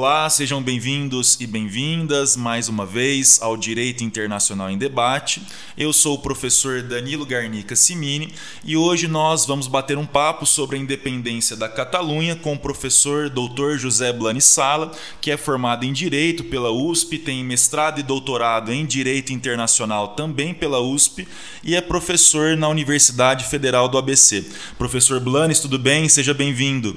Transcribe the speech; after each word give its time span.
Olá, 0.00 0.30
sejam 0.30 0.62
bem-vindos 0.62 1.36
e 1.38 1.46
bem-vindas 1.46 2.34
mais 2.34 2.70
uma 2.70 2.86
vez 2.86 3.38
ao 3.42 3.54
Direito 3.54 4.02
Internacional 4.02 4.70
em 4.70 4.78
Debate. 4.78 5.42
Eu 5.76 5.92
sou 5.92 6.14
o 6.14 6.22
professor 6.22 6.80
Danilo 6.80 7.26
Garnica 7.26 7.76
Simini 7.76 8.32
e 8.64 8.78
hoje 8.78 9.06
nós 9.06 9.44
vamos 9.44 9.66
bater 9.66 9.98
um 9.98 10.06
papo 10.06 10.46
sobre 10.46 10.78
a 10.78 10.80
independência 10.80 11.54
da 11.54 11.68
Catalunha 11.68 12.34
com 12.34 12.54
o 12.54 12.58
professor 12.58 13.28
Dr. 13.28 13.76
José 13.76 14.10
Blani 14.10 14.40
Sala, 14.40 14.90
que 15.20 15.30
é 15.30 15.36
formado 15.36 15.84
em 15.84 15.92
Direito 15.92 16.44
pela 16.44 16.70
USP, 16.70 17.18
tem 17.18 17.44
mestrado 17.44 18.00
e 18.00 18.02
doutorado 18.02 18.72
em 18.72 18.86
Direito 18.86 19.34
Internacional 19.34 20.14
também 20.14 20.54
pela 20.54 20.80
USP 20.80 21.28
e 21.62 21.74
é 21.76 21.80
professor 21.82 22.56
na 22.56 22.68
Universidade 22.68 23.44
Federal 23.44 23.86
do 23.86 23.98
ABC. 23.98 24.46
Professor 24.78 25.20
Blanes, 25.20 25.60
tudo 25.60 25.78
bem? 25.78 26.08
Seja 26.08 26.32
bem-vindo. 26.32 26.96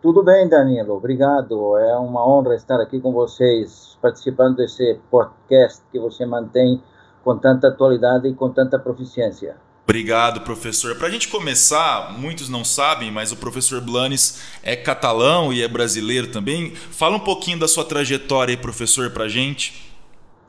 Tudo 0.00 0.22
bem, 0.22 0.48
Danilo, 0.48 0.94
obrigado. 0.94 1.76
É 1.76 1.96
uma 1.96 2.26
honra 2.26 2.54
estar 2.54 2.80
aqui 2.80 3.00
com 3.00 3.12
vocês, 3.12 3.98
participando 4.00 4.56
desse 4.56 5.00
podcast 5.10 5.82
que 5.90 5.98
você 5.98 6.24
mantém 6.24 6.80
com 7.24 7.36
tanta 7.36 7.66
atualidade 7.66 8.28
e 8.28 8.34
com 8.34 8.48
tanta 8.48 8.78
proficiência. 8.78 9.56
Obrigado, 9.82 10.42
professor. 10.42 10.96
Para 10.96 11.08
a 11.08 11.10
gente 11.10 11.28
começar, 11.28 12.12
muitos 12.16 12.48
não 12.48 12.62
sabem, 12.62 13.10
mas 13.10 13.32
o 13.32 13.36
professor 13.36 13.80
Blanes 13.80 14.40
é 14.62 14.76
catalão 14.76 15.52
e 15.52 15.62
é 15.62 15.66
brasileiro 15.66 16.30
também. 16.30 16.74
Fala 16.74 17.16
um 17.16 17.20
pouquinho 17.20 17.58
da 17.58 17.66
sua 17.66 17.84
trajetória 17.84 18.52
aí, 18.52 18.56
professor, 18.56 19.10
para 19.10 19.24
a 19.24 19.28
gente. 19.28 19.92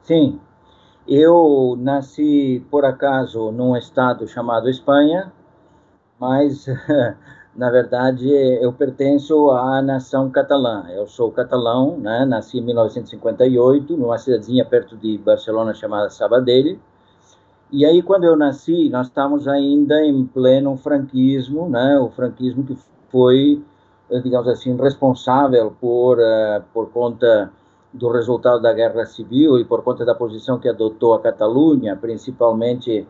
Sim, 0.04 0.40
eu 1.08 1.76
nasci, 1.80 2.64
por 2.70 2.86
acaso, 2.86 3.52
num 3.52 3.76
estado 3.76 4.28
chamado 4.28 4.70
Espanha, 4.70 5.32
mas 6.20 6.66
na 7.60 7.70
verdade, 7.70 8.26
eu 8.62 8.72
pertenço 8.72 9.52
à 9.52 9.82
nação 9.82 10.30
catalã. 10.30 10.86
Eu 10.92 11.06
sou 11.08 11.30
catalão, 11.30 11.98
né? 11.98 12.24
nasci 12.24 12.58
em 12.58 12.62
1958, 12.62 13.98
numa 13.98 14.18
cidadezinha 14.18 14.64
perto 14.64 14.96
de 14.96 15.18
Barcelona 15.18 15.74
chamada 15.74 16.10
Sabadell. 16.10 16.80
E 17.70 17.86
aí, 17.86 18.02
quando 18.02 18.24
eu 18.24 18.38
nasci, 18.38 18.88
nós 18.88 19.08
estávamos 19.08 19.46
ainda 19.46 20.02
em 20.06 20.26
pleno 20.26 20.78
franquismo, 20.78 21.68
né? 21.68 22.00
o 22.00 22.10
franquismo 22.10 22.64
que 22.64 22.78
foi, 23.12 23.62
digamos 24.24 24.48
assim, 24.48 24.74
responsável 24.78 25.76
por, 25.82 26.18
uh, 26.18 26.64
por 26.74 26.90
conta 26.92 27.52
do 27.94 28.10
resultado 28.10 28.62
da 28.62 28.72
guerra 28.72 29.06
civil 29.06 29.60
e 29.60 29.66
por 29.66 29.84
conta 29.84 30.06
da 30.06 30.16
posição 30.16 30.60
que 30.60 30.70
adotou 30.70 31.14
a 31.14 31.20
Catalunha, 31.20 31.98
principalmente 31.98 33.06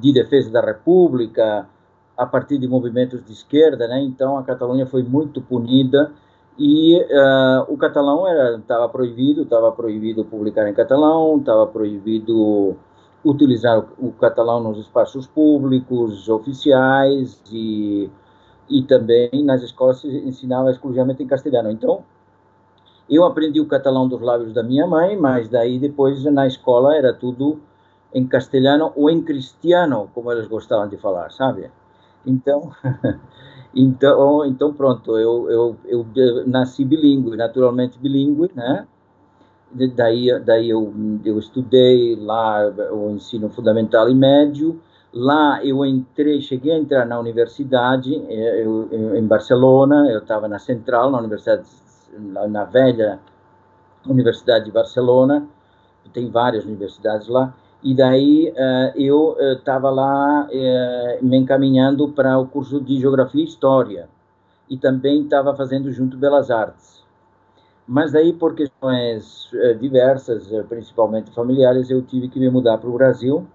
de 0.00 0.12
defesa 0.12 0.50
da 0.50 0.62
República, 0.62 1.68
a 2.16 2.26
partir 2.26 2.58
de 2.58 2.68
movimentos 2.68 3.24
de 3.24 3.32
esquerda, 3.32 3.88
né? 3.88 4.00
Então 4.00 4.38
a 4.38 4.42
Catalunha 4.42 4.86
foi 4.86 5.02
muito 5.02 5.40
punida 5.40 6.12
e 6.58 6.96
uh, 7.00 7.72
o 7.72 7.76
catalão 7.76 8.24
estava 8.56 8.88
proibido, 8.88 9.42
estava 9.42 9.72
proibido 9.72 10.24
publicar 10.24 10.68
em 10.68 10.74
catalão, 10.74 11.38
estava 11.38 11.66
proibido 11.66 12.76
utilizar 13.24 13.80
o, 13.80 14.08
o, 14.08 14.12
catalão 14.12 14.62
nos 14.62 14.78
espaços 14.78 15.26
públicos 15.26 16.28
oficiais 16.28 17.42
e 17.50 18.10
e 18.70 18.82
também 18.82 19.44
nas 19.44 19.62
escolas 19.62 19.98
se 19.98 20.08
ensinava 20.08 20.70
exclusivamente 20.70 21.22
em 21.22 21.26
castelhano. 21.26 21.70
Então 21.70 22.04
eu 23.10 23.24
aprendi 23.24 23.60
o 23.60 23.66
catalão 23.66 24.08
dos 24.08 24.20
lábios 24.20 24.54
da 24.54 24.62
minha 24.62 24.86
mãe, 24.86 25.16
mas 25.16 25.48
daí 25.48 25.78
depois 25.78 26.22
na 26.24 26.46
escola 26.46 26.96
era 26.96 27.12
tudo 27.12 27.60
em 28.12 28.26
castelhano 28.26 28.92
ou 28.94 29.10
em 29.10 29.22
cristiano, 29.22 30.08
como 30.14 30.30
eles 30.30 30.46
gostavam 30.46 30.88
de 30.88 30.96
falar, 30.96 31.30
sabe? 31.30 31.68
Então, 32.26 32.72
então, 33.74 34.44
então 34.44 34.72
pronto, 34.72 35.18
eu, 35.18 35.50
eu, 35.50 35.76
eu 35.86 36.06
nasci 36.46 36.84
bilíngue, 36.84 37.36
naturalmente 37.36 37.98
bilíngue, 37.98 38.50
né? 38.54 38.86
Daí, 39.96 40.38
daí 40.40 40.70
eu, 40.70 40.94
eu 41.24 41.38
estudei 41.38 42.14
lá 42.16 42.72
o 42.92 43.10
ensino 43.10 43.50
fundamental 43.50 44.08
e 44.08 44.14
médio. 44.14 44.80
Lá 45.12 45.64
eu 45.64 45.84
entrei, 45.84 46.40
cheguei 46.40 46.72
a 46.72 46.78
entrar 46.78 47.04
na 47.04 47.18
universidade, 47.18 48.14
eh, 48.28 48.62
eu, 48.64 48.88
em 49.16 49.26
Barcelona, 49.26 50.08
eu 50.10 50.18
estava 50.18 50.48
na 50.48 50.58
Central, 50.58 51.10
na 51.10 51.18
universidade, 51.18 51.68
na 52.48 52.64
velha 52.64 53.20
Universidade 54.06 54.66
de 54.66 54.70
Barcelona, 54.70 55.46
tem 56.12 56.30
várias 56.30 56.64
universidades 56.64 57.26
lá, 57.28 57.54
e 57.84 57.94
daí 57.94 58.50
uh, 58.50 58.98
eu 58.98 59.36
estava 59.52 59.90
uh, 59.90 59.94
lá 59.94 60.48
uh, 60.48 61.24
me 61.24 61.36
encaminhando 61.36 62.08
para 62.08 62.38
o 62.38 62.46
curso 62.46 62.80
de 62.80 62.98
Geografia 62.98 63.42
e 63.42 63.44
História 63.44 64.08
e 64.70 64.78
também 64.78 65.22
estava 65.22 65.54
fazendo 65.54 65.92
junto 65.92 66.16
Belas 66.16 66.50
Artes. 66.50 67.04
Mas 67.86 68.12
daí, 68.12 68.32
por 68.32 68.54
questões 68.54 69.50
diversas, 69.78 70.48
principalmente 70.70 71.30
familiares, 71.32 71.90
eu 71.90 72.00
tive 72.00 72.30
que 72.30 72.40
me 72.40 72.48
mudar 72.48 72.78
para 72.78 72.88
o 72.88 72.94
Brasil. 72.94 73.46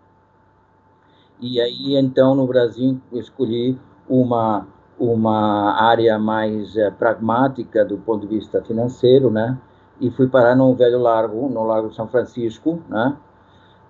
E 1.42 1.60
aí, 1.60 1.96
então, 1.96 2.36
no 2.36 2.46
Brasil, 2.46 3.02
escolhi 3.12 3.76
uma 4.08 4.68
uma 5.00 5.82
área 5.82 6.20
mais 6.20 6.76
pragmática 7.00 7.86
do 7.86 7.98
ponto 7.98 8.28
de 8.28 8.36
vista 8.36 8.62
financeiro, 8.62 9.32
né? 9.32 9.58
E 10.00 10.12
fui 10.12 10.28
parar 10.28 10.56
no 10.56 10.76
Velho 10.76 11.00
Largo, 11.00 11.50
no 11.50 11.64
Largo 11.64 11.92
São 11.92 12.08
Francisco, 12.08 12.84
né? 12.88 13.18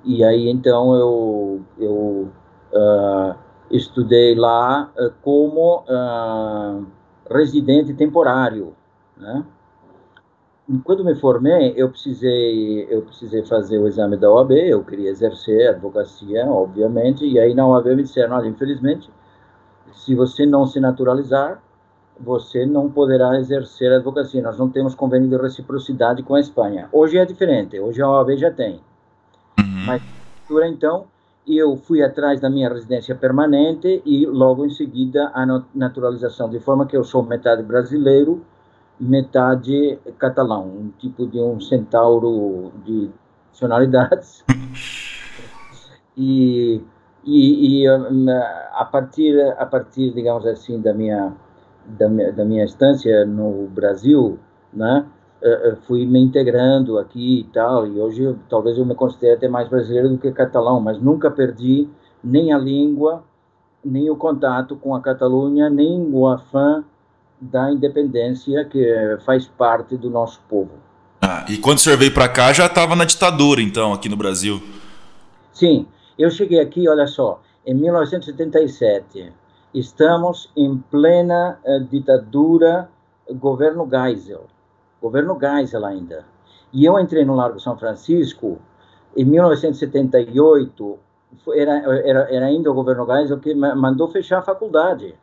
E 0.03 0.23
aí 0.23 0.49
então 0.49 0.95
eu, 0.95 1.61
eu 1.77 2.29
uh, 2.73 3.35
estudei 3.69 4.35
lá 4.35 4.91
uh, 4.97 5.11
como 5.21 5.83
uh, 5.89 6.85
residente 7.29 7.93
temporário, 7.93 8.73
né? 9.17 9.45
Quando 10.83 11.03
me 11.03 11.15
formei, 11.15 11.73
eu 11.75 11.89
precisei 11.89 12.85
eu 12.89 13.01
precisei 13.01 13.43
fazer 13.43 13.79
o 13.79 13.87
exame 13.87 14.15
da 14.15 14.31
OAB, 14.31 14.51
eu 14.51 14.83
queria 14.83 15.09
exercer 15.09 15.69
advocacia, 15.69 16.45
obviamente, 16.45 17.25
e 17.25 17.39
aí 17.39 17.55
na 17.55 17.67
OAB 17.67 17.87
me 17.87 18.03
disseram, 18.03 18.35
olha, 18.35 18.47
infelizmente, 18.47 19.09
se 19.91 20.13
você 20.13 20.45
não 20.45 20.67
se 20.67 20.79
naturalizar, 20.79 21.59
você 22.19 22.65
não 22.65 22.89
poderá 22.89 23.39
exercer 23.39 23.91
advocacia. 23.91 24.41
Nós 24.41 24.57
não 24.57 24.69
temos 24.69 24.93
convênio 24.93 25.29
de 25.29 25.37
reciprocidade 25.37 26.21
com 26.21 26.35
a 26.35 26.39
Espanha. 26.39 26.87
Hoje 26.91 27.17
é 27.17 27.25
diferente, 27.25 27.79
hoje 27.79 28.01
a 28.01 28.09
OAB 28.09 28.37
já 28.37 28.51
tem. 28.51 28.79
Mas, 30.49 30.71
então, 30.71 31.05
eu 31.47 31.77
fui 31.77 32.01
atrás 32.03 32.41
da 32.41 32.49
minha 32.49 32.69
residência 32.69 33.15
permanente 33.15 34.01
e 34.05 34.25
logo 34.25 34.65
em 34.65 34.69
seguida 34.69 35.31
a 35.33 35.45
naturalização, 35.73 36.49
de 36.49 36.59
forma 36.59 36.85
que 36.85 36.97
eu 36.97 37.03
sou 37.03 37.23
metade 37.23 37.63
brasileiro, 37.63 38.43
metade 38.99 39.97
catalão, 40.17 40.67
um 40.67 40.89
tipo 40.97 41.25
de 41.27 41.39
um 41.39 41.59
centauro 41.59 42.71
de 42.83 43.09
nacionalidades. 43.49 44.43
e, 46.17 46.81
e, 47.23 47.83
e, 47.83 47.87
a 47.87 48.85
partir 48.91 49.39
a 49.57 49.65
partir 49.65 50.13
digamos 50.13 50.45
assim 50.45 50.81
da 50.81 50.93
minha 50.93 51.33
da 51.85 52.09
minha, 52.09 52.31
da 52.31 52.45
minha 52.45 52.65
estância 52.65 53.25
no 53.25 53.67
Brasil, 53.67 54.37
né, 54.73 55.05
uh, 55.41 55.75
fui 55.87 56.05
me 56.05 56.19
integrando 56.19 56.97
aqui 56.97 57.41
e 57.41 57.43
tal, 57.45 57.87
e 57.87 57.99
hoje 57.99 58.35
talvez 58.49 58.77
eu 58.77 58.85
me 58.85 58.95
considere 58.95 59.35
até 59.35 59.47
mais 59.47 59.67
brasileiro 59.67 60.09
do 60.09 60.17
que 60.17 60.31
catalão, 60.31 60.79
mas 60.79 61.01
nunca 61.01 61.31
perdi 61.31 61.87
nem 62.23 62.51
a 62.53 62.57
língua, 62.57 63.23
nem 63.83 64.09
o 64.09 64.15
contato 64.15 64.75
com 64.75 64.93
a 64.93 65.01
Catalunha, 65.01 65.69
nem 65.69 66.09
o 66.11 66.27
afã 66.27 66.83
da 67.39 67.71
independência 67.71 68.65
que 68.65 69.17
faz 69.25 69.47
parte 69.47 69.95
do 69.95 70.09
nosso 70.09 70.41
povo. 70.49 70.71
Ah, 71.21 71.45
e 71.47 71.57
quando 71.57 71.77
o 71.77 71.79
senhor 71.79 71.97
veio 71.97 72.13
para 72.13 72.27
cá 72.27 72.51
já 72.51 72.65
estava 72.65 72.95
na 72.95 73.05
ditadura, 73.05 73.61
então, 73.61 73.93
aqui 73.93 74.09
no 74.09 74.17
Brasil? 74.17 74.61
Sim, 75.53 75.87
eu 76.17 76.29
cheguei 76.29 76.59
aqui, 76.59 76.87
olha 76.89 77.07
só, 77.07 77.41
em 77.65 77.73
1977. 77.73 79.31
Estamos 79.73 80.49
em 80.57 80.77
plena 80.77 81.59
ditadura, 81.89 82.89
governo 83.29 83.87
Geisel 83.89 84.47
governo 85.01 85.37
Geisel 85.39 85.85
ainda. 85.85 86.25
E 86.71 86.85
eu 86.85 86.99
entrei 86.99 87.25
no 87.25 87.35
Largo 87.35 87.59
São 87.59 87.75
Francisco 87.77 88.59
em 89.15 89.25
1978, 89.25 90.99
era, 91.53 91.73
era, 92.05 92.33
era 92.33 92.45
ainda 92.45 92.71
o 92.71 92.73
governo 92.73 93.05
Geisel 93.05 93.39
que 93.39 93.53
mandou 93.55 94.07
fechar 94.07 94.39
a 94.39 94.43
faculdade. 94.43 95.15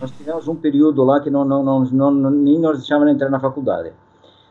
Nós 0.00 0.10
tivemos 0.10 0.48
um 0.48 0.56
período 0.56 1.04
lá 1.04 1.20
que 1.20 1.30
não, 1.30 1.44
não, 1.44 1.62
não, 1.62 1.84
não 1.84 2.10
nem 2.30 2.58
nos 2.58 2.78
deixavam 2.78 3.08
entrar 3.08 3.30
na 3.30 3.38
faculdade. 3.40 3.92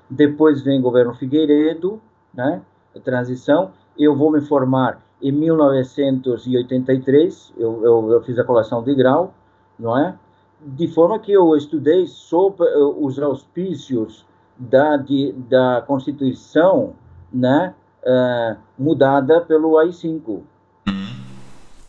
Depois 0.10 0.62
vem 0.62 0.80
o 0.80 0.81
governo 0.81 1.13
Figueiredo, 1.13 2.01
né, 2.33 2.62
a 2.95 3.00
transição. 3.00 3.71
Eu 3.98 4.16
vou 4.16 4.31
me 4.31 4.39
formar 4.42 5.01
em 5.21 5.31
1983, 5.31 7.54
eu, 7.57 7.83
eu, 7.83 8.12
eu 8.12 8.21
fiz 8.24 8.39
a 8.39 8.44
colação 8.44 8.83
de 8.83 8.94
grau, 8.94 9.33
não 9.80 9.98
é? 9.98 10.16
De 10.62 10.86
forma 10.88 11.18
que 11.19 11.31
eu 11.31 11.56
estudei 11.56 12.06
sob 12.07 12.62
uh, 12.63 13.06
os 13.06 13.18
auspícios 13.19 14.25
da, 14.57 14.97
de, 14.97 15.33
da 15.50 15.83
Constituição 15.85 16.94
né, 17.31 17.73
uh, 18.03 18.57
mudada 18.77 19.41
pelo 19.41 19.77
AI-5. 19.77 20.27
Uhum. 20.27 20.44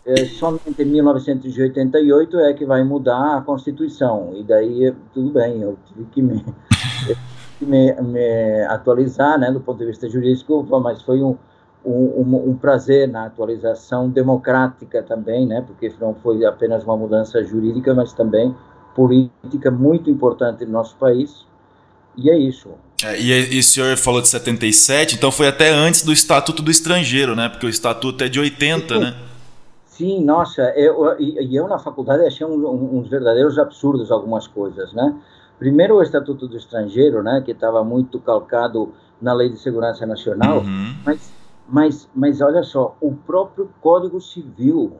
É, 0.06 0.24
somente 0.26 0.82
em 0.82 0.86
1988 0.86 2.38
é 2.40 2.52
que 2.54 2.66
vai 2.66 2.84
mudar 2.84 3.38
a 3.38 3.40
Constituição, 3.40 4.32
e 4.34 4.42
daí 4.42 4.94
tudo 5.12 5.30
bem, 5.30 5.62
eu 5.62 5.78
tive 5.86 6.04
que 6.06 6.22
me. 6.22 6.44
me, 7.60 7.92
me 8.02 8.62
atualizar, 8.68 9.38
né, 9.38 9.50
do 9.50 9.60
ponto 9.60 9.78
de 9.78 9.86
vista 9.86 10.08
jurídico, 10.08 10.66
mas 10.80 11.02
foi 11.02 11.22
um, 11.22 11.36
um, 11.84 12.50
um, 12.50 12.56
prazer 12.56 13.08
na 13.08 13.26
atualização 13.26 14.08
democrática 14.08 15.02
também, 15.02 15.46
né, 15.46 15.62
porque 15.66 15.92
não 16.00 16.14
foi 16.14 16.44
apenas 16.44 16.84
uma 16.84 16.96
mudança 16.96 17.42
jurídica, 17.42 17.94
mas 17.94 18.12
também 18.12 18.54
política 18.94 19.70
muito 19.70 20.10
importante 20.10 20.64
no 20.64 20.72
nosso 20.72 20.96
país. 20.96 21.46
E 22.16 22.30
é 22.30 22.36
isso. 22.38 22.70
É, 23.02 23.20
e, 23.20 23.56
e 23.56 23.58
o 23.58 23.62
senhor 23.62 23.96
falou 23.96 24.20
de 24.22 24.28
77, 24.28 25.16
então 25.16 25.30
foi 25.30 25.48
até 25.48 25.70
antes 25.70 26.02
do 26.02 26.12
Estatuto 26.12 26.62
do 26.62 26.70
Estrangeiro, 26.70 27.34
né? 27.34 27.48
Porque 27.48 27.66
o 27.66 27.68
Estatuto 27.68 28.22
é 28.24 28.28
de 28.28 28.38
80, 28.40 28.94
Sim. 28.94 29.00
né? 29.00 29.14
Sim, 29.86 30.24
nossa, 30.24 30.62
eu, 30.76 31.16
e 31.20 31.54
eu 31.54 31.68
na 31.68 31.78
faculdade 31.78 32.24
achei 32.26 32.44
um, 32.46 32.98
uns 32.98 33.08
verdadeiros 33.08 33.58
absurdos 33.58 34.10
algumas 34.10 34.46
coisas, 34.48 34.92
né? 34.92 35.14
Primeiro 35.58 35.94
o 35.96 36.02
Estatuto 36.02 36.48
do 36.48 36.56
Estrangeiro, 36.56 37.22
né, 37.22 37.40
que 37.44 37.52
estava 37.52 37.84
muito 37.84 38.18
calcado 38.18 38.92
na 39.22 39.32
Lei 39.32 39.48
de 39.50 39.56
Segurança 39.58 40.04
Nacional, 40.04 40.58
Uhum. 40.62 40.94
mas, 41.04 41.32
mas, 41.68 42.08
mas 42.14 42.40
olha 42.40 42.64
só, 42.64 42.96
o 43.00 43.14
próprio 43.14 43.70
Código 43.80 44.20
Civil, 44.20 44.96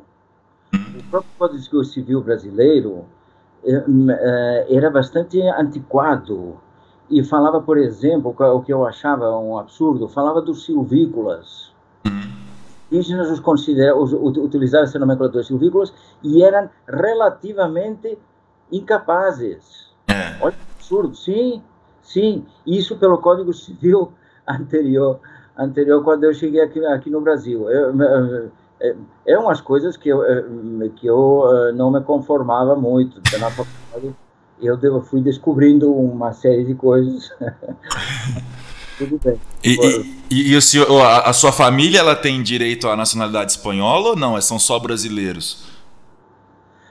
o 0.73 1.03
próprio 1.11 1.31
Código 1.39 1.85
Civil 1.85 2.21
brasileiro 2.21 3.05
eh, 3.67 3.85
eh, 4.11 4.67
era 4.71 4.91
bastante 4.91 5.41
antiquado 5.43 6.61
e 7.11 7.23
falava, 7.23 7.61
por 7.61 7.77
exemplo, 7.77 8.35
o 8.39 8.63
que 8.63 8.73
eu 8.73 8.87
achava 8.87 9.37
um 9.39 9.59
absurdo, 9.59 10.09
falava 10.09 10.41
dos 10.41 10.65
silvícolas. 10.65 11.73
Indígenas 12.91 13.31
os 13.31 13.41
considera, 13.41 13.97
os, 13.97 14.13
utilizavam 14.13 14.85
essa 14.85 14.99
nomenclatura 14.99 15.43
silvícolas 15.43 15.93
e 16.23 16.43
eram 16.43 16.71
relativamente 16.89 18.17
incapazes. 18.71 19.89
É. 20.09 20.37
Olha 20.41 20.53
que 20.53 20.59
absurdo. 20.77 21.15
Sim, 21.17 21.63
sim. 22.03 22.47
Isso 22.67 22.97
pelo 22.97 23.19
Código 23.19 23.53
Civil 23.53 24.13
anterior, 24.47 25.19
anterior 25.57 26.05
quando 26.05 26.25
eu 26.25 26.35
cheguei 26.35 26.61
aqui, 26.61 26.85
aqui 26.87 27.11
no 27.11 27.21
Brasil. 27.21 27.69
Eu, 27.69 28.01
eu, 28.01 28.51
é, 28.81 28.95
é 29.27 29.39
umas 29.39 29.61
coisas 29.61 29.97
que 29.97 30.09
eu, 30.09 30.23
que 30.97 31.07
eu 31.07 31.45
eh, 31.51 31.73
não 31.73 31.91
me 31.91 32.01
conformava 32.01 32.77
muito. 32.77 33.17
Na 33.39 33.51
faculdade, 33.51 34.15
eu 34.61 34.77
devo, 34.77 35.01
fui 35.01 35.21
descobrindo 35.21 35.93
uma 35.93 36.33
série 36.33 36.65
de 36.65 36.75
coisas. 36.75 37.31
Tudo 38.99 39.21
bem. 39.23 39.41
E, 39.63 39.77
e, 40.31 40.53
e 40.53 40.57
o 40.57 40.63
senhor, 40.63 40.89
a, 41.01 41.29
a, 41.31 41.33
sua 41.33 41.51
família 41.51 41.99
ela 41.99 42.15
tem 42.15 42.43
direito 42.43 42.89
à 42.89 42.97
nacionalidade 42.97 43.53
espanhola 43.53 44.11
ou 44.11 44.17
não? 44.17 44.41
São 44.41 44.59
só 44.59 44.79
brasileiros? 44.79 45.67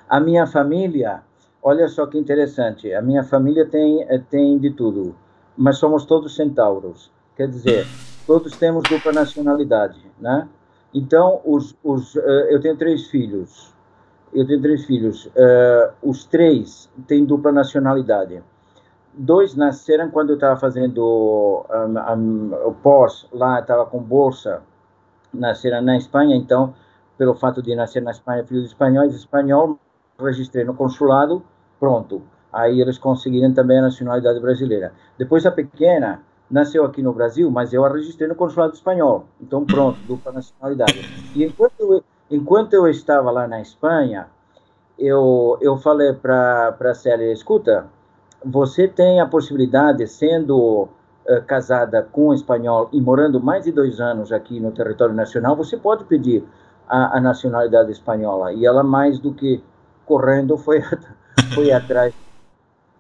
A 0.10 0.20
minha 0.20 0.46
família, 0.46 1.22
olha 1.62 1.88
só 1.88 2.06
que 2.06 2.18
interessante, 2.18 2.94
a 2.94 3.02
minha 3.02 3.24
família 3.24 3.66
tem, 3.66 4.06
tem 4.30 4.60
de 4.60 4.72
tudo, 4.72 5.16
mas 5.58 5.78
somos 5.78 6.06
todos 6.06 6.36
centauros. 6.36 7.10
Quer 7.38 7.48
dizer, 7.48 7.88
todos 8.28 8.56
temos 8.58 8.84
dupla 8.84 9.12
nacionalidade, 9.14 10.00
né? 10.20 10.48
Então, 10.94 11.42
os, 11.44 11.76
os, 11.84 12.16
uh, 12.16 12.20
eu 12.50 12.62
tenho 12.62 12.78
três 12.78 13.08
filhos. 13.08 13.73
Eu 14.34 14.46
tenho 14.48 14.62
três 14.62 14.86
filhos. 14.86 15.26
Uh, 15.28 15.94
os 16.02 16.26
três 16.26 16.90
têm 17.08 17.26
dupla 17.26 17.52
nacionalidade. 17.52 18.42
Dois 19.14 19.56
nasceram 19.56 20.10
quando 20.10 20.32
eu 20.32 20.36
estava 20.36 20.60
fazendo 20.60 21.66
um, 21.70 22.14
um, 22.16 22.54
o 22.68 22.74
pós, 22.74 23.28
lá 23.32 23.60
estava 23.60 23.86
com 23.86 24.00
bolsa, 24.00 24.64
nasceram 25.32 25.82
na 25.84 25.96
Espanha, 25.96 26.36
então, 26.36 26.74
pelo 27.16 27.36
fato 27.36 27.62
de 27.62 27.76
nascer 27.76 28.02
na 28.02 28.10
Espanha, 28.10 28.44
filhos 28.44 28.66
espanhóis, 28.66 29.14
espanhol, 29.14 29.78
registrei 30.20 30.64
no 30.64 30.74
consulado, 30.74 31.44
pronto. 31.80 32.24
Aí 32.52 32.82
eles 32.82 32.98
conseguiram 32.98 33.54
também 33.54 33.78
a 33.78 33.84
nacionalidade 33.84 34.40
brasileira. 34.40 34.94
Depois 35.18 35.46
a 35.46 35.52
pequena, 35.52 36.22
nasceu 36.50 36.86
aqui 36.86 37.02
no 37.02 37.14
Brasil, 37.14 37.50
mas 37.50 37.74
eu 37.74 37.84
a 37.84 37.90
registrei 37.90 38.28
no 38.28 38.36
consulado 38.36 38.74
espanhol. 38.74 39.26
Então, 39.42 39.66
pronto, 39.66 39.98
dupla 40.08 40.32
nacionalidade. 40.32 41.00
E 41.36 41.44
enquanto 41.44 41.74
eu, 41.80 42.04
enquanto 42.36 42.74
eu 42.74 42.88
estava 42.88 43.30
lá 43.30 43.48
na 43.48 43.62
Espanha, 43.62 44.28
eu, 44.98 45.58
eu 45.62 45.78
falei 45.78 46.14
para 46.14 46.76
a 46.80 46.94
Célia, 46.94 47.32
escuta, 47.32 47.86
você 48.44 48.88
tem 48.88 49.20
a 49.20 49.26
possibilidade, 49.26 50.06
sendo 50.08 50.90
uh, 51.28 51.44
casada 51.48 52.08
com 52.12 52.30
um 52.30 52.34
espanhol 52.34 52.90
e 52.92 53.00
morando 53.00 53.40
mais 53.40 53.66
de 53.66 53.72
dois 53.72 54.00
anos 54.00 54.32
aqui 54.32 54.60
no 54.60 54.72
território 54.72 55.14
nacional, 55.14 55.56
você 55.56 55.78
pode 55.78 56.06
pedir 56.06 56.44
a, 56.88 57.18
a 57.18 57.22
nacionalidade 57.22 57.92
espanhola. 57.92 58.52
E 58.52 58.66
ela, 58.66 58.84
mais 58.84 59.20
do 59.20 59.34
que 59.34 59.64
correndo, 60.06 60.58
foi, 60.58 60.82
foi 61.54 61.72
atrás 61.72 62.14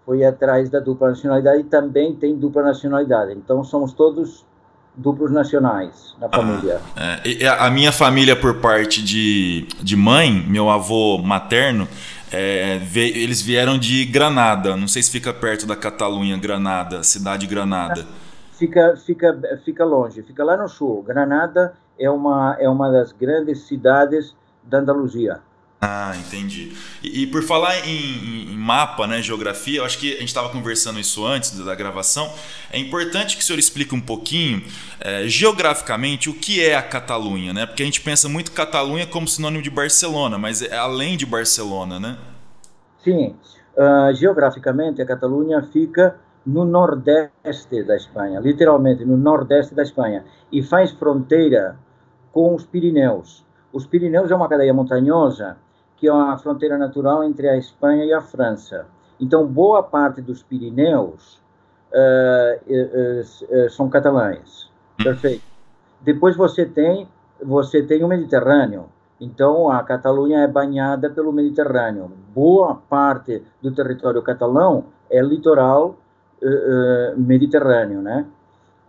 foi 0.05 0.25
atrás 0.25 0.69
da 0.69 0.81
dupla 0.81 1.09
nacionalidade 1.09 1.61
e 1.61 1.63
também 1.63 2.13
tem 2.13 2.35
dupla 2.35 2.61
nacionalidade. 2.61 3.31
Então 3.31 3.63
somos 3.63 3.93
todos 3.93 4.45
duplos 4.95 5.31
nacionais 5.31 6.15
na 6.19 6.29
família. 6.29 6.79
Ah, 6.95 7.19
é. 7.25 7.47
A 7.47 7.69
minha 7.69 7.91
família 7.91 8.35
por 8.35 8.55
parte 8.55 9.03
de, 9.03 9.67
de 9.81 9.95
mãe, 9.95 10.45
meu 10.47 10.69
avô 10.69 11.17
materno, 11.17 11.87
é, 12.31 12.79
eles 12.95 13.41
vieram 13.41 13.77
de 13.77 14.05
Granada. 14.05 14.75
Não 14.75 14.87
sei 14.87 15.03
se 15.03 15.11
fica 15.11 15.33
perto 15.33 15.65
da 15.65 15.75
Catalunha, 15.75 16.37
Granada, 16.37 17.03
cidade 17.03 17.47
de 17.47 17.53
Granada. 17.53 18.05
Fica, 18.51 18.95
fica, 18.95 19.39
fica 19.63 19.83
longe, 19.83 20.21
fica 20.23 20.43
lá 20.43 20.55
no 20.55 20.67
sul. 20.67 21.03
Granada 21.03 21.73
é 21.99 22.09
uma, 22.09 22.55
é 22.59 22.69
uma 22.69 22.91
das 22.91 23.11
grandes 23.11 23.67
cidades 23.67 24.35
da 24.63 24.79
Andaluzia. 24.79 25.39
Ah, 25.85 26.13
entendi. 26.17 26.71
E, 27.03 27.23
e 27.23 27.27
por 27.27 27.43
falar 27.43 27.85
em, 27.85 28.53
em, 28.53 28.57
mapa, 28.57 29.05
né, 29.05 29.21
geografia, 29.21 29.79
eu 29.79 29.85
acho 29.85 29.99
que 29.99 30.13
a 30.13 30.19
gente 30.19 30.29
estava 30.29 30.47
conversando 30.47 30.97
isso 30.97 31.25
antes 31.25 31.59
da 31.59 31.75
gravação. 31.75 32.31
É 32.71 32.79
importante 32.79 33.35
que 33.35 33.43
o 33.43 33.45
senhor 33.45 33.59
explique 33.59 33.93
um 33.93 33.99
pouquinho, 33.99 34.63
é, 35.01 35.27
geograficamente, 35.27 36.29
o 36.29 36.33
que 36.33 36.63
é 36.63 36.75
a 36.75 36.81
Catalunha, 36.81 37.51
né? 37.51 37.65
Porque 37.65 37.83
a 37.83 37.85
gente 37.85 37.99
pensa 37.99 38.29
muito 38.29 38.53
Catalunha 38.53 39.05
como 39.05 39.27
sinônimo 39.27 39.61
de 39.61 39.69
Barcelona, 39.69 40.37
mas 40.37 40.61
é 40.61 40.77
além 40.77 41.17
de 41.17 41.25
Barcelona, 41.25 41.99
né? 41.99 42.17
Sim. 43.03 43.35
Uh, 43.75 44.13
geograficamente, 44.13 45.01
a 45.01 45.05
Catalunha 45.05 45.61
fica 45.63 46.15
no 46.45 46.63
nordeste 46.63 47.83
da 47.83 47.97
Espanha, 47.97 48.39
literalmente 48.39 49.03
no 49.03 49.17
nordeste 49.17 49.75
da 49.75 49.83
Espanha, 49.83 50.23
e 50.49 50.63
faz 50.63 50.91
fronteira 50.91 51.77
com 52.31 52.55
os 52.55 52.65
Pirineus. 52.65 53.43
Os 53.73 53.85
Pirineus 53.85 54.31
é 54.31 54.35
uma 54.35 54.47
cadeia 54.47 54.73
montanhosa 54.73 55.57
que 56.03 56.07
é 56.09 56.11
uma 56.11 56.37
fronteira 56.37 56.77
natural 56.77 57.23
entre 57.23 57.47
a 57.47 57.55
Espanha 57.55 58.03
e 58.03 58.11
a 58.11 58.19
França. 58.19 58.87
Então, 59.21 59.47
boa 59.47 59.81
parte 59.81 60.21
dos 60.21 60.43
Pirineus 60.43 61.39
uh, 61.93 62.59
uh, 62.67 63.21
uh, 63.21 63.69
são 63.69 63.87
catalães. 63.89 64.69
Perfeito. 64.97 65.45
Depois 66.01 66.35
você 66.35 66.65
tem 66.65 67.07
você 67.41 67.81
tem 67.83 68.03
o 68.03 68.09
Mediterrâneo. 68.09 68.89
Então, 69.17 69.71
a 69.71 69.81
Catalunha 69.81 70.39
é 70.39 70.47
banhada 70.47 71.09
pelo 71.09 71.31
Mediterrâneo. 71.31 72.11
Boa 72.35 72.75
parte 72.75 73.41
do 73.61 73.71
território 73.71 74.21
catalão 74.21 74.83
é 75.09 75.21
litoral 75.21 75.95
mediterrâneo, 77.15 78.01
né? 78.01 78.25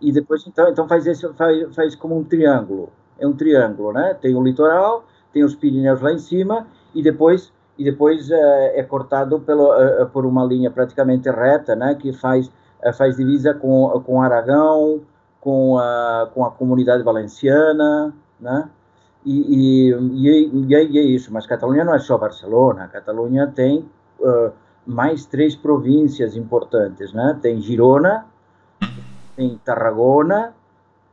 E 0.01 0.11
depois 0.11 0.45
então 0.45 0.69
então 0.69 0.89
faz 0.89 1.07
esse 1.07 1.33
faz, 1.35 1.73
faz 1.77 1.95
como 1.95 2.19
um 2.19 2.25
triângulo. 2.25 2.91
É 3.17 3.25
um 3.25 3.33
triângulo, 3.33 3.93
né? 3.93 4.15
Tem 4.21 4.35
o 4.35 4.43
litoral, 4.43 5.05
tem 5.33 5.45
os 5.45 5.55
Pirineus 5.55 6.01
lá 6.01 6.13
em 6.13 6.19
cima 6.19 6.67
e 6.95 7.03
depois 7.03 7.53
e 7.77 7.85
depois 7.85 8.31
é, 8.31 8.81
é 8.81 8.83
cortado 8.85 9.41
pelo, 9.41 9.75
é, 9.75 10.05
por 10.05 10.25
uma 10.25 10.45
linha 10.45 10.71
praticamente 10.71 11.29
reta, 11.29 11.75
né, 11.75 11.97
que 11.97 12.13
faz 12.13 12.51
é, 12.83 12.93
faz 12.93 13.17
divisa 13.17 13.53
com 13.55 14.03
com 14.05 14.23
Aragão, 14.23 15.01
com 15.41 15.79
a 15.79 16.31
com 16.33 16.45
a 16.45 16.51
comunidade 16.51 17.03
valenciana, 17.03 18.15
né? 18.41 18.69
E, 19.25 19.33
e, 19.33 19.95
e, 19.95 20.67
e, 20.69 20.75
é 20.75 21.03
isso, 21.03 21.33
mas 21.33 21.47
Catalunha 21.47 21.83
não 21.83 21.95
é 21.95 21.99
só 21.99 22.19
Barcelona, 22.19 22.89
Catalunha 22.89 23.47
tem 23.47 23.89
uh, 24.21 24.53
mais 24.87 25.25
três 25.25 25.57
províncias 25.57 26.37
importantes, 26.37 27.13
né? 27.15 27.39
Tem 27.41 27.59
Girona, 27.61 28.27
tem 29.35 29.59
Tarragona 29.65 30.55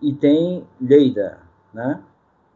e 0.02 0.12
tem 0.12 0.68
Lleida, 0.82 1.38
né? 1.74 2.02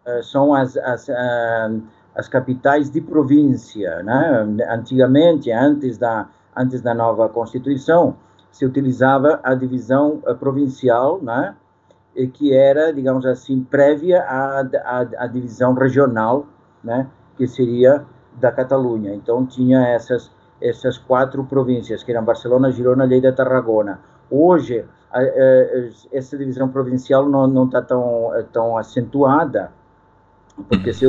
Uh, 0.05 0.23
são 0.23 0.53
as, 0.53 0.75
as 0.75 1.07
uh, 1.07 1.81
as 2.15 2.29
capitais 2.29 2.89
de 2.89 3.01
província, 3.01 4.01
né? 4.01 4.65
Antigamente, 4.69 5.51
antes 5.51 5.97
da 5.97 6.29
antes 6.55 6.81
da 6.81 6.93
nova 6.93 7.27
constituição, 7.27 8.15
se 8.49 8.65
utilizava 8.65 9.41
a 9.43 9.53
divisão 9.53 10.21
provincial, 10.39 11.21
né? 11.21 11.53
E 12.15 12.27
que 12.27 12.53
era, 12.53 12.93
digamos 12.93 13.25
assim, 13.25 13.61
prévia 13.61 14.21
à, 14.21 14.61
à, 14.61 14.99
à 15.17 15.27
divisão 15.27 15.73
regional, 15.73 16.45
né? 16.81 17.07
Que 17.35 17.45
seria 17.45 18.05
da 18.39 18.51
Catalunha. 18.51 19.13
Então 19.13 19.45
tinha 19.45 19.85
essas 19.89 20.31
essas 20.61 20.97
quatro 20.97 21.43
províncias, 21.43 22.01
que 22.01 22.13
eram 22.13 22.23
Barcelona, 22.23 22.71
Girona, 22.71 23.05
Lleida, 23.05 23.33
Tarragona. 23.33 23.99
Hoje 24.31 24.85
a, 25.11 25.21
essa 26.13 26.37
divisão 26.37 26.69
provincial 26.69 27.27
não 27.27 27.65
está 27.65 27.81
tão 27.81 28.31
tão 28.53 28.77
acentuada, 28.77 29.71
porque 30.69 30.93
se 30.93 31.05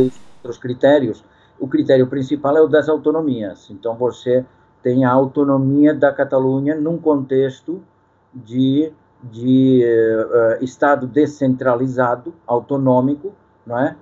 outros 0.47 0.59
critérios. 0.59 1.25
O 1.59 1.67
critério 1.67 2.07
principal 2.07 2.57
é 2.57 2.61
o 2.61 2.69
das 2.69 2.89
autonomias. 2.89 3.69
Então, 3.71 3.95
você 3.97 4.45
tem 4.83 5.05
a 5.05 5.11
autonomia 5.11 5.93
da 5.93 6.13
Catalunha 6.13 6.75
num 6.75 6.99
contexto 6.99 7.83
de, 8.35 8.93
de 9.23 9.83
uh, 9.85 10.65
Estado 10.65 11.07
descentralizado, 11.07 12.33
autonômico, 12.47 13.35
não 13.67 13.79
é? 13.79 13.97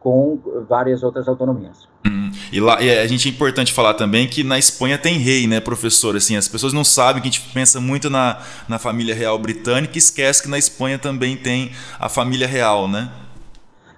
com 0.00 0.40
várias 0.66 1.02
outras 1.02 1.28
autonomias. 1.28 1.86
Hum, 2.06 2.30
e 2.50 2.58
lá 2.58 2.82
e 2.82 2.98
a 2.98 3.06
gente 3.06 3.28
é 3.28 3.30
importante 3.30 3.72
falar 3.72 3.92
também 3.92 4.26
que 4.26 4.42
na 4.42 4.58
Espanha 4.58 4.96
tem 4.96 5.18
rei, 5.18 5.46
né, 5.46 5.60
professor? 5.60 6.16
Assim, 6.16 6.36
as 6.36 6.48
pessoas 6.48 6.72
não 6.72 6.82
sabem 6.82 7.20
que 7.20 7.28
a 7.28 7.30
gente 7.30 7.46
pensa 7.52 7.78
muito 7.78 8.08
na, 8.08 8.38
na 8.66 8.78
família 8.78 9.14
real 9.14 9.38
britânica 9.38 9.92
e 9.96 9.98
esquece 9.98 10.42
que 10.42 10.48
na 10.48 10.58
Espanha 10.58 10.98
também 10.98 11.36
tem 11.36 11.72
a 11.98 12.08
família 12.08 12.46
real, 12.46 12.88
né? 12.88 13.10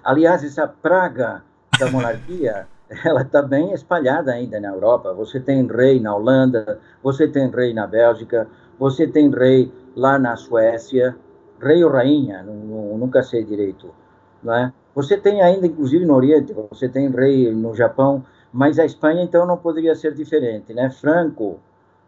Aliás, 0.03 0.43
essa 0.43 0.67
praga 0.67 1.43
da 1.79 1.89
monarquia, 1.89 2.67
ela 3.05 3.21
está 3.21 3.41
bem 3.41 3.71
espalhada 3.73 4.33
ainda 4.33 4.59
na 4.59 4.69
Europa. 4.69 5.13
Você 5.13 5.39
tem 5.39 5.65
rei 5.65 5.99
na 5.99 6.15
Holanda, 6.15 6.79
você 7.01 7.27
tem 7.27 7.49
rei 7.49 7.73
na 7.73 7.87
Bélgica, 7.87 8.47
você 8.77 9.07
tem 9.07 9.29
rei 9.29 9.71
lá 9.95 10.19
na 10.19 10.35
Suécia, 10.35 11.15
rei 11.61 11.83
ou 11.83 11.91
rainha, 11.91 12.43
nunca 12.43 13.23
sei 13.23 13.43
direito, 13.43 13.93
não 14.43 14.53
é? 14.53 14.73
Você 14.93 15.17
tem 15.17 15.41
ainda, 15.41 15.65
inclusive 15.65 16.05
no 16.05 16.15
Oriente, 16.15 16.53
você 16.69 16.89
tem 16.89 17.09
rei 17.09 17.51
no 17.53 17.73
Japão, 17.73 18.23
mas 18.51 18.77
a 18.77 18.85
Espanha 18.85 19.23
então 19.23 19.45
não 19.45 19.57
poderia 19.57 19.95
ser 19.95 20.13
diferente, 20.13 20.73
né? 20.73 20.89
Franco 20.89 21.59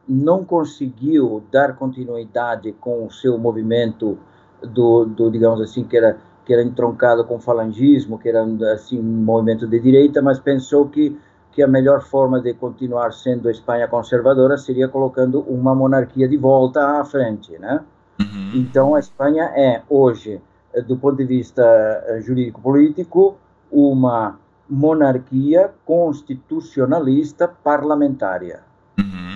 não 0.07 0.43
conseguiu 0.43 1.43
dar 1.51 1.75
continuidade 1.75 2.73
com 2.73 3.05
o 3.05 3.11
seu 3.11 3.37
movimento 3.37 4.19
do, 4.61 5.05
do 5.05 5.31
digamos 5.31 5.61
assim, 5.61 5.83
que 5.83 5.97
era 5.97 6.17
que 6.45 6.53
era 6.53 6.61
entroncado 6.61 7.25
com 7.25 7.35
o 7.35 7.39
falangismo, 7.39 8.19
que 8.19 8.29
era 8.29 8.43
assim 8.73 8.99
um 8.99 9.03
movimento 9.03 9.67
de 9.67 9.79
direita, 9.79 10.21
mas 10.21 10.39
pensou 10.39 10.87
que 10.87 11.17
que 11.51 11.63
a 11.63 11.67
melhor 11.69 12.01
forma 12.01 12.41
de 12.41 12.53
continuar 12.53 13.13
sendo 13.13 13.47
a 13.47 13.51
Espanha 13.51 13.87
conservadora 13.87 14.57
seria 14.57 14.89
colocando 14.89 15.39
uma 15.47 15.73
monarquia 15.73 16.27
de 16.27 16.35
volta 16.35 16.99
à 16.99 17.05
frente, 17.05 17.57
né? 17.57 17.79
Uhum. 18.19 18.51
Então 18.55 18.93
a 18.93 18.99
Espanha 18.99 19.45
é 19.55 19.81
hoje 19.89 20.41
do 20.81 20.97
ponto 20.97 21.17
de 21.17 21.25
vista 21.25 21.63
eh, 22.07 22.21
jurídico-político, 22.21 23.37
uma 23.71 24.37
monarquia 24.69 25.71
constitucionalista 25.85 27.47
parlamentária. 27.47 28.61
Uhum. 28.99 29.35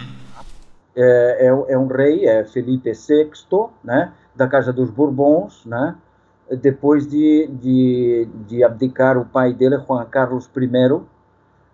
É, 0.96 1.48
é, 1.48 1.74
é, 1.74 1.78
um 1.78 1.88
rei, 1.88 2.26
é 2.28 2.44
Felipe 2.44 2.92
VI, 2.92 3.30
né, 3.84 4.12
da 4.36 4.48
Casa 4.48 4.74
dos 4.74 4.90
Bourbons, 4.90 5.66
né, 5.66 5.96
depois 6.58 7.08
de, 7.08 7.48
de, 7.54 8.28
de 8.48 8.64
abdicar 8.64 9.18
o 9.18 9.26
pai 9.26 9.54
dele, 9.54 9.78
Juan 9.88 10.06
Carlos 10.06 10.50
I, 10.56 11.02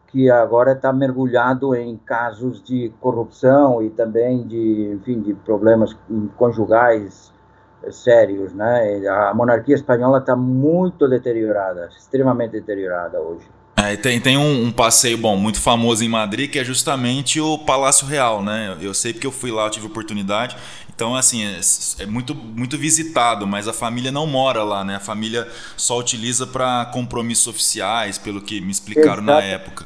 que 0.07 0.29
agora 0.29 0.73
está 0.73 0.93
mergulhado 0.93 1.75
em 1.75 1.97
casos 1.97 2.63
de 2.63 2.91
corrupção 2.99 3.81
e 3.81 3.89
também 3.89 4.47
de, 4.47 4.91
enfim, 4.93 5.21
de 5.21 5.33
problemas 5.33 5.95
conjugais 6.37 7.33
sérios, 7.91 8.53
né? 8.53 9.07
A 9.07 9.33
monarquia 9.33 9.75
espanhola 9.75 10.19
está 10.19 10.35
muito 10.35 11.07
deteriorada, 11.07 11.89
extremamente 11.95 12.51
deteriorada 12.51 13.19
hoje. 13.19 13.45
É, 13.77 13.95
tem 13.97 14.19
tem 14.21 14.37
um, 14.37 14.67
um, 14.67 14.71
passeio 14.71 15.17
bom, 15.17 15.35
muito 15.35 15.59
famoso 15.59 16.03
em 16.03 16.07
Madrid, 16.07 16.49
que 16.49 16.57
é 16.57 16.63
justamente 16.63 17.41
o 17.41 17.57
Palácio 17.59 18.07
Real, 18.07 18.41
né? 18.41 18.77
Eu 18.81 18.93
sei 18.93 19.11
porque 19.11 19.27
eu 19.27 19.31
fui 19.31 19.51
lá, 19.51 19.65
eu 19.65 19.69
tive 19.69 19.85
oportunidade. 19.85 20.55
Então, 20.95 21.13
assim, 21.13 21.43
é, 21.43 21.59
é 22.03 22.05
muito, 22.05 22.33
muito 22.33 22.77
visitado, 22.77 23.45
mas 23.45 23.67
a 23.67 23.73
família 23.73 24.11
não 24.11 24.25
mora 24.25 24.63
lá, 24.63 24.83
né? 24.83 24.95
A 24.95 24.99
família 24.99 25.45
só 25.75 25.99
utiliza 25.99 26.47
para 26.47 26.85
compromissos 26.85 27.47
oficiais, 27.47 28.17
pelo 28.17 28.41
que 28.41 28.61
me 28.61 28.71
explicaram 28.71 29.21
Exato. 29.21 29.25
na 29.25 29.41
época. 29.41 29.85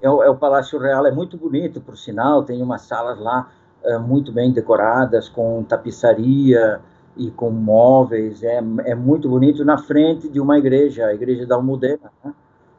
É 0.00 0.08
o, 0.08 0.22
é 0.22 0.30
o, 0.30 0.36
Palácio 0.36 0.78
Real, 0.78 1.04
é 1.04 1.10
muito 1.10 1.36
bonito, 1.36 1.80
por 1.80 1.98
sinal, 1.98 2.44
tem 2.44 2.62
umas 2.62 2.82
salas 2.82 3.18
lá 3.18 3.50
é, 3.82 3.98
muito 3.98 4.30
bem 4.30 4.52
decoradas, 4.52 5.28
com 5.28 5.64
tapiçaria, 5.64 6.80
e 7.16 7.30
com 7.30 7.50
móveis, 7.50 8.42
é, 8.42 8.58
é 8.84 8.94
muito 8.94 9.28
bonito, 9.28 9.64
na 9.64 9.78
frente 9.78 10.28
de 10.28 10.38
uma 10.38 10.58
igreja, 10.58 11.06
a 11.06 11.14
igreja 11.14 11.46
da 11.46 11.54
Almudena. 11.54 12.12
Né? 12.22 12.32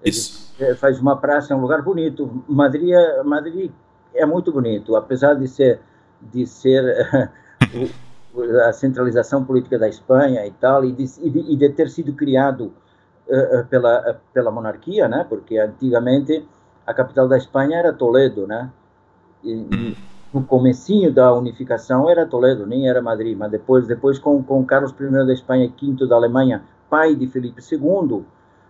Isso. 0.06 0.54
faz 0.80 1.00
uma 1.00 1.18
praça, 1.18 1.54
é 1.54 1.58
um 1.58 1.62
lugar 1.62 1.82
bonito. 1.82 2.44
Madrid 2.48 2.92
é, 2.92 3.24
Madrid 3.24 3.72
é 4.14 4.26
muito 4.26 4.52
bonito, 4.52 4.96
apesar 4.96 5.34
de 5.34 5.48
ser, 5.48 5.80
de 6.22 6.46
ser 6.46 6.84
a 8.68 8.74
centralização 8.74 9.44
política 9.44 9.80
da 9.80 9.88
Espanha 9.88 10.46
e 10.46 10.52
tal, 10.52 10.86
e 10.86 10.92
de, 10.92 11.06
e 11.24 11.56
de 11.56 11.70
ter 11.70 11.90
sido 11.90 12.14
criado 12.14 12.74
uh, 13.28 13.66
pela, 13.70 14.20
pela 14.34 14.52
monarquia, 14.52 15.08
né? 15.08 15.26
porque 15.28 15.58
antigamente 15.58 16.48
a 16.86 16.94
capital 16.94 17.28
da 17.28 17.38
Espanha 17.38 17.78
era 17.78 17.92
Toledo, 17.92 18.48
né? 18.48 18.72
E, 19.44 19.96
no 20.34 20.44
comecinho 20.44 21.12
da 21.12 21.34
unificação 21.34 22.10
era 22.10 22.26
Toledo, 22.26 22.66
nem 22.66 22.90
era 22.90 23.02
Madrid, 23.02 23.38
mas 23.38 23.50
depois, 23.50 23.88
depois 23.88 24.20
com, 24.20 24.44
com 24.44 24.64
Carlos 24.66 24.94
I 25.00 25.26
da 25.26 25.34
Espanha 25.34 25.66
e 25.66 25.92
V 25.92 26.06
da 26.06 26.16
Alemanha, 26.16 26.64
pai 26.90 27.16
de 27.16 27.28
Felipe 27.28 27.62
II, 27.62 28.26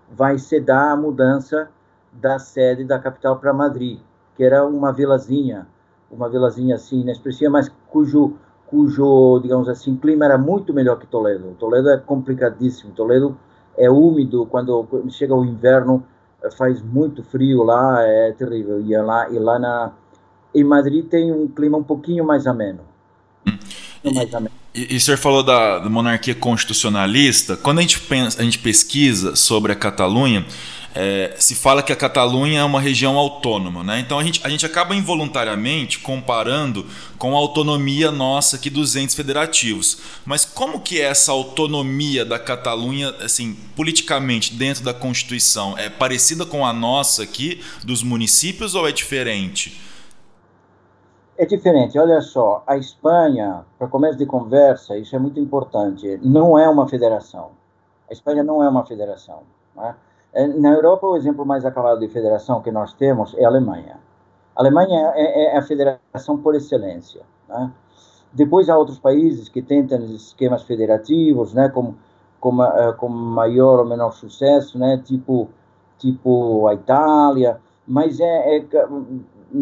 vai 0.10 0.38
se 0.38 0.60
dar 0.60 0.92
a 0.92 0.96
mudança 0.96 1.70
da 2.14 2.40
sede 2.40 2.84
da 2.84 3.00
capital 3.00 3.38
para 3.38 3.54
Madrid, 3.54 4.00
que 4.36 4.44
era 4.44 4.66
uma 4.66 4.92
vilazinha, 4.94 5.68
uma 6.10 6.30
vilazinha 6.30 6.76
assim 6.76 7.02
inexpressiva, 7.02 7.52
mas 7.52 7.72
cujo 7.90 8.38
cujo, 8.68 9.40
digamos 9.42 9.68
assim, 9.70 9.96
clima 9.96 10.26
era 10.26 10.38
muito 10.38 10.74
melhor 10.74 11.00
que 11.00 11.08
Toledo. 11.08 11.56
Toledo 11.60 11.90
é 11.90 11.98
complicadíssimo. 11.98 12.92
Toledo 12.92 13.38
é 13.78 13.90
úmido 13.90 14.46
quando 14.46 14.88
chega 15.10 15.34
o 15.34 15.46
inverno, 15.46 16.04
faz 16.58 16.82
muito 16.82 17.24
frio 17.24 17.64
lá, 17.64 18.02
é 18.02 18.32
terrível. 18.34 18.82
E 18.82 18.96
lá 18.98 19.30
e 19.30 19.40
lá 19.40 19.58
na 19.58 19.92
em 20.54 20.64
Madrid 20.64 21.06
tem 21.06 21.32
um 21.32 21.48
clima 21.48 21.78
um 21.78 21.84
pouquinho 21.84 22.26
mais 22.26 22.48
ameno. 22.48 22.82
Hum. 23.48 23.58
mais 24.14 24.34
ameno. 24.34 24.56
E, 24.74 24.94
e 24.94 24.98
o 24.98 25.02
senhor 25.02 25.18
falou 25.18 25.44
da, 25.44 25.80
da, 25.80 25.90
monarquia 25.90 26.36
constitucionalista. 26.36 27.58
Quando 27.58 27.80
a 27.80 27.82
gente, 27.82 28.00
pensa, 28.02 28.42
a 28.42 28.44
gente 28.44 28.60
pesquisa 28.60 29.36
sobre 29.36 29.72
a 29.72 29.76
Catalunha, 29.76 30.46
é, 31.00 31.36
se 31.38 31.54
fala 31.54 31.84
que 31.84 31.94
a 31.94 31.96
Catalunha 31.96 32.62
é 32.62 32.64
uma 32.64 32.82
região 32.82 33.18
autônoma. 33.18 33.84
Né? 33.84 34.00
Então 34.00 34.18
a 34.18 34.24
gente, 34.24 34.42
a 34.44 34.50
gente 34.50 34.66
acaba 34.66 34.96
involuntariamente 34.96 36.00
comparando 36.00 36.88
com 37.20 37.36
a 37.36 37.38
autonomia 37.38 38.12
nossa 38.12 38.56
aqui 38.56 38.68
dos 38.68 38.96
entes 38.96 39.16
federativos. 39.16 40.00
Mas 40.26 40.44
como 40.44 40.80
que 40.80 41.00
é 41.00 41.06
essa 41.06 41.32
autonomia 41.32 42.26
da 42.26 42.40
Catalunha, 42.40 43.10
assim, 43.22 43.56
politicamente, 43.76 44.56
dentro 44.56 44.84
da 44.84 44.94
Constituição? 44.94 45.78
É 45.78 45.88
parecida 45.88 46.48
com 46.48 46.66
a 46.66 46.74
nossa 46.74 47.22
aqui, 47.22 47.64
dos 47.84 48.02
municípios, 48.02 48.74
ou 48.74 48.88
é 48.88 48.92
diferente? 48.92 49.80
É 51.38 51.46
diferente, 51.46 52.00
olha 52.00 52.20
só, 52.22 52.64
a 52.66 52.76
Espanha, 52.76 53.64
para 53.78 53.88
começo 53.88 54.18
de 54.18 54.26
conversa, 54.26 54.98
isso 54.98 55.16
é 55.16 55.20
muito 55.20 55.40
importante, 55.40 56.20
não 56.24 56.58
é 56.58 56.68
uma 56.68 56.88
federação. 56.88 57.52
A 58.10 58.14
Espanha 58.14 58.44
não 58.44 58.64
é 58.64 58.68
uma 58.68 58.84
federação. 58.84 59.44
Né? 59.76 59.94
Na 60.46 60.72
Europa, 60.72 61.08
o 61.08 61.16
exemplo 61.16 61.46
mais 61.46 61.66
acabado 61.66 62.00
de 62.00 62.08
federação 62.08 62.62
que 62.62 62.72
nós 62.72 62.94
temos 62.94 63.34
é 63.38 63.46
a 63.46 63.48
Alemanha. 63.48 63.98
A 64.56 64.62
Alemanha 64.62 65.14
é, 65.16 65.24
é, 65.24 65.56
é 65.56 65.58
a 65.58 65.62
federação 65.62 66.38
por 66.38 66.54
excelência. 66.54 67.22
Né? 67.50 67.72
Depois 68.34 68.70
há 68.70 68.78
outros 68.78 69.00
países 69.00 69.50
que 69.50 69.62
tentam 69.62 70.00
esquemas 70.06 70.64
federativos, 70.64 71.54
né, 71.54 71.70
com, 71.70 71.96
com, 72.40 72.64
eh, 72.64 72.94
com 72.94 73.08
maior 73.08 73.80
ou 73.80 73.86
menor 73.86 74.12
sucesso, 74.12 74.78
né, 74.78 75.02
tipo, 75.04 75.50
tipo 75.98 76.68
a 76.68 76.74
Itália, 76.74 77.60
mas 77.88 78.20
é, 78.20 78.58
é 78.58 78.66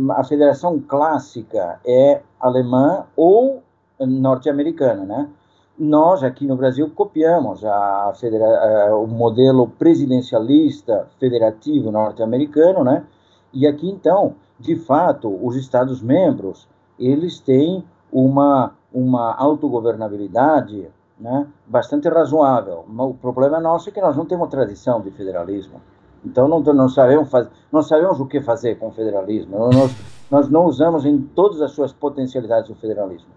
a 0.10 0.24
federação 0.24 0.80
clássica 0.80 1.80
é 1.86 2.22
alemã 2.40 3.06
ou 3.16 3.62
norte-americana, 4.00 5.06
né? 5.06 5.30
Nós 5.78 6.24
aqui 6.24 6.48
no 6.48 6.56
Brasil 6.56 6.90
copiamos 6.96 7.64
a 7.66 8.14
federa 8.16 8.96
o 8.96 9.06
modelo 9.08 9.68
presidencialista 9.68 11.08
federativo 11.20 11.92
norte-americano, 11.92 12.84
né? 12.84 13.06
E 13.54 13.68
aqui 13.68 13.90
então, 13.90 14.36
de 14.58 14.78
fato, 14.78 15.28
os 15.46 15.56
Estados 15.56 16.02
membros 16.02 16.68
eles 16.98 17.40
têm 17.40 17.84
uma 18.12 18.74
uma 18.94 19.36
autogovernabilidade, 19.36 20.88
né? 21.20 21.46
Bastante 21.68 22.08
razoável. 22.08 22.86
O 22.98 23.14
problema 23.14 23.60
nosso 23.60 23.90
é 23.90 23.92
que 23.92 24.00
nós 24.00 24.16
não 24.16 24.26
temos 24.26 24.50
tradição 24.50 25.02
de 25.02 25.12
federalismo. 25.12 25.82
Então 26.26 26.48
não, 26.48 26.62
não, 26.62 26.90
sabemos, 26.90 27.30
faz, 27.30 27.50
não 27.72 27.84
sabemos 27.84 28.20
o 28.20 28.26
que 28.26 28.42
fazer 28.42 28.80
com 28.80 28.88
o 28.88 28.92
federalismo. 28.92 29.70
Nós, 29.70 29.96
nós 30.32 30.50
não 30.50 30.66
usamos 30.66 31.06
em 31.06 31.22
todas 31.22 31.62
as 31.62 31.72
suas 31.72 31.92
potencialidades 31.92 32.70
o 32.70 32.76
federalismo. 32.76 33.30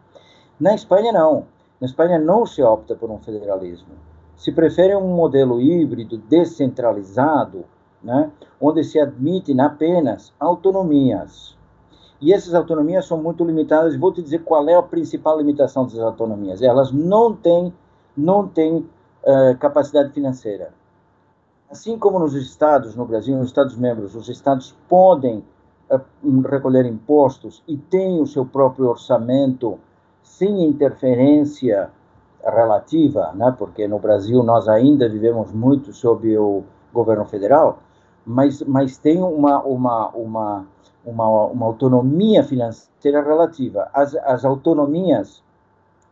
Na 0.58 0.74
Espanha, 0.74 1.12
não. 1.12 1.44
Na 1.80 1.86
Espanha 1.86 2.18
não 2.18 2.44
se 2.44 2.62
opta 2.62 2.94
por 2.94 3.10
um 3.10 3.18
federalismo. 3.18 3.94
Se 4.36 4.52
prefere 4.52 4.94
um 4.96 5.14
modelo 5.14 5.60
híbrido, 5.60 6.16
descentralizado, 6.16 7.64
né, 8.02 8.30
onde 8.60 8.84
se 8.84 8.98
admitem 8.98 9.60
apenas 9.60 10.32
autonomias. 10.38 11.56
E 12.20 12.32
essas 12.32 12.54
autonomias 12.54 13.06
são 13.06 13.22
muito 13.22 13.44
limitadas. 13.44 13.96
Vou 13.96 14.12
te 14.12 14.22
dizer 14.22 14.40
qual 14.40 14.68
é 14.68 14.74
a 14.74 14.82
principal 14.82 15.38
limitação 15.38 15.84
dessas 15.84 16.00
autonomias. 16.00 16.62
Elas 16.62 16.90
não 16.92 17.32
têm, 17.32 17.72
não 18.16 18.46
têm 18.46 18.78
uh, 18.78 19.56
capacidade 19.58 20.12
financeira. 20.12 20.72
Assim 21.70 21.98
como 21.98 22.18
nos 22.18 22.34
estados, 22.34 22.96
no 22.96 23.04
Brasil, 23.04 23.36
nos 23.36 23.48
estados-membros, 23.48 24.16
os 24.16 24.28
estados 24.28 24.74
podem 24.88 25.44
uh, 25.90 26.40
recolher 26.48 26.86
impostos 26.86 27.62
e 27.68 27.76
têm 27.76 28.20
o 28.20 28.26
seu 28.26 28.44
próprio 28.44 28.88
orçamento 28.88 29.78
sem 30.28 30.62
interferência 30.64 31.90
relativa, 32.44 33.32
né? 33.34 33.54
porque 33.58 33.88
no 33.88 33.98
Brasil 33.98 34.42
nós 34.42 34.68
ainda 34.68 35.08
vivemos 35.08 35.52
muito 35.52 35.92
sob 35.92 36.36
o 36.38 36.62
governo 36.92 37.24
federal, 37.24 37.80
mas, 38.24 38.62
mas 38.62 38.98
tem 38.98 39.22
uma, 39.22 39.62
uma, 39.62 40.08
uma, 40.10 40.66
uma, 41.04 41.46
uma 41.46 41.66
autonomia 41.66 42.44
financeira 42.44 43.22
relativa. 43.22 43.90
As, 43.92 44.14
as 44.14 44.44
autonomias 44.44 45.42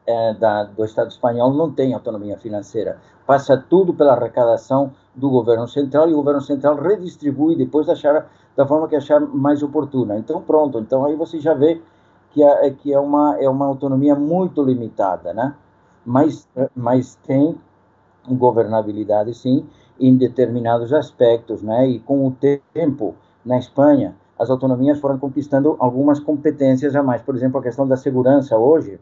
é, 0.06 0.34
da, 0.34 0.64
do 0.64 0.84
Estado 0.84 1.10
espanhol 1.10 1.52
não 1.52 1.70
têm 1.70 1.94
autonomia 1.94 2.38
financeira. 2.38 2.98
Passa 3.26 3.56
tudo 3.56 3.92
pela 3.92 4.14
arrecadação 4.14 4.92
do 5.14 5.28
governo 5.28 5.68
central 5.68 6.08
e 6.08 6.14
o 6.14 6.16
governo 6.16 6.40
central 6.40 6.76
redistribui 6.76 7.56
depois 7.56 7.88
achar, 7.88 8.28
da 8.56 8.66
forma 8.66 8.88
que 8.88 8.96
achar 8.96 9.20
mais 9.20 9.62
oportuna. 9.62 10.16
Então, 10.16 10.40
pronto. 10.40 10.78
Então, 10.78 11.04
aí 11.04 11.14
você 11.14 11.38
já 11.38 11.54
vê 11.54 11.82
que 12.36 12.42
é, 12.42 12.70
que 12.70 12.92
é, 12.92 13.00
uma, 13.00 13.38
é 13.40 13.48
uma 13.48 13.64
autonomia 13.64 14.14
muito 14.14 14.62
limitada, 14.62 15.32
né? 15.32 15.54
Mas, 16.04 16.46
mas 16.76 17.14
tem 17.26 17.58
governabilidade, 18.28 19.32
sim, 19.32 19.66
em 19.98 20.14
determinados 20.14 20.92
aspectos, 20.92 21.62
né? 21.62 21.88
E 21.88 21.98
com 21.98 22.26
o 22.26 22.36
tempo, 22.74 23.14
na 23.42 23.58
Espanha, 23.58 24.14
as 24.38 24.50
autonomias 24.50 25.00
foram 25.00 25.18
conquistando 25.18 25.76
algumas 25.78 26.20
competências 26.20 26.94
a 26.94 27.02
mais. 27.02 27.22
Por 27.22 27.34
exemplo, 27.34 27.58
a 27.58 27.62
questão 27.62 27.88
da 27.88 27.96
segurança 27.96 28.58
hoje, 28.58 29.00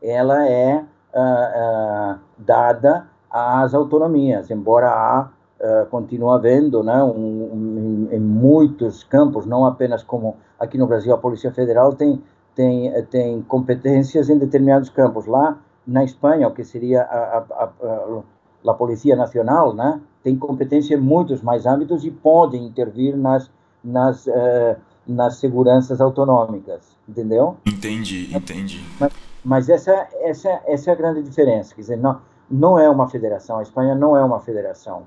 ela 0.00 0.46
é 0.46 0.76
uh, 0.76 2.14
uh, 2.14 2.20
dada 2.38 3.08
às 3.28 3.74
autonomias, 3.74 4.48
embora 4.48 4.90
há, 4.90 5.28
uh, 5.62 5.86
continue 5.86 6.30
havendo, 6.30 6.82
né, 6.82 7.02
um, 7.02 7.08
um, 7.08 8.08
em 8.10 8.20
muitos 8.20 9.04
campos, 9.04 9.46
não 9.46 9.64
apenas 9.64 10.02
como 10.02 10.36
aqui 10.58 10.76
no 10.76 10.86
Brasil 10.86 11.14
a 11.14 11.18
Polícia 11.18 11.52
Federal 11.52 11.94
tem, 11.94 12.22
tem, 12.54 12.92
tem 13.04 13.42
competências 13.42 14.28
em 14.28 14.38
determinados 14.38 14.90
campos. 14.90 15.26
Lá 15.26 15.58
na 15.86 16.04
Espanha, 16.04 16.48
o 16.48 16.52
que 16.52 16.64
seria 16.64 17.02
a, 17.02 17.38
a, 17.38 17.64
a, 17.64 18.70
a 18.70 18.74
Polícia 18.74 19.16
Nacional, 19.16 19.74
né, 19.74 20.00
tem 20.22 20.36
competência 20.36 20.94
em 20.94 21.00
muitos 21.00 21.42
mais 21.42 21.66
âmbitos 21.66 22.04
e 22.04 22.10
pode 22.10 22.56
intervir 22.56 23.16
nas, 23.16 23.50
nas, 23.82 24.26
uh, 24.26 24.76
nas 25.06 25.36
seguranças 25.36 26.00
autonômicas, 26.00 26.96
entendeu? 27.08 27.56
Entendi, 27.66 28.34
entendi. 28.34 28.84
Mas, 29.00 29.12
mas 29.44 29.68
essa, 29.68 30.08
essa, 30.20 30.60
essa 30.66 30.90
é 30.90 30.92
a 30.92 30.96
grande 30.96 31.22
diferença, 31.22 31.74
quer 31.74 31.80
dizer, 31.80 31.96
não, 31.96 32.20
não 32.50 32.78
é 32.78 32.88
uma 32.88 33.08
federação, 33.08 33.58
a 33.58 33.62
Espanha 33.62 33.94
não 33.94 34.16
é 34.16 34.22
uma 34.22 34.38
federação. 34.38 35.06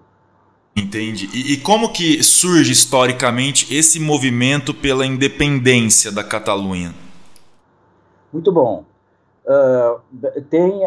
Entendi. 0.76 1.30
E, 1.34 1.54
e, 1.54 1.58
como 1.58 1.94
que 1.94 2.22
surge 2.22 2.74
historicamente 2.74 3.74
esse 3.74 3.98
movimento 3.98 4.74
pela 4.74 5.06
independência 5.06 6.12
da 6.12 6.22
Catalunha? 6.22 6.94
Muito 8.32 8.52
bom. 8.52 8.84
Uh, 9.46 10.42
tem, 10.50 10.82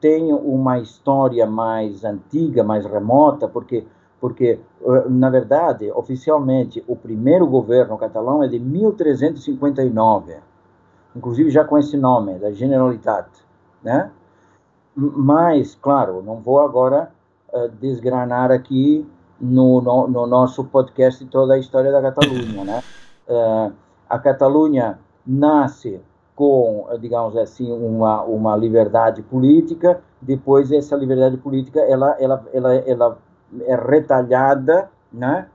tem 0.00 0.32
uma 0.32 0.78
história 0.78 1.44
mais 1.44 2.04
antiga, 2.04 2.62
mais 2.62 2.86
remota, 2.86 3.48
porque, 3.48 3.84
porque 4.20 4.60
uh, 4.80 5.10
na 5.10 5.28
verdade, 5.28 5.90
oficialmente, 5.90 6.84
o 6.86 6.94
primeiro 6.94 7.44
governo 7.46 7.98
catalão 7.98 8.44
é 8.44 8.48
de 8.48 8.60
1359, 8.60 10.36
inclusive 11.16 11.50
já 11.50 11.64
com 11.64 11.76
esse 11.76 11.96
nome, 11.96 12.38
da 12.38 12.52
Generalitat, 12.52 13.28
né? 13.82 14.12
Mas, 14.94 15.74
claro, 15.74 16.22
não 16.22 16.36
vou 16.36 16.60
agora 16.60 17.10
uh, 17.52 17.68
desgranar 17.80 18.52
aqui 18.52 19.04
no, 19.42 19.80
no, 19.80 20.06
no, 20.06 20.26
nosso 20.26 20.62
podcast 20.64 21.24
toda 21.26 21.54
a 21.54 21.58
história 21.58 21.90
da 21.90 22.00
Catalunha, 22.00 22.64
né? 22.64 22.82
Uh, 23.28 23.72
a 24.08 24.18
Catalunha 24.18 25.00
nasce 25.26 26.00
com, 26.36 26.86
digamos 27.00 27.36
assim, 27.36 27.70
uma, 27.72 28.22
uma 28.22 28.56
liberdade 28.56 29.20
política, 29.22 30.00
depois 30.20 30.70
essa 30.70 30.94
liberdade 30.94 31.36
política, 31.36 31.80
ela, 31.80 32.16
ela, 32.20 32.44
ela, 32.52 32.74
ela 32.74 33.18
é 33.62 33.74
retalhada, 33.74 34.88
né? 35.12 35.48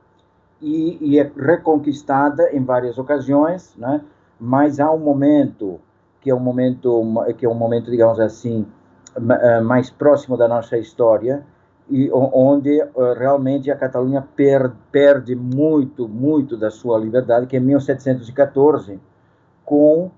E, 0.61 0.97
e 0.99 1.19
é 1.19 1.31
reconquistada 1.37 2.51
em 2.51 2.63
várias 2.63 2.97
ocasiões, 2.97 3.73
né? 3.77 4.01
Mas 4.39 4.79
há 4.79 4.91
um 4.91 4.99
momento 4.99 5.79
que 6.19 6.29
é 6.29 6.35
um 6.35 6.39
momento 6.39 7.01
que 7.37 7.45
é 7.45 7.49
um 7.49 7.53
momento, 7.53 7.89
digamos 7.89 8.19
assim, 8.19 8.65
eh, 9.15 9.61
mais 9.61 9.89
próximo 9.89 10.35
da 10.35 10.47
nossa 10.47 10.77
história 10.77 11.45
e 11.89 12.09
onde 12.11 12.81
eh, 12.81 12.87
realmente 13.17 13.71
a 13.71 13.75
Catalunha 13.75 14.21
per, 14.35 14.71
perde 14.91 15.35
muito, 15.35 16.07
muito 16.07 16.57
da 16.57 16.69
sua 16.69 16.99
liberdade, 16.99 17.47
que 17.47 17.55
é 17.55 17.59
1714, 17.59 18.99
com 19.63 20.11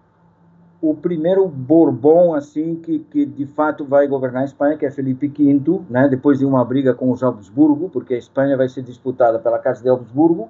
o 0.82 0.96
primeiro 0.96 1.48
Bourbon 1.48 2.34
assim 2.34 2.76
que, 2.76 3.00
que 3.00 3.26
de 3.26 3.46
fato 3.46 3.86
vai 3.86 4.08
governar 4.08 4.44
a 4.44 4.46
Espanha, 4.46 4.78
que 4.78 4.86
é 4.86 4.92
Felipe 4.92 5.28
V, 5.28 5.82
né? 5.90 6.08
Depois 6.08 6.40
de 6.40 6.46
uma 6.46 6.64
briga 6.64 6.94
com 6.94 7.12
os 7.12 7.22
Habsburgo, 7.22 7.90
porque 7.90 8.14
a 8.14 8.18
Espanha 8.18 8.58
vai 8.58 8.70
ser 8.70 8.82
disputada 8.82 9.38
pela 9.40 9.60
Casa 9.60 9.84
de 9.84 9.90
Habsburgo, 9.90 10.50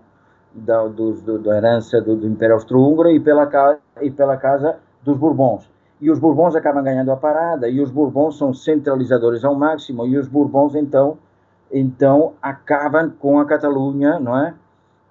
da, 0.53 0.87
do, 0.87 1.13
do, 1.13 1.39
da 1.39 1.57
herança 1.57 2.01
do, 2.01 2.15
do 2.15 2.27
Império 2.27 2.55
Austro-Húngaro 2.55 3.09
e 3.09 3.19
pela 3.19 3.77
e 4.01 4.09
pela 4.09 4.37
Casa 4.37 4.77
dos 5.03 5.17
Bourbons 5.17 5.69
e 6.01 6.09
os 6.09 6.19
Bourbons 6.19 6.55
acabam 6.55 6.83
ganhando 6.83 7.11
a 7.11 7.17
parada, 7.17 7.67
e 7.67 7.81
os 7.81 7.91
Bourbons 7.91 8.37
são 8.37 8.53
centralizadores 8.53 9.43
ao 9.43 9.55
máximo, 9.55 10.05
e 10.05 10.17
os 10.17 10.27
Bourbons, 10.27 10.75
então, 10.75 11.17
então 11.71 12.33
acabam 12.41 13.11
com 13.19 13.39
a 13.39 13.45
Catalunha, 13.45 14.19
não 14.19 14.37
é? 14.37 14.53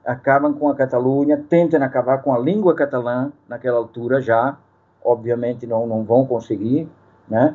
Acabam 0.04 0.54
com 0.54 0.68
a 0.68 0.74
Catalunha, 0.74 1.36
tentam 1.48 1.82
acabar 1.82 2.22
com 2.22 2.34
a 2.34 2.38
língua 2.38 2.74
catalã 2.74 3.30
naquela 3.46 3.76
altura 3.76 4.20
já, 4.20 4.56
obviamente 5.04 5.66
não, 5.66 5.86
não 5.86 6.02
vão 6.04 6.26
conseguir, 6.26 6.88
né? 7.28 7.54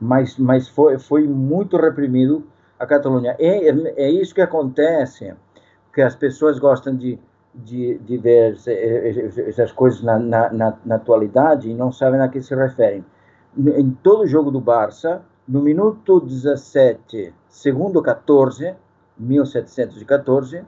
Mas, 0.00 0.36
mas 0.36 0.68
foi, 0.68 0.98
foi 0.98 1.28
muito 1.28 1.76
reprimido 1.76 2.44
a 2.78 2.86
Catalunha. 2.86 3.36
É, 3.38 3.68
é, 3.68 4.04
é 4.06 4.10
isso 4.10 4.34
que 4.34 4.40
acontece, 4.40 5.32
que 5.94 6.02
as 6.02 6.16
pessoas 6.16 6.58
gostam 6.58 6.96
de 6.96 7.20
de, 7.54 7.98
de 7.98 8.16
ver 8.16 8.56
essas 9.48 9.72
coisas 9.72 10.02
na, 10.02 10.18
na, 10.18 10.76
na, 10.84 10.94
atualidade 10.94 11.70
e 11.70 11.74
não 11.74 11.92
sabem 11.92 12.20
a 12.20 12.28
que 12.28 12.40
se 12.40 12.54
referem. 12.54 13.04
Em 13.56 13.90
todo 14.02 14.26
jogo 14.26 14.50
do 14.50 14.60
Barça, 14.60 15.22
no 15.46 15.60
minuto 15.60 16.20
17, 16.20 17.34
segundo 17.48 18.00
14, 18.00 18.74
1714, 19.18 20.64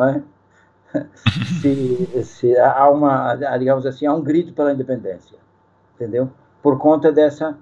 é? 0.00 0.22
se, 1.60 2.24
se 2.24 2.58
há 2.58 2.88
uma, 2.90 3.34
digamos 3.58 3.86
assim, 3.86 4.06
há 4.06 4.12
um 4.12 4.22
grito 4.22 4.52
pela 4.52 4.72
independência, 4.72 5.38
entendeu? 5.94 6.30
Por 6.62 6.78
conta 6.78 7.12
dessa, 7.12 7.56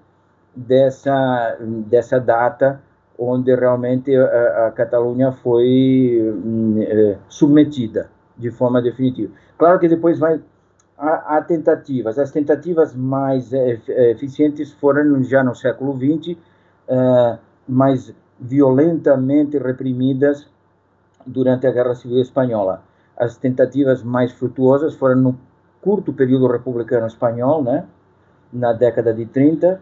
dessa, 0.57 1.59
dessa 1.61 2.19
data 2.19 2.81
onde 3.19 3.55
realmente 3.55 4.15
a, 4.17 4.69
a 4.69 4.71
Catalunha 4.71 5.33
foi 5.33 6.35
eh, 6.81 7.19
submetida 7.29 8.11
de 8.43 8.51
forma 8.51 8.83
definitiva. 8.83 9.33
Claro 9.57 9.79
que 9.79 9.89
depois 9.89 10.19
vai 10.19 10.41
há, 10.99 11.37
há 11.37 11.43
tentativas. 11.43 12.19
As 12.19 12.31
tentativas 12.31 12.95
mais 12.95 13.53
é, 13.53 13.81
eficientes 14.11 14.73
foram 14.73 15.23
já 15.23 15.43
no 15.43 15.55
século 15.55 15.97
XX, 15.97 16.37
é, 16.89 17.39
mais 17.69 18.15
violentamente 18.39 19.57
reprimidas 19.57 20.47
durante 21.25 21.67
a 21.67 21.71
Guerra 21.71 21.95
Civil 21.95 22.21
Espanhola. 22.21 22.83
As 23.17 23.37
tentativas 23.37 24.03
mais 24.03 24.33
frutuosas 24.33 24.95
foram 24.95 25.17
no 25.17 25.39
curto 25.81 26.13
período 26.13 26.49
republicano 26.49 27.07
espanhol, 27.07 27.63
né, 27.63 27.85
na 28.53 28.73
década 28.73 29.15
de 29.15 29.27
30, 29.27 29.81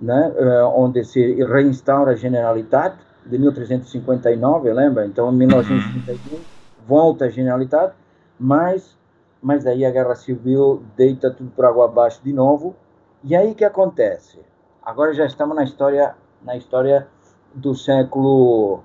né, 0.00 0.32
onde 0.74 1.04
se 1.04 1.20
reinstaura 1.44 2.12
a 2.12 2.16
Generalitat 2.16 2.96
de 3.26 3.38
1359, 3.38 4.72
lembra? 4.72 5.06
Então, 5.06 5.30
em 5.32 5.36
1931 5.36 6.57
volta 6.88 7.26
à 7.26 7.28
Generalitat, 7.28 7.94
mas, 8.40 8.96
mas 9.42 9.62
daí 9.62 9.84
a 9.84 9.90
Guerra 9.90 10.14
Civil 10.14 10.82
deita 10.96 11.30
tudo 11.30 11.50
por 11.50 11.66
água 11.66 11.84
abaixo 11.84 12.20
de 12.24 12.32
novo. 12.32 12.74
E 13.22 13.36
aí 13.36 13.54
que 13.54 13.64
acontece? 13.64 14.40
Agora 14.82 15.12
já 15.12 15.26
estamos 15.26 15.54
na 15.54 15.64
história, 15.64 16.14
na 16.42 16.56
história 16.56 17.06
do 17.54 17.74
século 17.74 18.80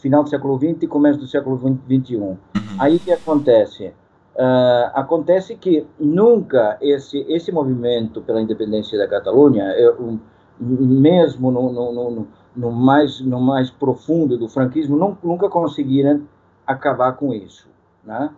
final 0.00 0.22
do 0.22 0.30
século 0.30 0.56
XX 0.56 0.82
e 0.82 0.86
começo 0.86 1.18
do 1.18 1.26
século 1.26 1.58
XXI. 1.58 2.16
Uhum. 2.16 2.38
Aí 2.78 2.98
que 2.98 3.12
acontece? 3.12 3.92
Uh, 4.34 4.92
acontece 4.94 5.56
que 5.56 5.86
nunca 5.98 6.78
esse 6.80 7.18
esse 7.28 7.50
movimento 7.50 8.20
pela 8.22 8.40
independência 8.40 8.98
da 8.98 9.08
Catalunha, 9.08 9.64
eu, 9.78 10.18
mesmo 10.60 11.50
no, 11.50 11.72
no, 11.72 11.92
no, 11.92 12.28
no, 12.54 12.70
mais 12.70 13.20
no 13.20 13.40
mais 13.40 13.70
profundo 13.70 14.38
do 14.38 14.48
franquismo, 14.48 14.96
não, 14.96 15.16
nunca 15.22 15.48
conseguiram 15.48 16.22
acabar 16.66 17.12
com 17.12 17.32
isso, 17.32 17.68
né? 18.02 18.30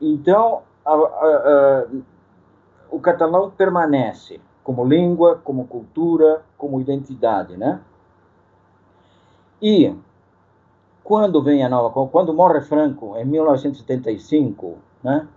Então, 0.00 0.62
a, 0.84 0.92
a, 0.92 0.96
a, 0.96 1.86
o 2.90 2.98
catalão 3.00 3.50
permanece 3.50 4.40
como 4.64 4.84
língua, 4.84 5.40
como 5.44 5.66
cultura, 5.66 6.42
como 6.56 6.80
identidade, 6.80 7.56
né? 7.56 7.80
E 9.62 9.94
quando 11.04 11.42
vem 11.42 11.64
a 11.64 11.68
nova, 11.68 12.06
quando 12.08 12.32
morre 12.32 12.60
Franco 12.62 13.16
em 13.16 13.24
1975, 13.24 14.78
né? 15.02 15.28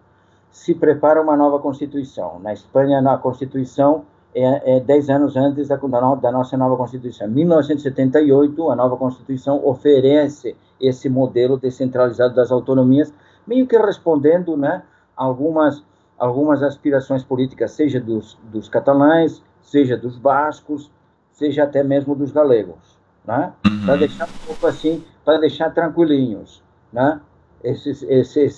Se 0.52 0.76
prepara 0.76 1.22
uma 1.22 1.36
nova 1.36 1.58
constituição. 1.60 2.40
Na 2.40 2.54
Espanha, 2.54 3.02
na 3.02 3.18
constituição 3.18 4.06
é, 4.36 4.78
é 4.78 4.80
10 4.80 5.10
anos 5.10 5.36
antes 5.36 5.68
da, 5.68 5.76
da 5.78 6.32
nossa 6.32 6.58
nova 6.58 6.76
Constituição. 6.76 7.28
1978, 7.28 8.72
a 8.72 8.76
nova 8.76 8.98
Constituição 8.98 9.66
oferece 9.66 10.56
esse 10.80 11.10
modelo 11.10 11.58
descentralizado 11.58 12.36
das 12.36 12.52
autonomias, 12.52 13.14
meio 13.46 13.68
que 13.68 13.78
respondendo 13.78 14.58
né, 14.58 14.84
algumas, 15.16 15.84
algumas 16.18 16.64
aspirações 16.64 17.24
políticas, 17.24 17.72
seja 17.72 18.00
dos, 18.00 18.38
dos 18.52 18.68
catalães, 18.68 19.44
seja 19.62 19.96
dos 19.96 20.18
bascos, 20.18 20.92
seja 21.32 21.64
até 21.64 21.84
mesmo 21.84 22.16
dos 22.16 22.32
galegos, 22.32 22.98
né? 23.26 23.54
Uhum. 23.66 23.86
Para 23.86 23.96
deixar 23.98 24.26
um 24.26 24.48
pouco 24.48 24.68
assim, 24.68 25.04
para 25.26 25.40
deixar 25.40 25.74
tranquilinhos, 25.74 26.62
né? 26.92 27.20
Esses, 27.64 28.04
esses, 28.04 28.58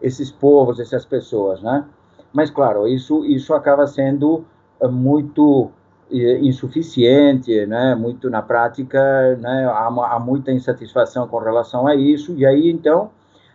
esses 0.00 0.30
povos, 0.30 0.78
essas 0.78 1.04
pessoas, 1.04 1.62
né? 1.62 1.84
Mas 2.32 2.50
claro, 2.50 2.86
isso 2.86 3.24
isso 3.24 3.54
acaba 3.54 3.86
sendo 3.86 4.44
muito 4.88 5.70
eh, 6.10 6.38
insuficiente, 6.40 7.66
né? 7.66 7.94
Muito 7.94 8.28
na 8.30 8.42
prática, 8.42 9.36
né? 9.36 9.66
Há, 9.66 9.86
há 9.86 10.18
muita 10.20 10.52
insatisfação 10.52 11.26
com 11.28 11.38
relação 11.38 11.86
a 11.86 11.94
isso 11.94 12.34
e 12.36 12.44
aí 12.44 12.70
então 12.70 13.10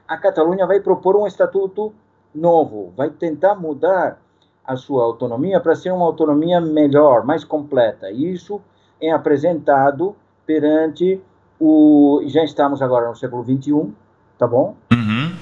a 0.08 0.18
Catalunha 0.18 0.66
vai 0.66 0.80
propor 0.80 1.16
um 1.18 1.28
estatuto 1.28 1.94
novo, 2.34 2.94
vai 2.96 3.10
tentar 3.10 3.56
mudar 3.56 4.20
a 4.66 4.76
sua 4.76 5.04
autonomia 5.04 5.60
para 5.60 5.76
ser 5.76 5.92
uma 5.92 6.06
autonomia 6.06 6.60
melhor, 6.60 7.26
mais 7.26 7.44
completa. 7.44 8.12
Isso 8.12 8.62
é 9.02 9.12
apresentado 9.12 10.16
perante 10.46 11.22
o. 11.60 12.22
Já 12.26 12.44
estamos 12.44 12.82
agora 12.82 13.08
no 13.08 13.16
século 13.16 13.44
XXI, 13.44 13.94
tá 14.38 14.46
bom? 14.46 14.76
Uhum. 14.92 15.36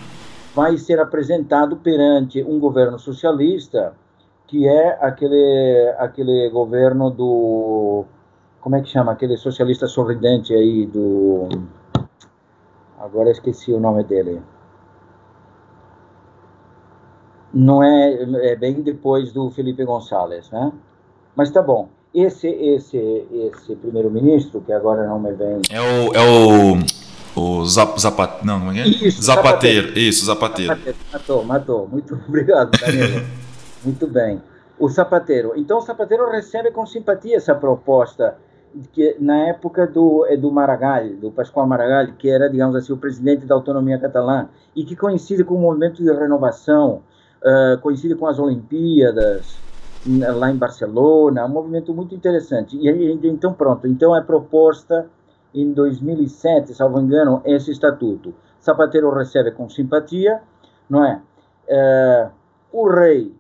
Vai 0.54 0.78
ser 0.78 1.00
apresentado 1.00 1.76
perante 1.78 2.44
um 2.44 2.60
governo 2.60 2.98
socialista, 3.00 3.94
que 4.48 4.68
é 4.68 4.98
aquele, 5.02 5.96
aquele 5.98 6.50
governo 6.50 7.10
do. 7.10 8.06
Como 8.62 8.76
é 8.76 8.82
que 8.82 8.90
chama? 8.90 9.12
Aquele 9.12 9.38
socialista 9.38 9.88
sorridente 9.88 10.54
aí 10.54 10.86
do. 10.86 11.50
Agora 13.00 13.30
esqueci 13.30 13.72
o 13.72 13.80
nome 13.80 14.04
dele 14.04 14.42
não 17.56 17.82
é, 17.82 18.52
é 18.52 18.56
bem 18.58 18.82
depois 18.82 19.32
do 19.32 19.50
Felipe 19.50 19.86
Gonçalves, 19.86 20.52
né? 20.52 20.74
Mas 21.34 21.50
tá 21.50 21.62
bom. 21.62 21.88
Esse 22.14 22.48
esse 22.48 22.98
esse 22.98 23.76
primeiro-ministro 23.78 24.62
que 24.62 24.74
agora 24.74 25.08
não 25.08 25.20
me 25.20 25.32
vem. 25.34 25.62
É 25.70 25.82
o 25.82 26.14
é 26.14 26.22
o 26.22 27.06
o 27.38 27.66
Zap, 27.66 28.00
Zapat, 28.00 28.46
não, 28.46 28.60
como 28.60 28.72
é 28.72 28.82
é? 28.82 28.88
Isso, 28.88 29.22
Zapateiro. 29.22 29.88
Zapateiro. 29.88 30.00
Isso, 30.00 30.26
Zapateiro. 30.26 30.70
Zapateiro. 30.74 30.98
Matou, 31.12 31.44
matou. 31.44 31.88
Muito 31.88 32.14
obrigado, 32.28 32.72
Danilo. 32.80 33.26
Muito 33.86 34.08
bem. 34.08 34.42
O 34.78 34.90
Zapateiro. 34.90 35.54
Então, 35.56 35.78
o 35.78 35.82
Zapateiro 35.82 36.30
recebe 36.30 36.72
com 36.72 36.86
simpatia 36.86 37.38
essa 37.38 37.56
proposta 37.56 38.36
que 38.92 39.16
na 39.20 39.48
época 39.48 39.88
do 39.88 40.26
do 40.38 40.52
Maragall, 40.52 41.16
do 41.16 41.32
Pascoal 41.32 41.66
Maragall, 41.66 42.14
que 42.18 42.30
era, 42.30 42.50
digamos 42.50 42.76
assim, 42.76 42.92
o 42.92 42.98
presidente 42.98 43.46
da 43.46 43.56
autonomia 43.56 43.98
catalã 43.98 44.50
e 44.76 44.84
que 44.84 44.98
coincide 44.98 45.46
com 45.46 45.56
o 45.56 45.62
movimento 45.62 46.04
de 46.04 46.12
renovação 46.12 47.02
uh, 47.42 47.80
coincide 47.82 48.16
com 48.16 48.28
as 48.28 48.38
Olimpíadas 48.38 49.64
lá 50.08 50.52
em 50.52 50.56
Barcelona, 50.56 51.46
um 51.46 51.50
movimento 51.50 51.94
muito 51.94 52.14
interessante. 52.14 52.78
E 52.78 53.28
então 53.28 53.54
pronto, 53.54 53.88
então 53.88 54.16
é 54.16 54.22
proposta 54.22 55.10
em 55.54 55.72
2007, 55.72 56.74
salvo 56.76 57.00
engano, 57.00 57.42
esse 57.46 57.72
estatuto. 57.72 58.34
Zapatero 58.64 59.10
recebe 59.12 59.52
com 59.52 59.70
simpatia, 59.70 60.42
não 60.90 61.04
é? 61.06 61.22
Uh, 61.68 62.32
o 62.72 62.90
rei, 62.90 63.34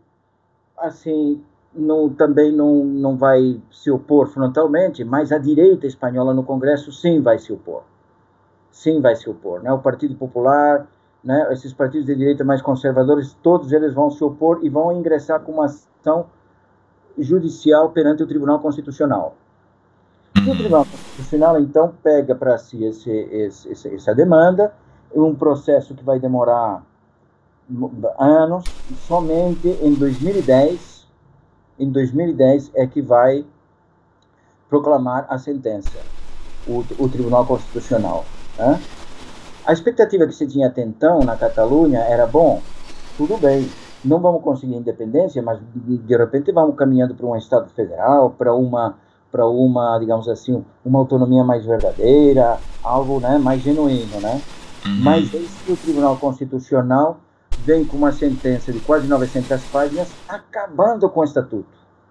assim, 0.77 1.43
não, 1.73 2.09
também 2.09 2.51
não, 2.51 2.83
não 2.85 3.17
vai 3.17 3.61
se 3.71 3.91
opor 3.91 4.27
frontalmente, 4.27 5.03
mas 5.03 5.31
a 5.31 5.37
direita 5.37 5.85
espanhola 5.85 6.33
no 6.33 6.43
Congresso 6.43 6.91
sim 6.91 7.21
vai 7.21 7.37
se 7.37 7.51
opor. 7.51 7.83
Sim 8.71 9.01
vai 9.01 9.15
se 9.15 9.29
opor. 9.29 9.61
Né? 9.61 9.71
O 9.71 9.79
Partido 9.79 10.15
Popular, 10.15 10.87
né, 11.23 11.47
esses 11.51 11.73
partidos 11.73 12.05
de 12.05 12.15
direita 12.15 12.43
mais 12.43 12.61
conservadores, 12.61 13.35
todos 13.41 13.71
eles 13.71 13.93
vão 13.93 14.09
se 14.09 14.23
opor 14.23 14.59
e 14.63 14.69
vão 14.69 14.91
ingressar 14.91 15.41
com 15.41 15.53
uma 15.53 15.65
ação 15.65 16.27
judicial 17.17 17.89
perante 17.89 18.23
o 18.23 18.27
Tribunal 18.27 18.59
Constitucional. 18.59 19.35
E 20.35 20.49
o 20.49 20.53
Tribunal 20.53 20.85
Constitucional, 20.85 21.59
então, 21.59 21.93
pega 22.03 22.35
para 22.35 22.57
si 22.57 22.83
esse, 22.83 23.09
esse, 23.09 23.95
essa 23.95 24.13
demanda, 24.13 24.73
um 25.13 25.33
processo 25.33 25.95
que 25.95 26.03
vai 26.03 26.19
demorar 26.19 26.83
anos, 28.19 28.63
somente 29.07 29.67
em 29.81 29.93
2010, 29.93 31.05
em 31.79 31.91
2010 31.91 32.71
é 32.75 32.85
que 32.85 33.01
vai 33.01 33.45
proclamar 34.69 35.25
a 35.29 35.37
sentença, 35.37 35.97
o, 36.67 36.83
o 36.99 37.09
Tribunal 37.09 37.45
Constitucional. 37.45 38.25
Né? 38.57 38.79
A 39.65 39.73
expectativa 39.73 40.27
que 40.27 40.33
se 40.33 40.47
tinha 40.47 40.67
até 40.67 40.83
então 40.83 41.19
na 41.19 41.35
Catalunha 41.35 41.99
era: 41.99 42.27
bom, 42.27 42.61
tudo 43.17 43.37
bem, 43.37 43.69
não 44.03 44.19
vamos 44.19 44.43
conseguir 44.43 44.75
independência, 44.75 45.41
mas 45.41 45.59
de 45.73 46.15
repente 46.15 46.51
vamos 46.51 46.75
caminhando 46.75 47.15
para 47.15 47.25
um 47.25 47.35
Estado 47.35 47.69
federal, 47.69 48.31
para 48.31 48.53
uma 48.53 48.95
para 49.31 49.45
uma, 49.45 49.99
digamos 49.99 50.29
assim, 50.29 50.63
uma 50.85 50.99
autonomia 50.99 51.43
mais 51.43 51.65
verdadeira, 51.65 52.57
algo 52.81 53.19
né, 53.19 53.37
mais 53.37 53.61
genuíno, 53.61 54.21
né? 54.21 54.41
Uhum. 54.85 55.03
Mas 55.03 55.33
esse 55.33 55.69
o 55.69 55.75
Tribunal 55.75 56.15
Constitucional 56.15 57.19
vem 57.65 57.83
com 57.83 57.97
uma 57.97 58.11
sentença 58.11 58.71
de 58.71 58.79
quase 58.79 59.07
900 59.07 59.61
páginas 59.65 60.07
acabando 60.27 61.09
com 61.09 61.21
o 61.21 61.23
Estatuto. 61.23 61.65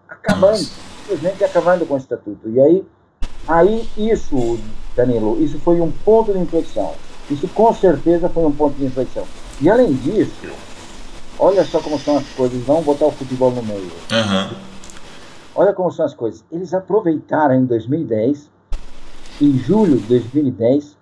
Acabando, 0.09 0.59
simplesmente 0.59 1.45
acabando 1.45 1.87
com 1.87 1.95
o 1.95 1.97
Estatuto. 1.97 2.49
E 2.49 2.61
aí, 2.61 2.85
aí 3.47 3.89
isso, 3.97 4.59
Danilo, 4.97 5.41
isso 5.43 5.59
foi 5.61 5.81
um 5.81 5.91
ponto 5.91 6.33
de 6.33 6.39
inflexão. 6.41 6.93
Isso 7.31 7.47
com 7.49 7.73
certeza 7.73 8.29
foi 8.29 8.45
um 8.45 8.53
ponto 8.53 8.77
de 8.77 8.85
inflexão. 8.85 9.25
E 9.61 9.71
além 9.71 9.93
disso, 9.93 10.51
olha 11.39 11.65
só 11.65 11.81
como 11.81 11.99
são 11.99 12.19
as 12.19 12.27
coisas, 12.31 12.61
vamos 12.65 12.85
botar 12.85 13.07
o 13.07 13.13
futebol 13.13 13.53
no 13.53 13.63
meio. 13.63 13.91
Uhum. 14.13 14.57
Olha 15.55 15.73
como 15.73 15.91
são 15.93 16.05
as 16.05 16.15
coisas. 16.15 16.45
Eles 16.51 16.75
aproveitaram 16.75 17.55
em 17.55 17.65
2010, 17.65 18.51
em 19.41 19.57
julho 19.57 19.99
de 19.99 20.07
2010, 20.09 20.97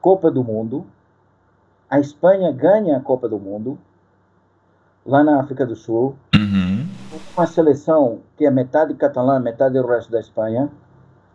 Copa 0.00 0.30
do 0.30 0.42
Mundo. 0.42 0.84
A 1.90 1.98
Espanha 1.98 2.52
ganha 2.52 2.96
a 2.96 3.00
Copa 3.00 3.28
do 3.28 3.36
Mundo, 3.36 3.76
lá 5.04 5.24
na 5.24 5.40
África 5.40 5.66
do 5.66 5.74
Sul. 5.74 6.14
Uhum. 6.36 6.86
Uma 7.36 7.46
seleção 7.48 8.20
que 8.36 8.46
é 8.46 8.50
metade 8.50 8.94
catalã, 8.94 9.40
metade 9.40 9.74
do 9.74 9.84
resto 9.84 10.12
da 10.12 10.20
Espanha. 10.20 10.70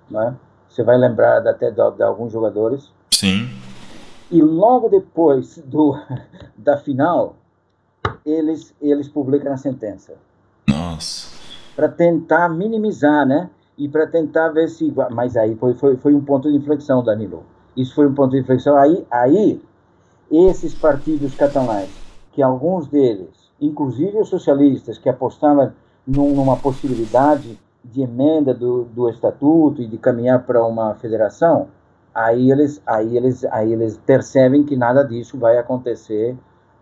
Né? 0.09 0.33
Você 0.69 0.81
vai 0.81 0.97
lembrar 0.97 1.45
até 1.45 1.69
de, 1.69 1.75
de 1.75 2.03
alguns 2.03 2.31
jogadores. 2.31 2.89
Sim. 3.11 3.49
E 4.31 4.41
logo 4.41 4.87
depois 4.87 5.57
do, 5.65 5.99
da 6.57 6.77
final, 6.77 7.35
eles, 8.25 8.73
eles 8.81 9.09
publicam 9.09 9.51
a 9.51 9.57
sentença. 9.57 10.13
Nossa. 10.69 11.35
Para 11.75 11.89
tentar 11.89 12.47
minimizar, 12.47 13.25
né? 13.25 13.49
E 13.77 13.89
para 13.89 14.07
tentar 14.07 14.49
ver 14.49 14.69
se. 14.69 14.93
Mas 15.11 15.35
aí 15.35 15.53
foi, 15.55 15.73
foi, 15.73 15.97
foi 15.97 16.15
um 16.15 16.23
ponto 16.23 16.49
de 16.49 16.57
inflexão, 16.57 17.03
Danilo. 17.03 17.43
Isso 17.75 17.93
foi 17.93 18.07
um 18.07 18.13
ponto 18.13 18.31
de 18.31 18.39
inflexão. 18.39 18.77
Aí, 18.77 19.05
aí 19.11 19.61
esses 20.35 20.73
partidos 20.73 21.35
catalães, 21.35 21.89
que 22.31 22.41
alguns 22.41 22.87
deles, 22.87 23.29
inclusive 23.61 24.17
os 24.17 24.29
socialistas, 24.29 24.97
que 24.97 25.09
apostavam 25.09 25.71
num, 26.05 26.35
numa 26.35 26.57
possibilidade 26.57 27.59
de 27.83 28.01
emenda 28.01 28.53
do, 28.53 28.83
do 28.85 29.09
estatuto 29.09 29.81
e 29.81 29.87
de 29.87 29.97
caminhar 29.97 30.43
para 30.45 30.65
uma 30.65 30.95
federação, 30.95 31.67
aí 32.13 32.51
eles, 32.51 32.81
aí 32.85 33.15
eles, 33.15 33.45
aí 33.45 33.71
eles 33.71 33.97
percebem 33.97 34.63
que 34.63 34.75
nada 34.75 35.03
disso 35.03 35.37
vai 35.37 35.57
acontecer 35.57 36.35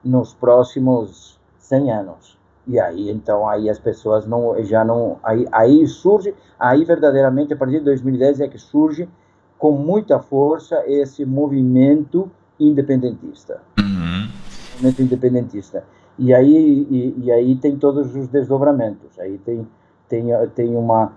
nos 0.03 0.33
próximos 0.33 1.39
100 1.59 1.91
anos. 1.91 2.37
E 2.65 2.79
aí, 2.79 3.09
então, 3.09 3.47
aí 3.47 3.69
as 3.69 3.77
pessoas 3.77 4.25
não, 4.25 4.55
já 4.63 4.85
não, 4.85 5.17
aí, 5.21 5.45
aí 5.51 5.85
surge, 5.85 6.33
aí 6.57 6.85
verdadeiramente, 6.85 7.53
a 7.53 7.57
partir 7.57 7.79
de 7.79 7.85
2010 7.85 8.39
é 8.39 8.47
que 8.47 8.57
surge 8.57 9.09
com 9.57 9.71
muita 9.71 10.19
força 10.19 10.81
esse 10.87 11.25
movimento 11.25 12.31
independentista. 12.59 13.61
Uhum. 13.79 14.29
Movimento 14.73 15.01
independentista. 15.01 15.83
E 16.17 16.33
aí, 16.33 16.87
e, 16.89 17.25
e 17.25 17.31
aí 17.31 17.55
tem 17.55 17.77
todos 17.77 18.15
os 18.15 18.27
desdobramentos. 18.27 19.19
Aí 19.19 19.37
tem, 19.39 19.67
tem, 20.07 20.25
tem 20.55 20.75
uma, 20.75 21.13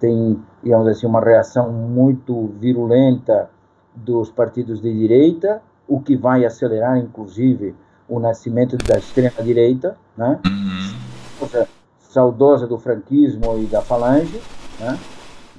tem, 0.00 0.38
digamos 0.62 0.88
assim, 0.88 1.06
uma 1.06 1.20
reação 1.20 1.72
muito 1.72 2.52
virulenta 2.58 3.50
dos 3.94 4.30
partidos 4.30 4.80
de 4.80 4.92
direita, 4.92 5.62
o 5.88 6.00
que 6.00 6.16
vai 6.16 6.44
acelerar, 6.44 6.98
inclusive, 6.98 7.74
o 8.08 8.18
nascimento 8.18 8.76
da 8.76 8.98
extrema-direita, 8.98 9.96
né? 10.16 10.38
Uhum. 10.46 11.64
saudosa 12.00 12.66
do 12.66 12.78
franquismo 12.78 13.58
e 13.58 13.66
da 13.66 13.80
falange, 13.80 14.40
né? 14.80 14.98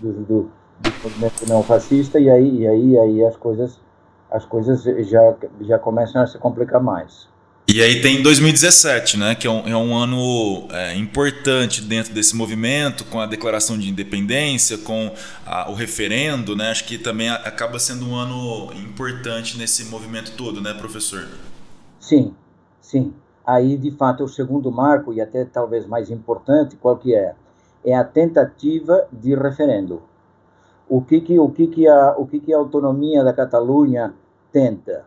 do, 0.02 0.13
do, 0.13 0.52
do 0.80 0.91
movimento 1.04 1.48
neofascista, 1.48 2.20
e 2.20 2.30
aí, 2.30 2.62
e 2.62 2.67
aí, 2.67 3.00
aí 3.00 3.26
as 3.26 3.36
coisas, 3.36 3.80
as 4.30 4.46
coisas 4.46 4.84
já, 5.08 5.36
já 5.62 5.80
começam 5.80 6.22
a 6.22 6.28
se 6.28 6.38
complicar 6.38 6.82
mais. 6.82 7.28
E 7.70 7.82
aí 7.82 8.02
tem 8.02 8.24
2017, 8.24 9.18
né, 9.18 9.36
que 9.36 9.46
é 9.46 9.52
um, 9.52 9.68
é 9.68 9.76
um 9.76 9.94
ano 9.94 10.70
é, 10.72 10.96
importante 10.96 11.82
dentro 11.82 12.13
desse 12.13 12.34
movimento, 12.34 13.04
com 13.04 13.20
a 13.20 13.26
declaração 13.26 13.78
de 13.78 13.90
independência, 13.90 14.78
com 14.78 15.12
a, 15.46 15.70
o 15.70 15.74
referendo, 15.74 16.56
né? 16.56 16.72
Acho 16.72 16.86
que 16.86 16.98
também 16.98 17.30
acaba 17.30 17.78
sendo 17.78 18.08
um 18.08 18.16
ano 18.16 18.72
importante 18.74 19.58
nesse 19.58 19.84
movimento 19.86 20.32
todo, 20.38 20.62
né, 20.62 20.74
professor? 20.76 21.28
Sim, 22.00 22.34
sim. 22.80 23.13
Aí, 23.46 23.78
de 23.78 23.92
fato, 23.92 24.24
o 24.24 24.30
segundo 24.30 24.72
marco, 24.72 25.12
e 25.12 25.20
até 25.20 25.44
talvez 25.44 25.86
mais 25.86 26.10
importante, 26.10 26.78
qual 26.78 26.96
que 26.96 27.13
é? 27.13 27.36
É 27.84 27.94
a 27.94 28.04
tentativa 28.04 29.08
de 29.12 29.36
referendo. 29.36 30.02
O 30.89 31.02
que 31.02 31.21
que, 31.21 31.38
o 31.39 31.50
que, 31.50 31.67
que, 31.67 31.88
a, 31.88 32.15
o 32.17 32.26
que, 32.26 32.39
que 32.39 32.54
a 32.54 32.58
autonomia 32.58 33.23
da 33.23 33.34
Catalunha 33.34 34.13
tenta? 34.52 35.06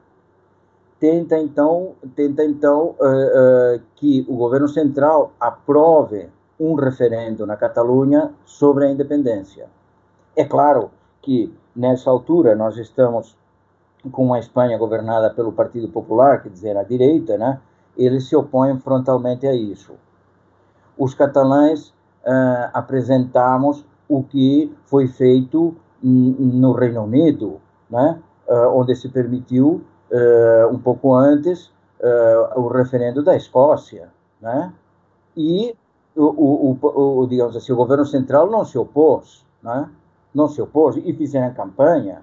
tenta 1.00 1.38
então, 1.38 1.94
tenta 2.14 2.44
então 2.44 2.94
uh, 3.00 3.76
uh, 3.76 3.80
que 3.96 4.24
o 4.28 4.36
governo 4.36 4.68
central 4.68 5.32
aprove 5.40 6.28
um 6.60 6.74
referendo 6.74 7.46
na 7.46 7.56
Catalunha 7.56 8.34
sobre 8.44 8.84
a 8.84 8.90
independência. 8.90 9.66
É 10.36 10.44
claro 10.44 10.90
que 11.22 11.52
nessa 11.74 12.10
altura 12.10 12.54
nós 12.54 12.76
estamos 12.76 13.34
com 14.12 14.26
uma 14.26 14.38
Espanha 14.38 14.76
governada 14.76 15.30
pelo 15.30 15.52
Partido 15.52 15.88
Popular, 15.88 16.42
quer 16.42 16.50
dizer, 16.50 16.76
a 16.76 16.82
direita, 16.82 17.38
né? 17.38 17.58
Eles 17.96 18.28
se 18.28 18.36
opõem 18.36 18.78
frontalmente 18.78 19.46
a 19.46 19.54
isso. 19.54 19.94
Os 20.98 21.14
catalães 21.14 21.88
uh, 21.88 22.70
apresentamos 22.74 23.84
o 24.10 24.24
que 24.24 24.74
foi 24.84 25.06
feito 25.06 25.74
no 26.02 26.72
Reino 26.72 27.04
Unido, 27.04 27.60
né? 27.88 28.20
onde 28.74 28.96
se 28.96 29.08
permitiu 29.08 29.82
uh, 30.10 30.68
um 30.72 30.78
pouco 30.78 31.14
antes, 31.14 31.66
uh, 32.00 32.60
o 32.60 32.68
referendo 32.68 33.22
da 33.22 33.36
Escócia, 33.36 34.08
né? 34.40 34.72
E 35.36 35.74
o, 36.16 36.24
o, 36.24 36.78
o, 36.82 37.20
o, 37.20 37.26
digamos 37.26 37.56
assim, 37.56 37.72
o 37.72 37.76
governo 37.76 38.04
central 38.04 38.50
não 38.50 38.64
se 38.64 38.76
opôs, 38.76 39.46
né? 39.62 39.88
Não 40.34 40.48
se 40.48 40.60
opôs 40.60 40.96
e 40.96 41.12
fizeram 41.12 41.54
campanha. 41.54 42.22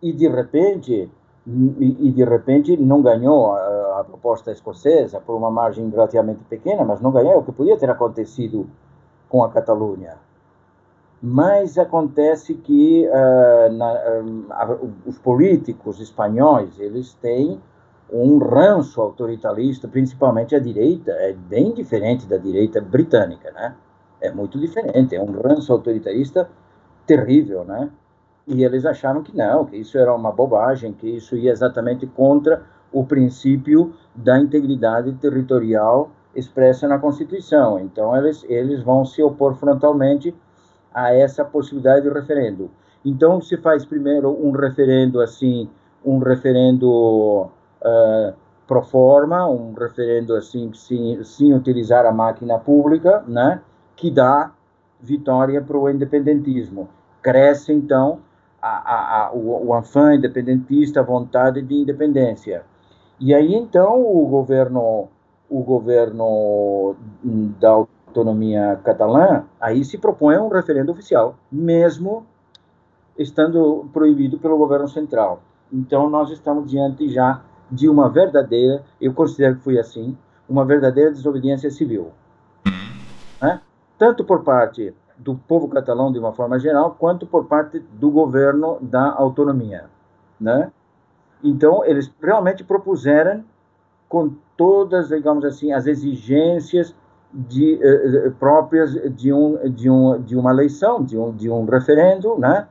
E 0.00 0.12
de 0.12 0.28
repente, 0.28 1.10
e 1.46 2.12
de 2.12 2.24
repente 2.24 2.76
não 2.76 3.02
ganhou 3.02 3.52
a, 3.52 4.00
a, 4.00 4.04
proposta 4.04 4.50
escocesa 4.52 5.20
por 5.20 5.36
uma 5.36 5.50
margem 5.50 5.88
relativamente 5.90 6.42
pequena, 6.44 6.84
mas 6.84 7.00
não 7.00 7.10
ganhou 7.10 7.38
o 7.38 7.44
que 7.44 7.52
podia 7.52 7.76
ter 7.76 7.90
acontecido 7.90 8.68
com 9.28 9.44
a 9.44 9.50
Catalunha 9.50 10.16
mas 11.22 11.76
acontece 11.76 12.54
que 12.54 13.06
uh, 13.06 13.72
na, 13.72 13.92
uh, 13.92 14.90
os 15.06 15.18
políticos 15.18 16.00
espanhóis 16.00 16.78
eles 16.78 17.12
têm 17.14 17.60
um 18.12 18.38
ranço 18.38 19.00
autoritarista, 19.00 19.86
principalmente 19.86 20.54
a 20.54 20.58
direita, 20.58 21.12
é 21.12 21.32
bem 21.32 21.72
diferente 21.72 22.26
da 22.26 22.36
direita 22.36 22.80
britânica, 22.80 23.50
né? 23.52 23.76
É 24.20 24.32
muito 24.32 24.58
diferente, 24.58 25.14
é 25.14 25.22
um 25.22 25.30
ranço 25.30 25.72
autoritarista 25.72 26.48
terrível, 27.06 27.64
né? 27.64 27.90
E 28.46 28.64
eles 28.64 28.84
acharam 28.84 29.22
que 29.22 29.36
não, 29.36 29.64
que 29.64 29.76
isso 29.76 29.96
era 29.96 30.12
uma 30.14 30.32
bobagem, 30.32 30.92
que 30.92 31.08
isso 31.08 31.36
ia 31.36 31.52
exatamente 31.52 32.06
contra 32.06 32.62
o 32.92 33.04
princípio 33.04 33.94
da 34.14 34.38
integridade 34.38 35.12
territorial 35.14 36.10
expressa 36.34 36.88
na 36.88 36.98
Constituição. 36.98 37.78
Então 37.78 38.16
eles 38.16 38.44
eles 38.48 38.82
vão 38.82 39.04
se 39.04 39.22
opor 39.22 39.54
frontalmente 39.54 40.34
a 40.92 41.14
essa 41.14 41.44
possibilidade 41.44 42.02
de 42.02 42.12
referendo. 42.12 42.70
Então, 43.04 43.40
se 43.40 43.56
faz 43.56 43.84
primeiro 43.84 44.30
um 44.30 44.50
referendo 44.50 45.20
assim, 45.20 45.68
um 46.04 46.18
referendo 46.18 47.48
uh, 47.80 48.34
pro 48.66 48.82
forma, 48.82 49.48
um 49.48 49.72
referendo 49.72 50.34
assim, 50.34 50.70
sem, 50.74 51.22
sem 51.24 51.54
utilizar 51.54 52.04
a 52.06 52.12
máquina 52.12 52.58
pública, 52.58 53.24
né, 53.26 53.60
que 53.96 54.10
dá 54.10 54.52
vitória 55.00 55.60
para 55.62 55.76
o 55.76 55.88
independentismo. 55.88 56.88
Cresce, 57.22 57.72
então, 57.72 58.20
a, 58.60 58.68
a, 58.68 59.26
a, 59.26 59.32
o, 59.32 59.68
o 59.68 59.74
afã 59.74 60.14
independentista, 60.14 61.00
a 61.00 61.02
vontade 61.02 61.62
de 61.62 61.74
independência. 61.74 62.62
E 63.18 63.34
aí, 63.34 63.54
então, 63.54 64.00
o 64.00 64.26
governo, 64.26 65.08
o 65.48 65.62
governo 65.62 66.96
da 67.60 67.86
autonomia 68.10 68.78
catalã, 68.84 69.44
aí 69.60 69.84
se 69.84 69.96
propõe 69.96 70.36
um 70.36 70.48
referendo 70.48 70.92
oficial, 70.92 71.36
mesmo 71.50 72.26
estando 73.16 73.88
proibido 73.92 74.38
pelo 74.38 74.58
governo 74.58 74.88
central. 74.88 75.42
Então, 75.72 76.10
nós 76.10 76.30
estamos 76.30 76.68
diante 76.70 77.08
já 77.08 77.42
de 77.70 77.88
uma 77.88 78.08
verdadeira, 78.08 78.82
eu 79.00 79.14
considero 79.14 79.56
que 79.56 79.62
foi 79.62 79.78
assim, 79.78 80.16
uma 80.48 80.64
verdadeira 80.64 81.12
desobediência 81.12 81.70
civil. 81.70 82.10
Né? 83.40 83.60
Tanto 83.96 84.24
por 84.24 84.42
parte 84.42 84.92
do 85.16 85.36
povo 85.36 85.68
catalão, 85.68 86.10
de 86.10 86.18
uma 86.18 86.32
forma 86.32 86.58
geral, 86.58 86.96
quanto 86.98 87.26
por 87.26 87.44
parte 87.44 87.78
do 87.78 88.10
governo 88.10 88.78
da 88.80 89.12
autonomia. 89.12 89.84
Né? 90.40 90.72
Então, 91.44 91.84
eles 91.84 92.12
realmente 92.20 92.64
propuseram, 92.64 93.44
com 94.08 94.34
todas, 94.56 95.08
digamos 95.08 95.44
assim, 95.44 95.72
as 95.72 95.86
exigências 95.86 96.94
de, 97.32 97.78
eh, 97.80 98.26
eh, 98.26 98.30
próprias 98.38 98.92
de, 98.92 99.32
um, 99.32 99.56
de, 99.70 99.88
um, 99.88 100.20
de 100.20 100.36
uma 100.36 100.50
eleição, 100.50 101.02
de 101.02 101.16
um, 101.16 101.32
de 101.32 101.48
um 101.48 101.64
referendo, 101.64 102.36
né? 102.38 102.66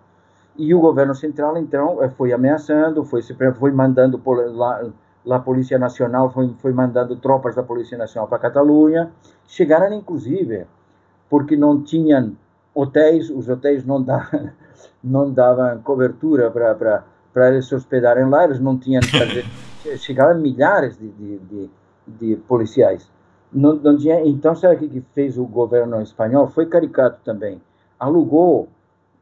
E 0.58 0.76
o 0.76 0.82
governo 0.82 1.16
central, 1.16 1.58
então, 1.58 2.04
eh, 2.04 2.10
foi 2.10 2.34
ameaçando, 2.34 3.06
foi, 3.06 3.22
foi 3.22 3.72
mandando 3.72 4.22
lá, 4.54 4.82
a 5.30 5.40
Polícia 5.40 5.80
Nacional, 5.80 6.30
foi, 6.32 6.54
foi 6.60 6.74
mandando 6.74 7.16
tropas 7.16 7.56
da 7.56 7.64
Polícia 7.64 7.98
Nacional 7.98 8.28
para 8.28 8.38
a 8.38 8.42
Catalunha. 8.42 9.12
Chegaram, 9.48 9.94
inclusive, 9.94 10.66
porque 11.30 11.56
não 11.56 11.82
tinham 11.82 12.36
hotéis, 12.76 13.30
os 13.30 13.48
hotéis 13.48 13.86
não, 13.86 14.04
dá, 14.04 14.30
não 15.02 15.32
davam 15.32 15.80
cobertura 15.82 16.52
para 16.52 17.50
eles 17.50 17.68
se 17.68 17.76
hospedarem 17.76 18.28
lá, 18.30 18.44
eles 18.44 18.60
não 18.60 18.78
tinham. 18.78 19.02
chegaram 19.96 20.38
milhares 20.38 20.98
de, 20.98 21.10
de, 21.12 21.38
de, 21.38 21.70
de 22.08 22.36
policiais. 22.36 23.10
Não, 23.52 23.76
não 23.76 23.98
tinha, 23.98 24.26
então, 24.26 24.56
sabe 24.56 24.86
o 24.86 24.90
que 24.90 25.02
fez 25.14 25.38
o 25.38 25.46
governo 25.46 26.02
espanhol? 26.02 26.48
Foi 26.48 26.68
caricato 26.68 27.20
também. 27.24 27.62
Alugou 28.00 28.70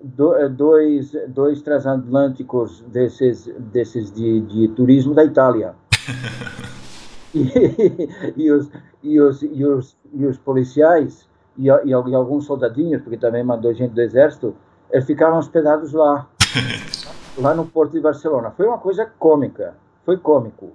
do, 0.01 0.35
eh, 0.35 0.49
dois, 0.49 1.13
dois 1.29 1.61
transatlânticos 1.61 2.81
desses, 2.87 3.45
desses 3.57 4.11
de, 4.11 4.41
de 4.41 4.67
turismo 4.69 5.13
da 5.13 5.23
Itália. 5.23 5.75
e, 7.33 8.09
e, 8.35 8.51
os, 8.51 8.69
e, 9.01 9.19
os, 9.19 9.41
e, 9.41 9.65
os, 9.65 9.97
e 10.13 10.25
os 10.25 10.37
policiais 10.37 11.27
e, 11.57 11.67
e, 11.67 11.93
alguns 11.93 12.45
soldadinhos, 12.45 13.01
porque 13.01 13.17
também 13.17 13.43
mandou 13.43 13.73
gente 13.73 13.93
do 13.93 14.01
exército, 14.01 14.55
eles 14.91 15.05
ficavam 15.05 15.39
hospedados 15.39 15.93
lá, 15.93 16.27
lá 17.37 17.53
no 17.53 17.65
porto 17.65 17.93
de 17.93 17.99
Barcelona. 17.99 18.51
Foi 18.51 18.67
uma 18.67 18.77
coisa 18.77 19.05
cômica, 19.05 19.75
foi 20.05 20.17
cômico. 20.17 20.71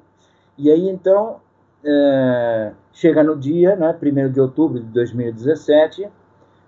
E 0.59 0.71
aí, 0.71 0.89
então, 0.89 1.37
é, 1.85 2.73
chega 2.93 3.23
no 3.23 3.37
dia, 3.37 3.77
né, 3.77 3.97
1 4.01 4.33
de 4.33 4.41
outubro 4.41 4.81
de 4.81 4.87
2017, 4.87 6.09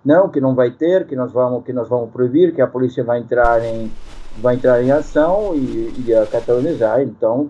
não, 0.05 0.29
que 0.29 0.40
não 0.40 0.55
vai 0.55 0.70
ter, 0.70 1.07
que 1.07 1.16
nós 1.16 1.33
vamos, 1.33 1.64
que 1.64 1.72
nós 1.72 1.88
vamos 1.88 2.11
proibir, 2.11 2.55
que 2.55 2.61
a 2.61 2.66
polícia 2.66 3.03
vai 3.03 3.20
entrar 3.20 3.64
em, 3.64 3.90
vai 4.38 4.57
entrar 4.57 4.83
em 4.83 4.90
ação 4.90 5.55
e, 5.55 6.05
e 6.07 6.14
a 6.14 6.27
catalanizar, 6.27 7.00
então 7.00 7.48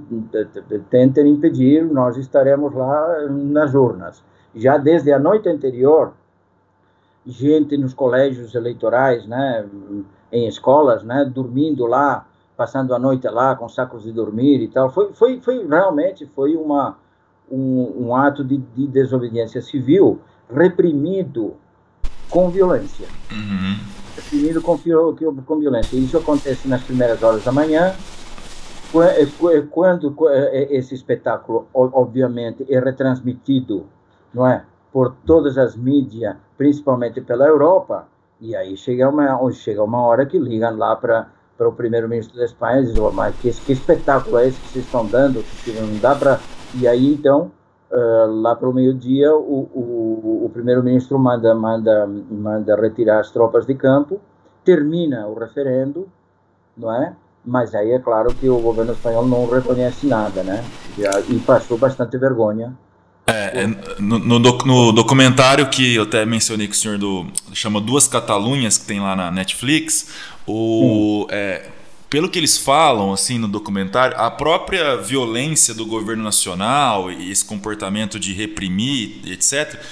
tentem 0.91 1.29
impedir, 1.29 1.85
nós 1.85 2.17
estaremos 2.17 2.73
lá 2.75 3.29
nas 3.29 3.75
urnas. 3.75 4.23
Já 4.55 4.77
desde 4.77 5.13
a 5.13 5.19
noite 5.19 5.49
anterior, 5.49 6.13
gente 7.27 7.77
nos 7.77 7.95
colégios 7.95 8.55
eleitorais, 8.55 9.27
né, 9.27 9.67
em 10.31 10.47
escolas, 10.47 11.03
né, 11.03 11.25
dormindo 11.25 11.87
lá, 11.87 12.27
passando 12.57 12.95
a 12.95 12.99
noite 12.99 13.27
lá 13.29 13.57
com 13.57 13.69
sacos 13.69 14.05
de 14.05 14.13
dormir 14.13 14.63
e 14.63 14.69
tal, 14.69 14.91
foi, 14.91 15.13
foi, 15.13 15.41
foi 15.41 15.67
realmente 15.67 16.27
foi 16.27 16.55
uma 16.55 16.97
um, 17.51 18.07
um 18.07 18.17
ato 18.17 18.45
de, 18.45 18.59
de, 18.59 18.87
desobediência 18.87 19.61
civil 19.61 20.21
reprimido 20.53 21.55
com 22.29 22.51
violência. 22.51 23.07
Uhum. 23.31 23.79
Reprimido 24.17 24.63
com, 24.63 24.79
com 25.47 25.59
violência. 25.59 25.97
Isso 25.97 26.17
acontece 26.17 26.69
nas 26.69 26.83
primeiras 26.83 27.23
horas 27.23 27.45
da 27.45 27.53
manhã, 27.53 27.95
quando 29.71 30.17
esse 30.53 30.95
espetáculo, 30.95 31.67
obviamente, 31.73 32.65
é 32.73 32.79
retransmitido, 32.79 33.87
não 34.33 34.47
é, 34.47 34.65
por 34.93 35.17
todas 35.27 35.59
as 35.59 35.75
mídias, 35.75 36.37
principalmente 36.57 37.21
pela 37.21 37.47
Europa, 37.47 38.07
e 38.41 38.55
aí 38.55 38.77
chega 38.77 39.09
uma, 39.09 39.51
chega 39.53 39.83
uma 39.83 40.01
hora 40.03 40.25
que 40.27 40.39
ligam 40.39 40.77
lá 40.77 40.95
para 40.95 41.29
para 41.57 41.69
o 41.69 41.73
primeiro-ministro 41.73 42.37
da 42.37 42.45
Espanha 42.45 42.81
e 42.81 42.87
dizem, 42.87 43.01
oh, 43.01 43.13
mas 43.13 43.35
que, 43.37 43.51
que 43.53 43.73
espetáculo 43.73 44.39
é 44.39 44.49
esse 44.49 44.61
que 44.61 44.69
vocês 44.69 44.85
estão 44.85 45.07
dando, 45.07 45.45
que 45.65 45.73
não 45.73 45.99
dá 45.99 46.15
para 46.15 46.41
e 46.81 46.87
aí, 46.89 47.13
então, 47.13 47.51
uh, 47.91 48.41
lá 48.41 48.55
para 48.55 48.69
o 48.69 48.73
meio-dia, 48.73 49.35
o, 49.35 49.69
o, 49.73 50.45
o 50.45 50.51
primeiro-ministro 50.53 51.19
manda, 51.19 51.55
manda, 51.55 52.07
manda 52.31 52.77
retirar 52.77 53.21
as 53.21 53.31
tropas 53.31 53.67
de 53.67 53.75
campo, 53.75 54.21
termina 54.65 55.27
o 55.27 55.39
referendo, 55.39 56.09
não 56.77 56.93
é? 56.93 57.15
mas 57.45 57.75
aí 57.75 57.91
é 57.93 57.99
claro 57.99 58.35
que 58.35 58.49
o 58.49 58.59
governo 58.59 58.93
espanhol 58.93 59.27
não 59.27 59.47
reconhece 59.47 60.07
nada, 60.07 60.43
né? 60.43 60.65
E 61.29 61.39
passou 61.41 61.77
bastante 61.77 62.17
vergonha. 62.17 62.73
É, 63.27 63.63
é 63.63 63.67
no, 63.99 64.19
no, 64.19 64.39
no, 64.39 64.93
documentário 64.93 65.69
que 65.69 65.97
eu 65.97 66.05
até 66.05 66.25
mencionei 66.25 66.67
que 66.67 66.75
o 66.75 66.77
senhor 66.77 66.99
do, 66.99 67.27
chama 67.53 67.81
Duas 67.81 68.09
Catalunhas, 68.09 68.79
que 68.79 68.87
tem 68.87 69.01
lá 69.01 69.15
na 69.15 69.31
Netflix, 69.31 70.11
o, 70.47 71.27
é, 71.31 71.69
pelo 72.15 72.29
que 72.29 72.39
eles 72.39 72.57
falam 72.57 73.13
assim 73.13 73.41
no 73.41 73.49
documentário, 73.49 74.17
a 74.17 74.31
própria 74.31 74.97
violência 74.97 75.75
do 75.75 75.85
governo 75.85 76.23
nacional 76.23 77.11
e 77.11 77.29
esse 77.29 77.45
comportamento 77.45 78.21
de 78.21 78.33
reprimir, 78.33 79.21
etc., 79.27 79.83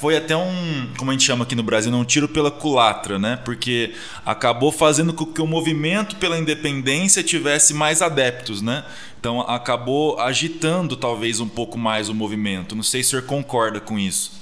foi 0.00 0.16
até 0.16 0.36
um, 0.36 0.92
como 0.98 1.12
a 1.12 1.14
gente 1.14 1.22
chama 1.22 1.44
aqui 1.44 1.54
no 1.54 1.62
Brasil, 1.62 1.94
um 1.94 2.04
tiro 2.04 2.28
pela 2.28 2.50
culatra, 2.50 3.16
né? 3.16 3.40
Porque 3.44 3.94
acabou 4.24 4.72
fazendo 4.72 5.12
com 5.12 5.24
que 5.24 5.40
o 5.40 5.46
movimento 5.46 6.16
pela 6.16 6.36
independência 6.36 7.22
tivesse 7.22 7.72
mais 7.72 8.02
adeptos, 8.02 8.60
né? 8.60 8.84
Então 9.20 9.40
acabou 9.42 10.18
agitando 10.18 10.96
talvez 10.96 11.38
um 11.38 11.48
pouco 11.48 11.78
mais 11.78 12.08
o 12.08 12.14
movimento. 12.14 12.74
Não 12.74 12.82
sei 12.82 13.04
se 13.04 13.06
o 13.06 13.10
senhor 13.10 13.22
concorda 13.24 13.78
com 13.78 13.96
isso. 13.96 14.32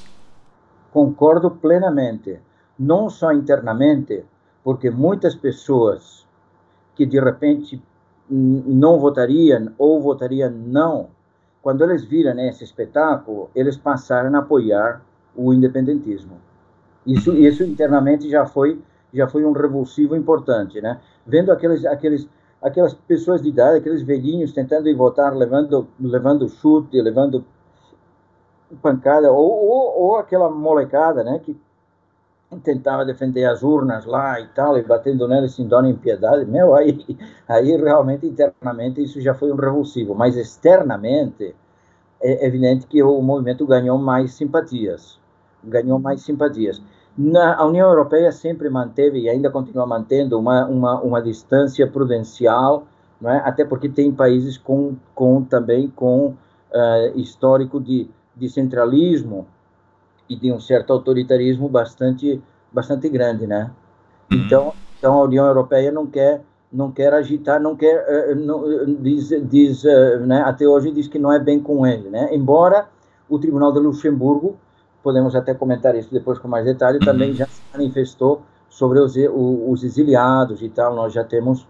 Concordo 0.91 1.51
plenamente. 1.51 2.39
Não 2.79 3.11
só 3.11 3.31
internamente, 3.31 4.25
porque 4.65 4.91
muitas 4.91 5.35
pessoas 5.35 6.24
que 6.95 7.05
de 7.07 7.21
repente 7.21 7.83
não 8.29 8.99
votariam 8.99 9.73
ou 9.77 10.01
votariam 10.01 10.51
não 10.51 11.09
quando 11.63 11.83
eles 11.83 12.05
viram 12.05 12.39
esse 12.41 12.63
espetáculo, 12.63 13.49
eles 13.55 13.75
passaram 13.75 14.35
a 14.37 14.41
apoiar 14.41 15.01
o 15.35 15.53
independentismo. 15.53 16.37
Isso, 17.07 17.33
isso 17.33 17.65
internamente 17.65 18.29
já 18.29 18.45
foi 18.45 18.81
já 19.13 19.29
foi 19.29 19.45
um 19.45 19.53
revulsivo 19.53 20.17
importante, 20.17 20.81
né? 20.81 21.01
Vendo 21.27 21.53
aqueles 21.53 21.85
aqueles 21.87 22.29
aquelas 22.61 22.93
pessoas 22.95 23.41
de 23.41 23.49
idade, 23.49 23.79
aqueles 23.79 24.03
velhinhos 24.03 24.53
tentando 24.53 24.89
ir 24.89 24.95
votar, 24.95 25.35
levando 25.35 25.89
levando 25.99 26.49
chute, 26.49 27.01
levando 27.01 27.45
pancada, 28.83 29.31
ou, 29.33 29.51
ou, 29.51 30.03
ou 30.03 30.17
aquela 30.17 30.51
molecada, 30.51 31.23
né, 31.23 31.39
que 31.39 31.57
tentava 32.63 33.05
defender 33.05 33.45
as 33.45 33.63
urnas 33.63 34.05
lá 34.05 34.41
e 34.41 34.47
tal, 34.49 34.79
e 34.79 34.83
batendo 34.83 35.27
nelas 35.27 35.53
sem 35.55 35.67
dó 35.67 35.83
nem 35.83 35.95
piedade, 35.95 36.45
meu, 36.45 36.75
aí, 36.75 37.05
aí 37.49 37.77
realmente 37.77 38.27
internamente 38.27 39.03
isso 39.03 39.21
já 39.21 39.35
foi 39.35 39.53
um 39.53 39.57
revulsivo, 39.57 40.15
mas 40.15 40.37
externamente 40.37 41.55
é 42.23 42.47
evidente 42.47 42.87
que 42.87 43.03
o 43.03 43.21
movimento 43.21 43.67
ganhou 43.67 43.99
mais 43.99 44.33
simpatias, 44.35 45.19
ganhou 45.63 45.99
mais 45.99 46.23
simpatias. 46.23 46.81
Na, 47.17 47.57
a 47.57 47.67
União 47.67 47.89
Europeia 47.89 48.33
sempre 48.33 48.69
manteve 48.69 49.21
e 49.21 49.29
ainda 49.29 49.51
continua 49.51 49.87
mantendo 49.87 50.39
uma, 50.39 50.67
uma, 50.67 51.01
uma 51.01 51.23
distância 51.23 51.87
prudencial, 51.87 52.87
não 53.21 53.31
é? 53.31 53.39
até 53.39 53.65
porque 53.65 53.89
tem 53.89 54.11
países 54.13 54.59
com, 54.59 54.97
com 55.15 55.43
também 55.45 55.89
com 55.89 56.29
uh, 56.29 56.37
histórico 57.19 57.81
de, 57.81 58.09
de 58.35 58.49
centralismo, 58.49 59.47
e 60.29 60.37
de 60.37 60.53
um 60.53 60.61
certo 60.61 60.93
autoritarismo 60.93 61.69
bastante 61.69 62.41
bastante 62.73 63.09
grande, 63.09 63.47
né? 63.47 63.71
Uhum. 64.33 64.39
Então, 64.39 64.73
então 64.99 65.15
a 65.15 65.25
União 65.25 65.47
Europeia 65.47 65.93
não 65.93 66.07
quer 66.07 66.43
não 66.73 66.91
quer 66.91 67.15
agitar, 67.15 67.61
não 67.61 67.77
quer 67.77 68.33
uh, 68.33 68.35
não, 68.35 68.65
diz, 69.01 69.29
diz 69.45 69.85
uh, 69.85 70.19
né, 70.27 70.43
até 70.43 70.67
hoje 70.67 70.91
diz 70.91 71.07
que 71.07 71.21
não 71.21 71.33
é 71.33 71.39
bem 71.39 71.61
com 71.61 71.87
ele, 71.87 72.11
né? 72.11 72.35
Embora 72.35 72.89
o 73.29 73.39
Tribunal 73.39 73.73
de 73.73 73.79
Luxemburgo, 73.79 74.57
podemos 75.03 75.37
até 75.37 75.55
comentar 75.55 75.95
isso 75.95 76.13
depois 76.13 76.39
com 76.39 76.49
mais 76.49 76.65
detalhe, 76.65 76.99
uhum. 76.99 77.05
também 77.05 77.33
já 77.33 77.47
se 77.47 77.63
manifestou 77.73 78.43
sobre 78.69 78.99
os, 78.99 79.15
os 79.17 79.85
exiliados 79.85 80.63
e 80.63 80.69
tal. 80.69 80.95
Nós 80.97 81.13
já 81.13 81.23
temos 81.23 81.67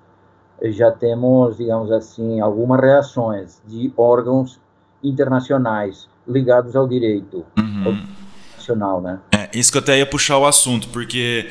já 0.63 0.91
temos, 0.91 1.57
digamos 1.57 1.91
assim, 1.91 2.41
algumas 2.41 2.81
reações 2.81 3.61
de 3.67 3.93
órgãos 3.97 4.59
internacionais 5.03 6.09
ligados 6.27 6.75
ao 6.75 6.87
direito. 6.89 7.45
Uhum 7.59 8.14
nacional, 8.65 9.01
né? 9.01 9.21
É, 9.33 9.51
isso 9.53 9.71
que 9.71 9.79
eu 9.79 9.83
até 9.83 9.99
ia 9.99 10.07
puxar 10.07 10.39
o 10.39 10.47
assunto, 10.47 10.89
porque 10.89 11.49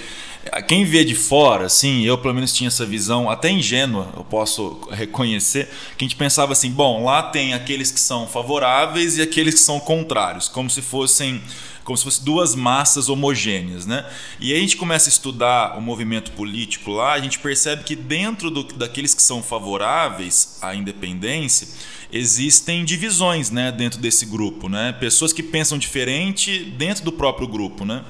quem 0.67 0.83
vê 0.85 1.03
de 1.05 1.15
fora, 1.15 1.65
assim, 1.65 2.03
eu 2.03 2.17
pelo 2.17 2.33
menos 2.33 2.53
tinha 2.53 2.67
essa 2.67 2.85
visão, 2.85 3.29
até 3.29 3.49
ingênua, 3.49 4.09
eu 4.15 4.23
posso 4.23 4.87
reconhecer, 4.91 5.69
que 5.97 6.03
a 6.03 6.07
gente 6.07 6.17
pensava 6.17 6.51
assim, 6.51 6.69
bom, 6.69 7.05
lá 7.05 7.23
tem 7.23 7.53
aqueles 7.53 7.91
que 7.91 7.99
são 7.99 8.27
favoráveis 8.27 9.17
e 9.17 9.21
aqueles 9.21 9.53
que 9.55 9.59
são 9.59 9.79
contrários, 9.79 10.47
como 10.47 10.69
se 10.69 10.81
fossem 10.81 11.41
como 11.83 11.97
se 11.97 12.05
fossem 12.05 12.23
duas 12.23 12.55
massas 12.55 13.09
homogêneas, 13.09 13.85
né? 13.85 14.09
E 14.39 14.53
aí 14.53 14.57
a 14.57 14.61
gente 14.61 14.77
começa 14.77 15.09
a 15.09 15.11
estudar 15.11 15.77
o 15.77 15.81
movimento 15.81 16.31
político 16.31 16.91
lá, 16.91 17.11
a 17.11 17.19
gente 17.19 17.39
percebe 17.39 17.83
que 17.83 17.93
dentro 17.93 18.49
do, 18.49 18.63
daqueles 18.63 19.13
que 19.13 19.21
são 19.21 19.43
favoráveis 19.43 20.59
à 20.61 20.73
independência, 20.73 21.67
existem 22.09 22.85
divisões, 22.85 23.49
né, 23.49 23.69
dentro 23.69 23.99
desse 23.99 24.25
grupo, 24.25 24.69
né? 24.69 24.93
Pessoas 24.93 25.33
que 25.33 25.43
pensam 25.43 25.77
diferente 25.77 26.63
dentro 26.77 27.03
do 27.03 27.11
próprio 27.11 27.47
grupo, 27.47 27.83
né? 27.83 28.05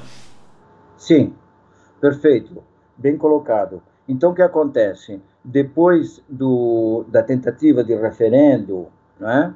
Sim, 0.95 1.33
perfeito, 2.03 2.61
bem 2.97 3.17
colocado. 3.17 3.81
Então, 4.09 4.31
o 4.31 4.35
que 4.35 4.41
acontece? 4.41 5.21
Depois 5.41 6.21
do, 6.27 7.05
da 7.07 7.23
tentativa 7.23 7.81
de 7.81 7.95
referendo, 7.95 8.87
né, 9.17 9.53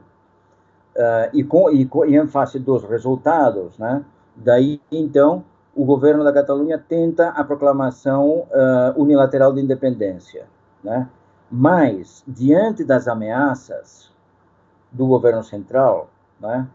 uh, 0.95 1.29
e, 1.33 1.43
com, 1.43 1.69
e, 1.69 1.85
com, 1.85 2.05
e 2.05 2.15
em 2.15 2.25
face 2.25 2.57
dos 2.57 2.85
resultados, 2.85 3.77
né, 3.77 4.01
daí, 4.33 4.79
então, 4.89 5.43
o 5.75 5.83
governo 5.83 6.23
da 6.23 6.31
Catalunha 6.31 6.77
tenta 6.77 7.31
a 7.31 7.43
proclamação 7.43 8.29
uh, 8.29 8.93
unilateral 8.95 9.53
de 9.53 9.59
independência, 9.59 10.45
né? 10.81 11.09
Mas, 11.51 12.23
diante 12.25 12.83
das 12.85 13.09
ameaças 13.09 14.09
do 14.91 15.05
governo 15.05 15.43
central, 15.43 16.09
né, 16.39 16.65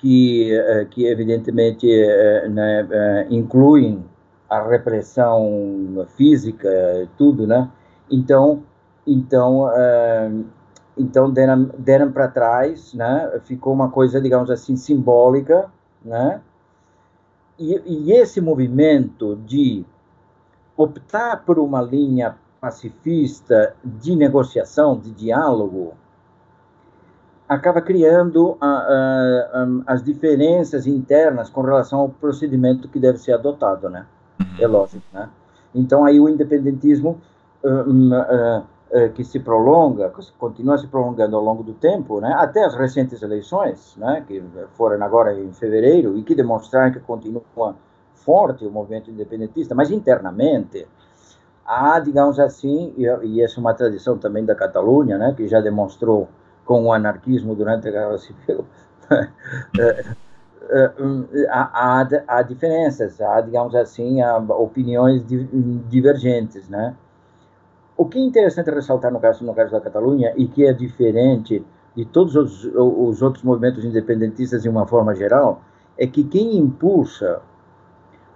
que, 0.00 0.52
eh, 0.52 0.86
que 0.90 1.06
evidentemente 1.06 1.86
eh, 1.86 2.48
né, 2.48 2.88
eh, 2.90 3.26
incluem 3.30 4.02
a 4.50 4.68
repressão 4.68 6.06
física, 6.16 6.68
tudo, 7.16 7.46
né? 7.46 7.70
Então, 8.10 8.64
então, 9.06 9.70
então 10.98 11.30
deram, 11.30 11.70
deram 11.78 12.10
para 12.10 12.26
trás, 12.26 12.92
né? 12.92 13.40
Ficou 13.44 13.72
uma 13.72 13.90
coisa, 13.90 14.20
digamos 14.20 14.50
assim, 14.50 14.76
simbólica, 14.76 15.70
né? 16.04 16.40
E, 17.56 17.80
e 17.86 18.12
esse 18.12 18.40
movimento 18.40 19.36
de 19.36 19.84
optar 20.76 21.44
por 21.44 21.58
uma 21.58 21.80
linha 21.80 22.36
pacifista 22.60 23.76
de 23.84 24.16
negociação, 24.16 24.98
de 24.98 25.10
diálogo, 25.12 25.94
acaba 27.48 27.80
criando 27.80 28.56
a, 28.60 28.66
a, 28.66 29.62
a, 29.88 29.94
as 29.94 30.02
diferenças 30.02 30.86
internas 30.86 31.50
com 31.50 31.60
relação 31.62 32.00
ao 32.00 32.08
procedimento 32.08 32.88
que 32.88 32.98
deve 32.98 33.18
ser 33.18 33.32
adotado, 33.32 33.88
né? 33.88 34.06
É 34.58 34.66
uhum. 34.66 34.72
lógico, 34.72 35.04
né? 35.12 35.28
Então 35.74 36.04
aí 36.04 36.18
o 36.18 36.28
independentismo 36.28 37.20
uh, 37.64 37.90
uh, 37.90 39.10
que 39.14 39.24
se 39.24 39.38
prolonga, 39.38 40.12
continua 40.38 40.76
se 40.78 40.86
prolongando 40.86 41.36
ao 41.36 41.42
longo 41.42 41.62
do 41.62 41.74
tempo, 41.74 42.20
né? 42.20 42.34
Até 42.36 42.64
as 42.64 42.74
recentes 42.74 43.22
eleições, 43.22 43.94
né? 43.96 44.24
Que 44.26 44.42
foram 44.72 45.02
agora 45.04 45.38
em 45.38 45.52
fevereiro 45.52 46.18
e 46.18 46.22
que 46.22 46.34
demonstraram 46.34 46.92
que 46.92 47.00
continua 47.00 47.42
forte 48.14 48.66
o 48.66 48.70
movimento 48.70 49.10
independentista, 49.10 49.74
mas 49.74 49.90
internamente 49.90 50.86
há, 51.64 52.00
digamos 52.00 52.38
assim, 52.40 52.92
e, 52.96 53.04
e 53.26 53.42
essa 53.42 53.58
é 53.58 53.60
uma 53.60 53.74
tradição 53.74 54.18
também 54.18 54.44
da 54.44 54.54
Catalunha, 54.54 55.16
né? 55.16 55.32
Que 55.36 55.46
já 55.46 55.60
demonstrou 55.60 56.28
com 56.64 56.84
o 56.84 56.92
anarquismo 56.92 57.54
durante 57.54 57.88
a 57.88 57.90
Guerra 57.90 58.18
Civil, 58.18 58.64
eh, 59.10 60.04
há, 61.48 62.00
há, 62.02 62.08
há, 62.26 62.42
diferenças, 62.42 63.20
há, 63.20 63.40
digamos 63.40 63.74
assim, 63.74 64.20
há 64.20 64.36
opiniões 64.38 65.24
divergentes, 65.88 66.68
né? 66.68 66.94
O 67.96 68.06
que 68.06 68.18
é 68.18 68.22
interessante 68.22 68.70
ressaltar 68.70 69.12
no 69.12 69.20
caso, 69.20 69.44
no 69.44 69.54
caso 69.54 69.72
da 69.72 69.80
Catalunha 69.80 70.32
e 70.36 70.46
que 70.46 70.64
é 70.64 70.72
diferente 70.72 71.64
de 71.94 72.04
todos 72.04 72.34
os, 72.36 72.64
os 72.64 73.20
outros 73.20 73.44
movimentos 73.44 73.84
independentistas 73.84 74.62
de 74.62 74.68
uma 74.68 74.86
forma 74.86 75.14
geral, 75.14 75.60
é 75.98 76.06
que 76.06 76.24
quem 76.24 76.56
impulsa 76.56 77.42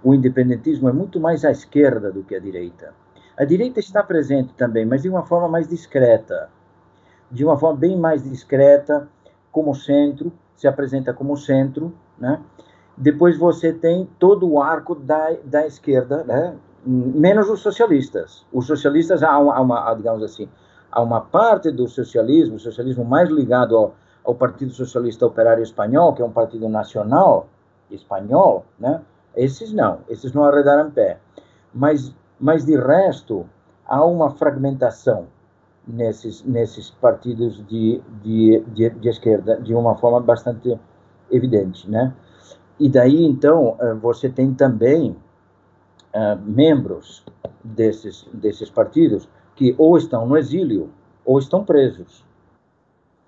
o 0.03 0.13
independentismo 0.13 0.87
é 0.87 0.93
muito 0.93 1.19
mais 1.19 1.43
à 1.43 1.49
esquerda 1.49 2.11
do 2.11 2.23
que 2.23 2.35
à 2.35 2.39
direita. 2.39 2.93
A 3.35 3.43
direita 3.43 3.79
está 3.79 4.03
presente 4.03 4.53
também, 4.53 4.85
mas 4.85 5.01
de 5.01 5.09
uma 5.09 5.23
forma 5.25 5.47
mais 5.47 5.67
discreta 5.67 6.49
de 7.31 7.43
uma 7.43 7.57
forma 7.57 7.77
bem 7.77 7.97
mais 7.97 8.23
discreta, 8.23 9.07
como 9.51 9.73
centro, 9.73 10.31
se 10.55 10.67
apresenta 10.67 11.13
como 11.13 11.35
centro, 11.35 11.93
né? 12.17 12.41
Depois 12.97 13.37
você 13.37 13.73
tem 13.73 14.07
todo 14.17 14.49
o 14.49 14.61
arco 14.61 14.95
da, 14.95 15.35
da 15.43 15.67
esquerda, 15.67 16.23
né? 16.23 16.55
menos 16.85 17.49
os 17.49 17.61
socialistas. 17.61 18.45
Os 18.53 18.67
socialistas, 18.67 19.23
há 19.23 19.37
uma, 19.37 19.55
há 19.55 19.61
uma, 19.61 19.93
digamos 19.95 20.23
assim, 20.23 20.47
há 20.91 21.01
uma 21.01 21.19
parte 21.21 21.71
do 21.71 21.87
socialismo, 21.87 22.55
o 22.55 22.59
socialismo 22.59 23.03
mais 23.03 23.29
ligado 23.29 23.75
ao, 23.75 23.95
ao 24.23 24.35
Partido 24.35 24.71
Socialista 24.71 25.25
Operário 25.25 25.63
Espanhol, 25.63 26.13
que 26.13 26.21
é 26.21 26.25
um 26.25 26.31
partido 26.31 26.69
nacional 26.69 27.47
espanhol, 27.89 28.65
né? 28.79 29.01
Esses 29.35 29.73
não, 29.73 29.99
esses 30.07 30.31
não 30.33 30.45
arredaram 30.45 30.89
pé. 30.89 31.19
Mas, 31.73 32.15
mas 32.39 32.65
de 32.65 32.77
resto, 32.77 33.45
há 33.85 34.03
uma 34.05 34.31
fragmentação 34.31 35.27
nesses 35.87 36.43
nesses 36.43 36.89
partidos 36.89 37.63
de, 37.67 38.01
de, 38.23 38.63
de, 38.67 38.89
de 38.89 39.09
esquerda 39.09 39.61
de 39.61 39.73
uma 39.73 39.95
forma 39.95 40.19
bastante 40.19 40.79
evidente, 41.29 41.89
né? 41.89 42.13
E 42.79 42.89
daí 42.89 43.25
então 43.25 43.77
eh, 43.79 43.93
você 43.93 44.29
tem 44.29 44.53
também 44.53 45.11
uh, 46.13 46.41
membros 46.43 47.23
desses 47.63 48.27
desses 48.33 48.69
partidos 48.69 49.29
que 49.55 49.73
ou 49.77 49.97
estão 49.97 50.27
no 50.27 50.37
exílio 50.37 50.89
ou 51.23 51.39
estão 51.39 51.63
presos. 51.63 52.25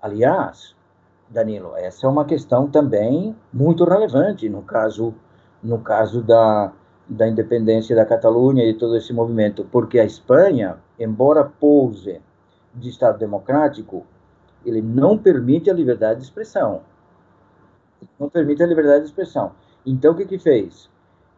Aliás, 0.00 0.76
Danilo, 1.28 1.72
essa 1.76 2.06
é 2.06 2.10
uma 2.10 2.24
questão 2.24 2.68
também 2.68 3.34
muito 3.52 3.84
relevante 3.84 4.48
no 4.48 4.62
caso 4.62 5.14
no 5.62 5.78
caso 5.78 6.22
da 6.22 6.72
da 7.08 7.26
independência 7.26 7.96
da 7.96 8.04
Catalunha 8.04 8.68
e 8.68 8.74
todo 8.74 8.94
esse 8.94 9.14
movimento, 9.14 9.66
porque 9.72 9.98
a 9.98 10.04
Espanha, 10.04 10.76
embora 10.98 11.42
pouse 11.42 12.20
de 12.74 12.90
Estado 12.90 13.18
democrático, 13.18 14.04
ele 14.64 14.82
não 14.82 15.16
permite 15.16 15.70
a 15.70 15.72
liberdade 15.72 16.20
de 16.20 16.26
expressão. 16.26 16.82
Não 18.18 18.28
permite 18.28 18.62
a 18.62 18.66
liberdade 18.66 19.00
de 19.00 19.06
expressão. 19.06 19.52
Então, 19.84 20.12
o 20.12 20.16
que 20.16 20.24
que 20.24 20.38
fez? 20.38 20.90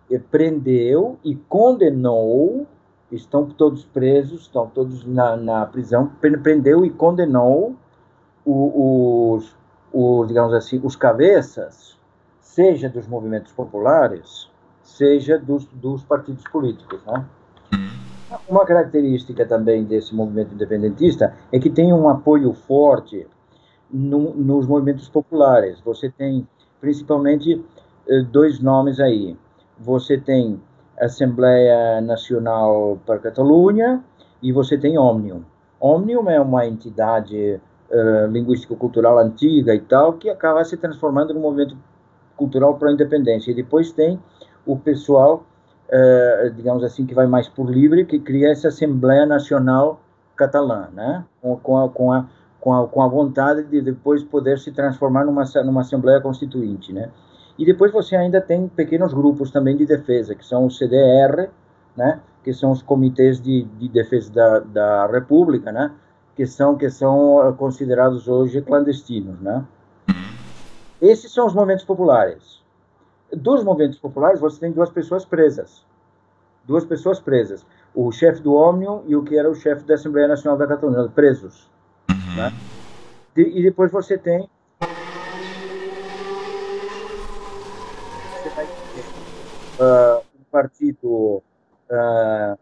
Ele 0.08 0.24
prendeu 0.30 1.18
e 1.24 1.36
condenou, 1.36 2.66
estão 3.12 3.46
todos 3.46 3.84
presos, 3.84 4.42
estão 4.42 4.66
todos 4.66 5.04
na, 5.04 5.36
na 5.36 5.66
prisão, 5.66 6.10
prendeu 6.42 6.84
e 6.84 6.90
condenou 6.90 7.76
os, 8.44 9.54
os, 9.92 10.28
digamos 10.28 10.52
assim, 10.54 10.80
os 10.82 10.96
cabeças, 10.96 11.96
seja 12.40 12.88
dos 12.88 13.06
movimentos 13.06 13.52
populares, 13.52 14.50
seja 14.82 15.38
dos, 15.38 15.66
dos 15.66 16.02
partidos 16.02 16.44
políticos, 16.44 17.00
né? 17.06 17.24
Uma 18.48 18.64
característica 18.64 19.44
também 19.44 19.84
desse 19.84 20.14
movimento 20.14 20.54
independentista 20.54 21.34
é 21.50 21.58
que 21.58 21.68
tem 21.68 21.92
um 21.92 22.08
apoio 22.08 22.52
forte 22.52 23.26
no, 23.92 24.34
nos 24.34 24.66
movimentos 24.66 25.08
populares. 25.08 25.80
Você 25.80 26.10
tem 26.10 26.46
principalmente 26.80 27.64
eh, 28.08 28.22
dois 28.22 28.60
nomes 28.60 29.00
aí. 29.00 29.36
Você 29.78 30.18
tem 30.18 30.60
Assembleia 30.98 32.00
Nacional 32.00 32.98
para 33.06 33.18
Catalunha 33.18 34.04
e 34.42 34.52
você 34.52 34.76
tem 34.76 34.98
Omnium. 34.98 35.42
Omnium 35.80 36.28
é 36.28 36.38
uma 36.38 36.66
entidade 36.66 37.58
uh, 37.90 38.26
linguístico-cultural 38.30 39.18
antiga 39.18 39.74
e 39.74 39.80
tal 39.80 40.14
que 40.14 40.28
acaba 40.28 40.62
se 40.62 40.76
transformando 40.76 41.32
num 41.32 41.40
movimento 41.40 41.74
cultural 42.36 42.76
para 42.76 42.90
a 42.90 42.92
independência. 42.92 43.50
E 43.50 43.54
depois 43.54 43.90
tem 43.92 44.20
o 44.66 44.76
pessoal 44.76 45.46
uh, 45.90 46.50
digamos 46.50 46.84
assim, 46.84 47.04
que 47.04 47.14
vai 47.14 47.26
mais 47.26 47.48
por 47.48 47.68
livre, 47.68 48.04
que 48.04 48.18
cria 48.18 48.50
essa 48.50 48.68
Assembleia 48.68 49.26
Nacional 49.26 50.00
Catalã, 50.36 50.88
né? 50.92 51.24
Com, 51.42 51.56
com, 51.56 51.78
a, 51.78 51.88
com, 51.88 52.12
a, 52.12 52.26
com, 52.60 52.74
a, 52.74 52.86
com 52.86 53.02
a 53.02 53.08
vontade 53.08 53.64
de 53.64 53.80
depois 53.80 54.22
poder 54.22 54.58
se 54.58 54.72
transformar 54.72 55.24
numa, 55.24 55.44
numa 55.64 55.80
Assembleia 55.80 56.20
Constituinte, 56.20 56.92
né? 56.92 57.10
E 57.58 57.64
depois 57.64 57.92
você 57.92 58.16
ainda 58.16 58.40
tem 58.40 58.68
pequenos 58.68 59.12
grupos 59.12 59.50
também 59.50 59.76
de 59.76 59.84
defesa, 59.84 60.34
que 60.34 60.44
são 60.44 60.66
o 60.66 60.70
CDR, 60.70 61.48
né? 61.96 62.20
Que 62.42 62.52
são 62.52 62.70
os 62.70 62.82
comitês 62.82 63.40
de, 63.40 63.64
de 63.64 63.88
defesa 63.88 64.32
da, 64.32 64.58
da 64.60 65.06
República, 65.06 65.70
né? 65.72 65.90
Que 66.34 66.46
são, 66.46 66.76
que 66.76 66.88
são 66.88 67.48
eh, 67.48 67.52
considerados 67.52 68.28
hoje 68.28 68.62
clandestinos, 68.62 69.40
né? 69.40 69.64
Esses 71.00 71.32
são 71.32 71.46
os 71.46 71.54
movimentos 71.54 71.84
populares 71.84 72.60
dos 73.36 73.62
movimentos 73.62 73.98
populares, 73.98 74.40
você 74.40 74.60
tem 74.60 74.72
duas 74.72 74.90
pessoas 74.90 75.24
presas. 75.24 75.84
Duas 76.64 76.84
pessoas 76.84 77.20
presas. 77.20 77.64
O 77.94 78.10
chefe 78.12 78.40
do 78.42 78.54
Omnium 78.54 79.02
e 79.06 79.16
o 79.16 79.22
que 79.22 79.36
era 79.36 79.50
o 79.50 79.54
chefe 79.54 79.84
da 79.84 79.94
Assembleia 79.94 80.28
Nacional 80.28 80.58
da 80.58 80.66
Catalunha, 80.66 81.08
presos. 81.08 81.68
Uhum. 82.30 82.36
Né? 82.36 82.52
E, 83.36 83.62
depois 83.62 83.90
você 83.92 84.18
tem. 84.18 84.48
Você 88.32 88.48
vai 88.54 88.66
ter 88.66 89.82
uh, 89.82 90.22
um 90.38 90.44
partido 90.50 91.42
uh, 91.90 92.58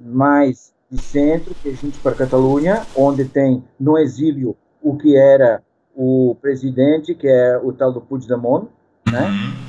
mais 0.00 0.74
de 0.90 1.00
centro, 1.00 1.54
que 1.54 1.68
é 1.68 1.72
Juntos 1.72 1.98
para 1.98 2.12
a 2.12 2.16
Catalunha, 2.16 2.86
onde 2.96 3.24
tem 3.24 3.64
no 3.78 3.98
exílio 3.98 4.56
o 4.82 4.96
que 4.96 5.16
era 5.16 5.62
o 5.94 6.36
presidente, 6.40 7.14
que 7.14 7.28
é 7.28 7.58
o 7.58 7.72
tal 7.72 7.92
do 7.92 8.00
Puigdemont, 8.00 8.68
né? 9.10 9.26
Uhum 9.26 9.68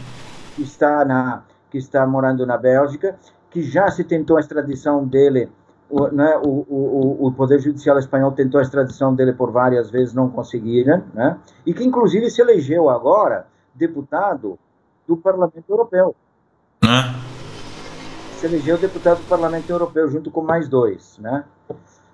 que 0.60 0.64
está 0.64 1.06
na 1.06 1.44
que 1.72 1.78
está 1.78 2.06
morando 2.06 2.46
na 2.48 2.58
Bélgica, 2.58 3.16
que 3.52 3.62
já 3.62 3.90
se 3.92 4.04
tentou 4.04 4.38
a 4.38 4.40
extradição 4.40 5.08
dele, 5.08 5.50
o, 5.90 6.08
né, 6.08 6.40
o, 6.46 6.66
o, 6.70 7.28
o 7.28 7.32
Poder 7.34 7.60
Judicial 7.60 7.98
espanhol 7.98 8.32
tentou 8.32 8.60
a 8.60 8.62
extradição 8.62 9.14
dele 9.14 9.34
por 9.34 9.52
várias 9.52 9.90
vezes, 9.90 10.14
não 10.14 10.30
conseguiram, 10.30 11.04
né, 11.14 11.38
e 11.66 11.74
que 11.74 11.84
inclusive 11.84 12.30
se 12.30 12.42
elegeu 12.42 12.90
agora 12.90 13.48
deputado 13.74 14.60
do 15.08 15.18
Parlamento 15.18 15.64
Europeu. 15.68 16.16
Se 18.38 18.46
elegeu 18.46 18.78
deputado 18.78 19.18
do 19.18 19.28
Parlamento 19.28 19.70
Europeu 19.70 20.08
junto 20.08 20.30
com 20.30 20.42
mais 20.42 20.70
dois, 20.70 21.18
né. 21.20 21.44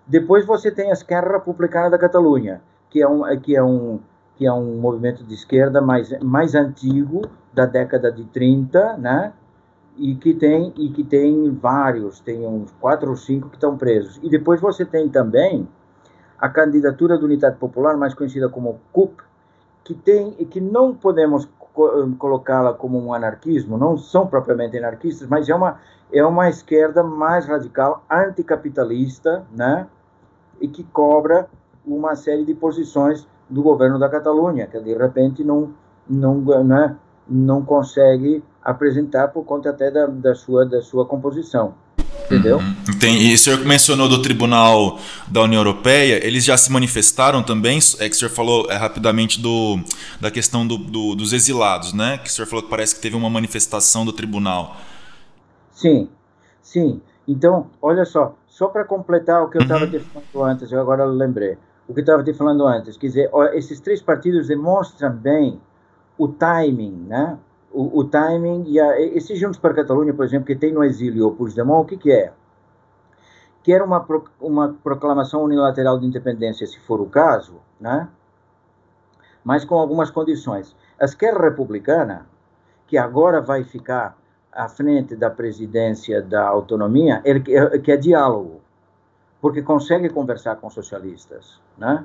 Depois 0.08 0.46
você 0.46 0.72
tem 0.72 0.90
a 0.90 0.94
Esquerra 0.94 1.34
Republicana 1.34 1.90
da 1.90 1.98
Catalunha, 1.98 2.62
que 2.90 3.02
é 3.02 3.08
um 3.08 3.40
que 3.40 3.56
é 3.56 3.64
um 3.64 4.00
que 4.36 4.46
é 4.46 4.52
um 4.52 4.80
movimento 4.80 5.24
de 5.24 5.34
esquerda 5.34 5.82
mais 5.82 6.18
mais 6.22 6.54
antigo, 6.56 7.22
da 7.54 7.66
década 7.66 8.12
de 8.12 8.24
30, 8.26 8.98
né? 8.98 9.34
E 9.98 10.16
que 10.16 10.34
tem 10.34 10.74
e 10.76 10.90
que 10.90 11.04
tem 11.04 11.52
vários, 11.52 12.20
tem 12.20 12.46
uns 12.46 12.72
quatro 12.80 13.10
ou 13.10 13.16
cinco 13.16 13.50
que 13.50 13.56
estão 13.56 13.78
presos. 13.78 14.20
E 14.22 14.30
depois 14.30 14.60
você 14.60 14.86
tem 14.86 15.08
também 15.08 15.68
a 16.38 16.50
candidatura 16.50 17.18
da 17.18 17.24
Unidade 17.24 17.58
Popular, 17.58 17.96
mais 17.96 18.14
conhecida 18.14 18.50
como 18.50 18.80
CUP, 18.92 19.24
que 19.84 19.94
tem 19.94 20.32
que 20.32 20.60
não 20.60 20.94
podemos 20.94 21.48
colocá-la 22.18 22.74
como 22.74 22.98
um 22.98 23.14
anarquismo, 23.14 23.78
não 23.78 23.98
são 23.98 24.28
propriamente 24.28 24.78
anarquistas, 24.78 25.28
mas 25.28 25.50
é 25.50 25.56
uma 25.56 25.80
é 26.12 26.24
uma 26.24 26.48
esquerda 26.48 27.04
mais 27.04 27.46
radical, 27.46 28.04
anticapitalista, 28.10 29.46
né? 29.52 29.88
E 30.62 30.68
que 30.68 30.84
cobra 30.84 31.50
uma 31.86 32.16
série 32.16 32.46
de 32.46 32.54
posições 32.54 33.28
do 33.50 33.62
governo 33.62 34.00
da 34.00 34.08
Catalunha, 34.10 34.68
que 34.68 34.80
de 34.80 34.94
repente 34.94 35.44
não 35.44 35.74
não, 36.08 36.36
né, 36.64 36.96
não 37.28 37.64
consegue 37.64 38.44
apresentar 38.64 39.30
por 39.30 39.44
conta 39.44 39.70
até 39.70 39.92
da, 39.92 40.08
da, 40.08 40.36
sua, 40.36 40.66
da 40.66 40.82
sua 40.82 41.06
composição. 41.06 41.74
Entendeu? 42.26 42.58
Uhum. 42.58 43.00
Tem, 43.00 43.22
e 43.22 43.34
o 43.34 43.38
senhor 43.38 43.60
mencionou 43.60 44.10
do 44.10 44.20
Tribunal 44.20 44.98
da 45.28 45.42
União 45.44 45.60
Europeia, 45.60 46.26
eles 46.26 46.44
já 46.44 46.58
se 46.58 46.72
manifestaram 46.72 47.44
também? 47.44 47.78
É 48.00 48.10
que 48.10 48.16
o 48.16 48.18
senhor 48.18 48.32
falou 48.32 48.70
é, 48.72 48.76
rapidamente 48.76 49.40
do, 49.40 49.80
da 50.20 50.32
questão 50.32 50.66
do, 50.66 50.78
do, 50.78 51.16
dos 51.16 51.34
exilados, 51.34 51.94
né? 51.94 52.18
Que 52.18 52.30
o 52.30 52.32
senhor 52.32 52.48
falou 52.48 52.64
que 52.64 52.70
parece 52.70 52.96
que 52.96 53.02
teve 53.02 53.16
uma 53.16 53.30
manifestação 53.30 54.04
do 54.04 54.12
tribunal. 54.12 54.76
Sim, 55.72 56.10
sim. 56.64 57.00
Então, 57.28 57.68
olha 57.80 58.06
só, 58.06 58.36
só 58.48 58.68
para 58.68 58.84
completar 58.86 59.44
o 59.44 59.50
que 59.50 59.58
eu 59.58 59.62
estava 59.62 59.86
uhum. 59.86 59.92
te 59.92 60.00
falando 60.00 60.52
antes, 60.52 60.72
eu 60.72 60.80
agora 60.80 61.06
lembrei. 61.06 61.58
O 61.88 61.94
que 61.94 62.00
eu 62.00 62.04
estava 62.04 62.24
te 62.24 62.34
falando 62.34 62.66
antes, 62.66 62.98
quer 62.98 63.08
dizer, 63.08 63.30
esses 63.54 63.80
três 63.80 64.02
partidos 64.02 64.48
demonstram 64.48 65.12
bem 65.12 65.60
o 66.18 66.28
timing, 66.28 67.06
né? 67.08 67.38
O, 67.72 68.00
o 68.00 68.04
timing 68.06 68.64
e 68.68 68.80
a, 68.80 69.00
esse 69.02 69.36
Juntos 69.36 69.60
para 69.60 69.74
Catalunha, 69.74 70.14
por 70.14 70.24
exemplo, 70.24 70.46
que 70.46 70.56
tem 70.56 70.72
no 70.72 70.84
exílio 70.84 71.28
o 71.28 71.36
Puigdemont, 71.36 71.84
o 71.84 71.86
que, 71.86 71.98
que 71.98 72.12
é? 72.12 72.32
Quer 73.64 73.82
uma, 73.82 74.00
pro, 74.00 74.24
uma 74.40 74.76
proclamação 74.84 75.44
unilateral 75.44 76.00
de 76.00 76.06
independência, 76.06 76.66
se 76.68 76.80
for 76.80 77.02
o 77.02 77.08
caso, 77.08 77.56
né? 77.80 78.08
mas 79.46 79.64
com 79.64 79.76
algumas 79.76 80.10
condições. 80.10 80.76
A 81.00 81.06
esquerda 81.06 81.40
republicana, 81.40 82.26
que 82.88 82.98
agora 82.98 83.40
vai 83.40 83.64
ficar 83.64 84.18
à 84.52 84.68
frente 84.68 85.16
da 85.16 85.30
presidência 85.30 86.22
da 86.22 86.48
autonomia, 86.48 87.22
é, 87.24 87.40
que 87.78 87.92
é 87.92 87.98
diálogo, 87.98 88.62
porque 89.40 89.62
consegue 89.62 90.10
conversar 90.10 90.56
com 90.56 90.70
socialistas, 90.70 91.62
né? 91.78 92.04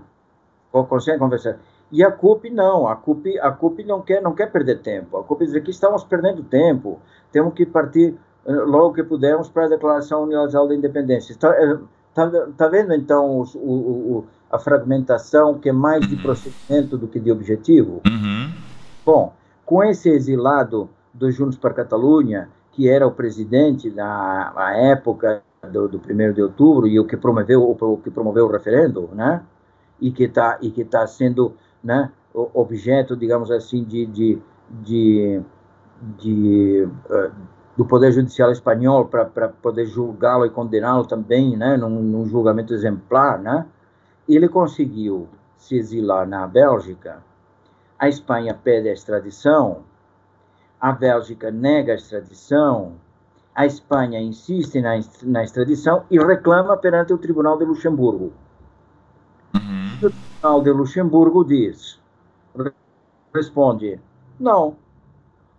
Consegue 0.70 1.18
conversar. 1.18 1.56
E 1.92 2.04
a 2.04 2.10
CUP 2.10 2.50
não, 2.50 2.86
a 2.86 2.94
CUP, 2.94 3.38
a 3.38 3.50
CUP 3.50 3.84
não 3.84 4.00
quer 4.00 4.22
não 4.22 4.34
quer 4.34 4.50
perder 4.52 4.80
tempo. 4.80 5.16
A 5.16 5.24
CUP 5.24 5.44
diz 5.44 5.62
que 5.62 5.70
estamos 5.70 6.04
perdendo 6.04 6.42
tempo, 6.44 7.00
temos 7.32 7.52
que 7.54 7.66
partir 7.66 8.16
eh, 8.46 8.52
logo 8.52 8.94
que 8.94 9.02
pudermos 9.02 9.48
para 9.48 9.66
a 9.66 9.68
declaração 9.68 10.22
unilateral 10.22 10.68
da 10.68 10.74
independência. 10.74 11.32
Está 11.32 11.48
eh, 11.50 11.78
tá, 12.14 12.30
tá 12.56 12.68
vendo 12.68 12.94
então 12.94 13.44
o, 13.54 13.70
o, 13.70 14.26
a 14.50 14.58
fragmentação 14.58 15.58
que 15.58 15.68
é 15.68 15.72
mais 15.72 16.06
de 16.08 16.16
procedimento 16.16 16.96
do 16.96 17.08
que 17.08 17.18
de 17.18 17.30
objetivo? 17.32 18.00
Uhum. 18.06 18.52
Bom, 19.04 19.32
com 19.64 19.82
esse 19.82 20.08
exilado 20.08 20.88
do 21.12 21.30
Juntos 21.30 21.58
para 21.58 21.74
Catalunha, 21.74 22.48
que 22.72 22.88
era 22.88 23.06
o 23.06 23.12
presidente 23.12 23.90
na, 23.90 24.52
na 24.54 24.76
época 24.76 25.42
do, 25.70 25.88
do 25.88 25.98
1 25.98 26.32
de 26.32 26.42
outubro 26.42 26.86
e 26.86 26.98
o 26.98 27.06
que 27.06 27.16
promoveu 27.16 27.62
o 27.62 27.96
que 27.98 28.10
promoveu 28.10 28.46
o 28.46 28.50
referendo, 28.50 29.10
né? 29.12 29.42
E 30.00 30.10
que 30.10 30.24
está 30.24 30.58
e 30.62 30.70
que 30.70 30.82
está 30.82 31.06
sendo 31.06 31.54
né, 31.82 32.10
objeto, 32.32 33.16
digamos 33.16 33.50
assim, 33.50 33.84
de, 33.84 34.06
de, 34.06 34.38
de, 34.70 35.40
de 36.18 36.88
uh, 37.08 37.32
do 37.76 37.84
Poder 37.84 38.12
Judicial 38.12 38.50
espanhol 38.50 39.06
para 39.06 39.48
poder 39.48 39.86
julgá-lo 39.86 40.44
e 40.44 40.50
condená-lo 40.50 41.06
também, 41.06 41.56
né, 41.56 41.76
num, 41.76 41.88
num, 41.88 42.26
julgamento 42.26 42.74
exemplar, 42.74 43.38
né, 43.38 43.66
ele 44.28 44.48
conseguiu 44.48 45.28
se 45.56 45.76
exilar 45.76 46.26
na 46.26 46.46
Bélgica, 46.46 47.22
a 47.98 48.08
Espanha 48.08 48.54
pede 48.54 48.88
a 48.88 48.92
extradição, 48.92 49.82
a 50.80 50.92
Bélgica 50.92 51.50
nega 51.50 51.92
a 51.92 51.96
extradição, 51.96 52.94
a 53.54 53.66
Espanha 53.66 54.20
insiste 54.20 54.80
na, 54.80 54.98
na 55.22 55.42
extradição 55.42 56.04
e 56.10 56.18
reclama 56.18 56.76
perante 56.76 57.12
o 57.12 57.18
Tribunal 57.18 57.58
de 57.58 57.64
Luxemburgo. 57.64 58.32
Tribunal 60.40 60.62
de 60.62 60.70
Luxemburgo 60.70 61.44
diz, 61.44 62.00
responde, 63.34 64.00
não, 64.38 64.74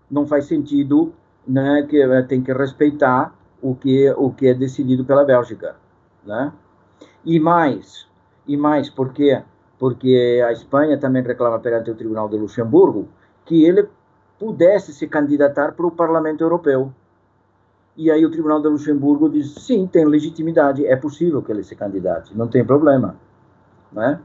não 0.10 0.26
faz 0.26 0.46
sentido, 0.46 1.14
né, 1.48 1.86
que 1.88 2.04
tem 2.24 2.42
que 2.42 2.52
respeitar 2.52 3.32
o 3.62 3.76
que 3.76 4.10
o 4.18 4.32
que 4.32 4.48
é 4.48 4.56
decidido 4.56 5.06
pela 5.06 5.24
Bélgica, 5.24 5.76
né? 6.26 6.52
E 7.24 7.40
mais, 7.40 8.08
e 8.48 8.58
mais, 8.58 8.90
porque 8.90 9.44
porque 9.78 10.44
a 10.44 10.52
Espanha 10.52 10.98
também 10.98 11.22
reclama 11.22 11.60
perante 11.60 11.92
o 11.92 11.96
Tribunal 11.96 12.28
de 12.28 12.38
Luxemburgo 12.38 13.08
que 13.46 13.64
ele 13.64 13.88
pudesse 14.40 14.94
se 14.94 15.08
candidatar 15.08 15.74
para 15.74 15.86
o 15.86 15.92
Parlamento 15.92 16.42
Europeu. 16.42 16.92
E 17.96 18.10
aí 18.10 18.26
o 18.26 18.32
Tribunal 18.32 18.60
de 18.60 18.68
Luxemburgo 18.68 19.30
diz, 19.30 19.54
sim, 19.54 19.86
tem 19.86 20.06
legitimidade, 20.06 20.88
é 20.88 20.96
possível 20.96 21.44
que 21.44 21.52
ele 21.52 21.64
se 21.64 21.76
candidate, 21.76 22.36
não 22.36 22.48
tem 22.48 22.66
problema, 22.66 23.16
né? 23.92 24.20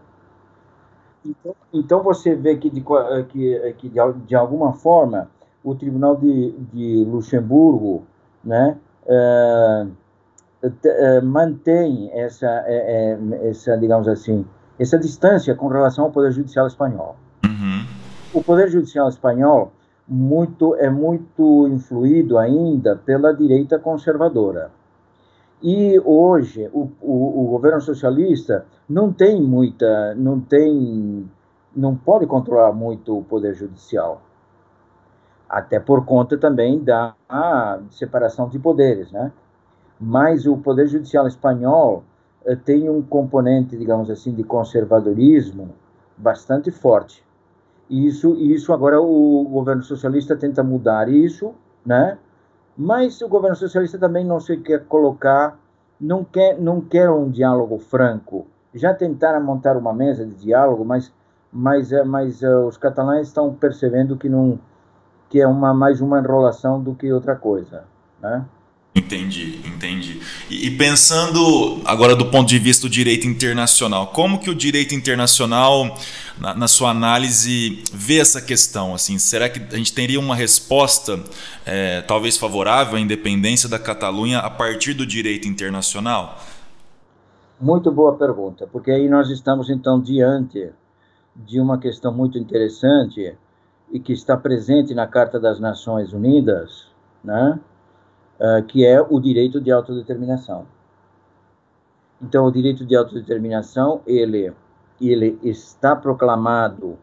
Então, 1.28 1.54
então 1.72 2.02
você 2.02 2.34
vê 2.34 2.56
que 2.56 2.70
de, 2.70 2.84
que, 3.28 3.74
que 3.78 3.88
de, 3.88 4.12
de 4.26 4.34
alguma 4.34 4.72
forma 4.72 5.28
o 5.64 5.74
Tribunal 5.74 6.16
de, 6.16 6.52
de 6.72 7.04
Luxemburgo, 7.04 8.04
né, 8.44 8.76
uh, 9.04 9.90
uh, 10.64 11.24
mantém 11.24 12.08
essa, 12.12 12.46
uh, 12.46 13.34
essa, 13.48 13.76
digamos 13.76 14.06
assim, 14.06 14.46
essa 14.78 14.96
distância 14.96 15.54
com 15.56 15.66
relação 15.66 16.04
ao 16.04 16.10
Poder 16.12 16.30
Judicial 16.30 16.68
espanhol. 16.68 17.16
Uhum. 17.44 17.84
O 18.32 18.42
Poder 18.44 18.68
Judicial 18.68 19.08
espanhol 19.08 19.72
muito 20.06 20.76
é 20.76 20.88
muito 20.88 21.66
influído 21.66 22.38
ainda 22.38 22.94
pela 22.94 23.34
direita 23.34 23.76
conservadora. 23.76 24.70
E 25.62 25.98
hoje 26.04 26.68
o, 26.72 26.90
o, 27.00 27.44
o, 27.44 27.48
governo 27.48 27.80
socialista 27.80 28.66
não 28.88 29.12
tem 29.12 29.42
muita, 29.42 30.14
não 30.14 30.38
tem, 30.38 31.28
não 31.74 31.96
pode 31.96 32.26
controlar 32.26 32.72
muito 32.72 33.18
o 33.18 33.24
poder 33.24 33.54
judicial, 33.54 34.20
até 35.48 35.80
por 35.80 36.04
conta 36.04 36.36
também 36.36 36.82
da 36.82 37.14
separação 37.90 38.48
de 38.48 38.58
poderes, 38.58 39.10
né? 39.10 39.32
Mas 39.98 40.46
o 40.46 40.58
poder 40.58 40.88
judicial 40.88 41.26
espanhol 41.26 42.04
eh, 42.44 42.54
tem 42.54 42.90
um 42.90 43.00
componente, 43.00 43.78
digamos 43.78 44.10
assim, 44.10 44.34
de 44.34 44.44
conservadorismo 44.44 45.70
bastante 46.18 46.70
forte. 46.70 47.24
E 47.88 48.06
isso, 48.06 48.34
isso 48.34 48.72
agora 48.72 49.00
o 49.00 49.44
governo 49.44 49.82
socialista 49.82 50.36
tenta 50.36 50.62
mudar 50.62 51.08
isso, 51.08 51.54
né? 51.84 52.18
Mas 52.76 53.20
o 53.22 53.28
governo 53.28 53.56
socialista 53.56 53.98
também 53.98 54.24
não 54.24 54.38
se 54.38 54.56
quer 54.58 54.84
colocar, 54.84 55.58
não 56.00 56.22
quer, 56.22 56.58
não 56.60 56.80
quer 56.80 57.08
um 57.10 57.30
diálogo 57.30 57.78
franco. 57.78 58.46
Já 58.74 58.92
tentaram 58.92 59.42
montar 59.42 59.76
uma 59.76 59.94
mesa 59.94 60.26
de 60.26 60.34
diálogo, 60.34 60.84
mas, 60.84 61.12
mas, 61.50 61.90
eh, 61.90 62.04
mas 62.04 62.42
uh, 62.42 62.66
os 62.66 62.76
catalães 62.76 63.28
estão 63.28 63.54
percebendo 63.54 64.16
que 64.16 64.28
não 64.28 64.58
que 65.28 65.40
é 65.40 65.46
uma 65.46 65.74
mais 65.74 66.00
uma 66.00 66.20
enrolação 66.20 66.80
do 66.80 66.94
que 66.94 67.12
outra 67.12 67.34
coisa, 67.34 67.84
né? 68.20 68.44
Entendi, 68.96 69.60
entendi. 69.66 70.22
E, 70.48 70.70
pensando 70.70 71.82
agora 71.84 72.16
do 72.16 72.30
ponto 72.30 72.48
de 72.48 72.58
vista 72.58 72.88
do 72.88 72.90
direito 72.90 73.26
internacional, 73.26 74.06
como 74.06 74.40
que 74.40 74.48
o 74.48 74.54
direito 74.54 74.94
internacional, 74.94 75.94
na, 76.40 76.54
na, 76.54 76.66
sua 76.66 76.92
análise, 76.92 77.84
vê 77.92 78.18
essa 78.18 78.40
questão? 78.40 78.94
Assim, 78.94 79.18
será 79.18 79.50
que 79.50 79.60
a 79.60 79.76
gente 79.76 79.92
teria 79.92 80.18
uma 80.18 80.34
resposta 80.34 81.22
é, 81.66 82.00
talvez 82.00 82.38
favorável 82.38 82.96
à 82.96 83.00
independência 83.00 83.68
da 83.68 83.78
Catalunha 83.78 84.38
a 84.38 84.48
partir 84.48 84.94
do 84.94 85.04
direito 85.04 85.46
internacional? 85.46 86.38
Muito 87.60 87.92
boa 87.92 88.16
pergunta, 88.16 88.66
porque 88.66 88.90
aí 88.90 89.10
nós 89.10 89.28
estamos 89.28 89.68
então 89.68 90.00
diante 90.00 90.70
de 91.34 91.60
uma 91.60 91.76
questão 91.76 92.14
muito 92.14 92.38
interessante 92.38 93.34
e 93.92 94.00
que 94.00 94.14
está 94.14 94.38
presente 94.38 94.94
na 94.94 95.06
Carta 95.06 95.38
das 95.38 95.60
Nações 95.60 96.14
Unidas, 96.14 96.86
né? 97.22 97.60
Uh, 98.40 98.62
que 98.64 98.84
é 98.84 99.00
o 99.00 99.20
direito 99.20 99.60
de 99.60 99.70
autodeterminação. 99.70 100.66
Então, 102.20 102.46
o 102.46 102.50
direito 102.50 102.84
de 102.84 102.96
autodeterminação, 102.96 104.00
ele, 104.06 104.52
ele 105.00 105.38
está 105.42 105.94
proclamado 105.94 106.98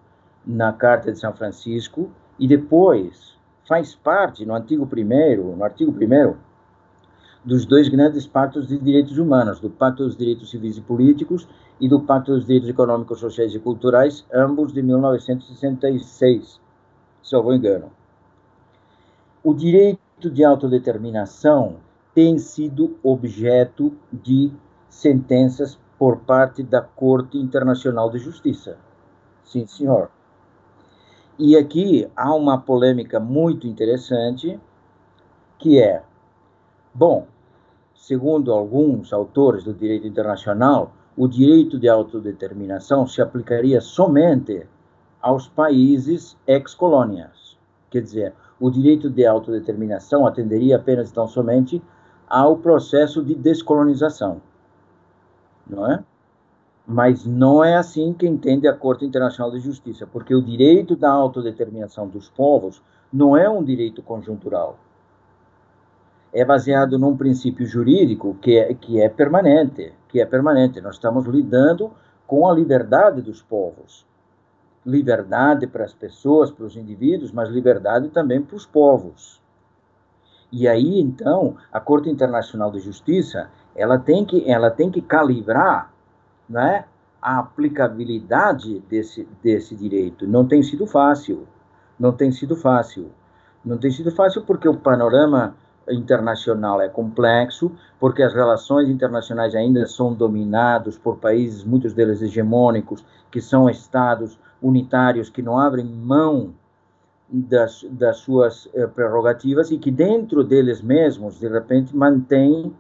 na 0.45 0.73
Carta 0.73 1.11
de 1.11 1.19
São 1.19 1.33
Francisco 1.33 2.09
e 2.39 2.47
depois 2.47 3.37
faz 3.67 3.95
parte, 3.95 4.45
no 4.45 4.53
artigo 4.53 4.87
1 4.91 5.55
no 5.55 5.63
artigo 5.63 5.91
1 5.91 6.35
dos 7.45 7.65
dois 7.65 7.89
grandes 7.89 8.25
pactos 8.25 8.67
de 8.67 8.77
direitos 8.77 9.17
humanos, 9.17 9.59
do 9.59 9.69
Pacto 9.69 10.03
dos 10.03 10.15
Direitos 10.15 10.49
Civis 10.49 10.77
e 10.77 10.81
Políticos 10.81 11.47
e 11.79 11.89
do 11.89 11.99
Pacto 11.99 12.33
dos 12.33 12.45
Direitos 12.45 12.69
Econômicos, 12.69 13.19
Sociais 13.19 13.53
e 13.53 13.59
Culturais, 13.59 14.25
ambos 14.33 14.71
de 14.71 14.81
1966, 14.81 16.61
se 17.21 17.35
eu 17.35 17.43
vou 17.43 17.53
engano. 17.53 17.91
O 19.43 19.53
direito 19.53 19.99
direito 20.23 20.29
de 20.29 20.43
autodeterminação 20.43 21.77
tem 22.13 22.37
sido 22.37 22.97
objeto 23.03 23.93
de 24.11 24.51
sentenças 24.87 25.77
por 25.97 26.17
parte 26.19 26.63
da 26.63 26.81
Corte 26.81 27.37
Internacional 27.37 28.09
de 28.09 28.19
Justiça. 28.19 28.77
Sim, 29.43 29.65
senhor. 29.67 30.09
E 31.37 31.57
aqui 31.57 32.07
há 32.15 32.33
uma 32.33 32.59
polêmica 32.59 33.19
muito 33.19 33.67
interessante, 33.67 34.59
que 35.57 35.81
é, 35.81 36.03
bom, 36.93 37.27
segundo 37.95 38.53
alguns 38.53 39.11
autores 39.11 39.63
do 39.63 39.73
direito 39.73 40.07
internacional, 40.07 40.93
o 41.17 41.27
direito 41.27 41.79
de 41.79 41.89
autodeterminação 41.89 43.07
se 43.07 43.21
aplicaria 43.21 43.81
somente 43.81 44.67
aos 45.21 45.47
países 45.47 46.37
ex-colônias. 46.45 47.57
Quer 47.89 48.01
dizer, 48.01 48.33
o 48.59 48.69
direito 48.69 49.09
de 49.09 49.25
autodeterminação 49.25 50.25
atenderia 50.25 50.77
apenas 50.77 51.11
tão 51.11 51.27
somente 51.27 51.81
ao 52.27 52.57
processo 52.57 53.23
de 53.23 53.35
descolonização, 53.35 54.41
não 55.67 55.91
é? 55.91 56.03
Mas 56.85 57.25
não 57.25 57.63
é 57.63 57.75
assim 57.75 58.13
que 58.13 58.27
entende 58.27 58.67
a 58.67 58.73
Corte 58.73 59.05
Internacional 59.05 59.51
de 59.51 59.59
Justiça, 59.59 60.05
porque 60.05 60.35
o 60.35 60.41
direito 60.41 60.95
da 60.95 61.09
autodeterminação 61.09 62.07
dos 62.07 62.29
povos 62.29 62.81
não 63.11 63.37
é 63.37 63.49
um 63.49 63.63
direito 63.63 64.01
conjuntural. 64.01 64.77
É 66.33 66.43
baseado 66.43 66.97
num 66.97 67.15
princípio 67.15 67.65
jurídico 67.65 68.35
que 68.41 68.57
é, 68.57 68.73
que 68.73 68.99
é 68.99 69.07
permanente, 69.07 69.93
que 70.09 70.19
é 70.19 70.25
permanente. 70.25 70.81
Nós 70.81 70.95
estamos 70.95 71.25
lidando 71.25 71.91
com 72.25 72.49
a 72.49 72.53
liberdade 72.53 73.21
dos 73.21 73.41
povos 73.41 74.05
liberdade 74.85 75.67
para 75.67 75.85
as 75.85 75.93
pessoas, 75.93 76.51
para 76.51 76.65
os 76.65 76.75
indivíduos, 76.75 77.31
mas 77.31 77.49
liberdade 77.49 78.09
também 78.09 78.41
para 78.41 78.55
os 78.55 78.65
povos. 78.65 79.41
E 80.51 80.67
aí, 80.67 80.99
então, 80.99 81.55
a 81.71 81.79
Corte 81.79 82.09
Internacional 82.09 82.71
de 82.71 82.79
Justiça, 82.79 83.49
ela 83.75 83.97
tem 83.97 84.23
que, 84.23 84.49
ela 84.49 84.69
tem 84.69 84.91
que 84.91 85.01
calibrar 85.01 85.91
né, 86.47 86.85
a 87.21 87.39
aplicabilidade 87.39 88.79
desse, 88.89 89.27
desse 89.41 89.75
direito. 89.75 90.27
Não 90.27 90.45
tem 90.45 90.61
sido 90.61 90.85
fácil. 90.85 91.47
Não 91.97 92.11
tem 92.11 92.31
sido 92.31 92.55
fácil. 92.55 93.11
Não 93.63 93.77
tem 93.77 93.89
sido 93.89 94.11
fácil 94.11 94.43
porque 94.43 94.67
o 94.67 94.77
panorama 94.77 95.55
internacional 95.89 96.81
é 96.81 96.87
complexo, 96.87 97.71
porque 97.99 98.21
as 98.21 98.33
relações 98.33 98.89
internacionais 98.89 99.55
ainda 99.55 99.85
são 99.85 100.13
dominados 100.13 100.97
por 100.97 101.17
países, 101.17 101.63
muitos 101.63 101.93
deles 101.93 102.21
hegemônicos, 102.21 103.03
que 103.31 103.41
são 103.41 103.69
estados 103.69 104.37
unitários 104.63 105.29
que 105.29 105.41
não 105.41 105.59
abrem 105.59 105.85
mão 105.85 106.53
das, 107.29 107.85
das 107.89 108.17
suas 108.17 108.69
eh, 108.73 108.87
prerrogativas 108.87 109.71
e 109.71 109.77
que 109.77 109.91
dentro 109.91 110.43
deles 110.43 110.81
mesmos, 110.81 111.39
de 111.39 111.47
repente, 111.47 111.95
mantêm 111.95 112.73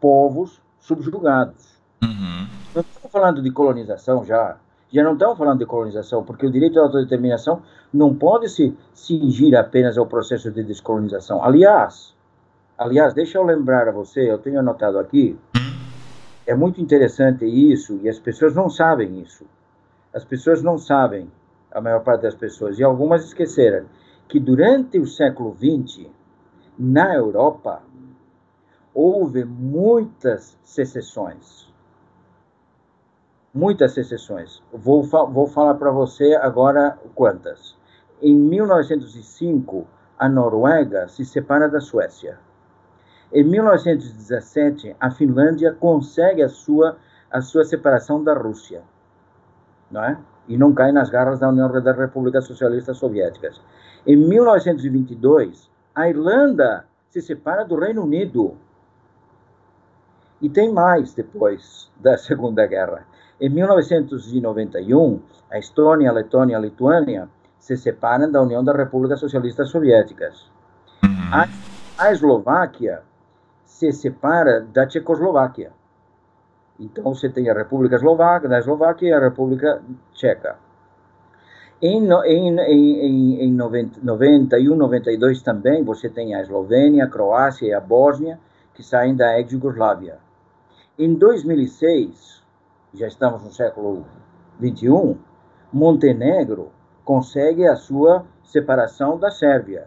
povos 0.00 0.62
subjugados. 0.78 1.80
Uhum. 2.02 2.46
Não 2.74 2.82
estamos 2.82 3.10
falando 3.10 3.42
de 3.42 3.50
colonização 3.50 4.24
já, 4.24 4.56
já 4.92 5.02
não 5.02 5.14
estamos 5.14 5.36
falando 5.36 5.58
de 5.58 5.66
colonização, 5.66 6.22
porque 6.22 6.46
o 6.46 6.50
direito 6.50 6.78
à 6.78 6.82
autodeterminação 6.82 7.62
não 7.92 8.14
pode 8.14 8.48
se 8.48 8.76
cingir 8.94 9.56
apenas 9.56 9.98
ao 9.98 10.06
processo 10.06 10.50
de 10.50 10.62
descolonização. 10.62 11.42
Aliás, 11.42 12.14
aliás, 12.78 13.14
deixa 13.14 13.38
eu 13.38 13.44
lembrar 13.44 13.88
a 13.88 13.92
você, 13.92 14.30
eu 14.30 14.38
tenho 14.38 14.60
anotado 14.60 14.98
aqui, 14.98 15.38
uhum. 15.56 15.78
é 16.46 16.54
muito 16.54 16.80
interessante 16.80 17.44
isso, 17.44 17.98
e 18.02 18.08
as 18.08 18.18
pessoas 18.18 18.54
não 18.54 18.70
sabem 18.70 19.20
isso. 19.20 19.44
As 20.12 20.24
pessoas 20.24 20.62
não 20.62 20.76
sabem, 20.76 21.30
a 21.70 21.80
maior 21.80 22.02
parte 22.02 22.22
das 22.22 22.34
pessoas, 22.34 22.78
e 22.78 22.82
algumas 22.84 23.24
esqueceram, 23.24 23.86
que 24.28 24.40
durante 24.40 24.98
o 24.98 25.06
século 25.06 25.56
XX, 25.56 26.08
na 26.78 27.14
Europa, 27.14 27.82
houve 28.94 29.44
muitas 29.44 30.58
secessões. 30.64 31.68
muitas 33.52 33.96
exceções. 33.96 34.62
Vou, 34.72 35.02
vou 35.02 35.46
falar 35.48 35.74
para 35.74 35.90
você 35.90 36.34
agora 36.36 36.96
quantas. 37.16 37.76
Em 38.22 38.36
1905, 38.36 39.86
a 40.18 40.28
Noruega 40.28 41.08
se 41.08 41.24
separa 41.24 41.68
da 41.68 41.80
Suécia. 41.80 42.38
Em 43.32 43.42
1917, 43.42 44.94
a 45.00 45.10
Finlândia 45.10 45.72
consegue 45.72 46.42
a 46.42 46.48
sua, 46.48 46.96
a 47.30 47.40
sua 47.40 47.64
separação 47.64 48.22
da 48.22 48.34
Rússia, 48.34 48.82
não 49.90 50.04
é? 50.04 50.18
E 50.48 50.56
não 50.56 50.72
cai 50.72 50.92
nas 50.92 51.10
garras 51.10 51.40
da 51.40 51.48
União 51.48 51.70
das 51.70 51.96
Repúblicas 51.96 52.46
Socialistas 52.46 52.96
Soviéticas. 52.98 53.60
Em 54.06 54.16
1922, 54.16 55.70
a 55.94 56.08
Irlanda 56.08 56.86
se 57.10 57.20
separa 57.20 57.64
do 57.64 57.78
Reino 57.78 58.02
Unido. 58.02 58.56
E 60.40 60.48
tem 60.48 60.72
mais 60.72 61.12
depois 61.12 61.90
da 61.96 62.16
Segunda 62.18 62.66
Guerra. 62.66 63.06
Em 63.40 63.48
1991, 63.48 65.20
a 65.50 65.58
Estônia, 65.58 66.10
a 66.10 66.12
Letônia 66.12 66.54
e 66.54 66.56
a 66.56 66.60
Lituânia 66.60 67.28
se 67.58 67.76
separam 67.76 68.30
da 68.30 68.40
União 68.40 68.64
das 68.64 68.76
Repúblicas 68.76 69.20
Socialistas 69.20 69.70
Soviéticas. 69.70 70.50
A, 71.32 71.48
a 71.98 72.12
Eslováquia 72.12 73.02
se 73.64 73.92
separa 73.92 74.60
da 74.60 74.86
Tchecoslováquia. 74.86 75.72
Então 76.80 77.14
você 77.14 77.28
tem 77.28 77.50
a 77.50 77.52
República 77.52 77.96
Eslovaca, 77.96 78.48
da 78.48 78.58
Eslováquia 78.58 79.08
e 79.08 79.12
a 79.12 79.20
República 79.20 79.82
Tcheca. 80.14 80.56
Em, 81.82 82.08
em, 82.24 82.58
em, 82.58 83.40
em 83.42 83.52
90, 83.52 84.00
91, 84.02 84.74
92 84.74 85.42
também 85.42 85.84
você 85.84 86.08
tem 86.08 86.34
a 86.34 86.40
Eslovênia, 86.40 87.04
a 87.04 87.08
Croácia 87.08 87.66
e 87.66 87.74
a 87.74 87.80
Bósnia 87.80 88.40
que 88.74 88.82
saem 88.82 89.14
da 89.14 89.38
ex-Yugoslávia. 89.38 90.18
Em 90.98 91.14
2006, 91.14 92.42
já 92.94 93.06
estamos 93.06 93.42
no 93.44 93.52
século 93.52 94.06
21, 94.58 95.18
Montenegro 95.70 96.70
consegue 97.04 97.66
a 97.66 97.76
sua 97.76 98.24
separação 98.42 99.18
da 99.18 99.30
Sérvia. 99.30 99.86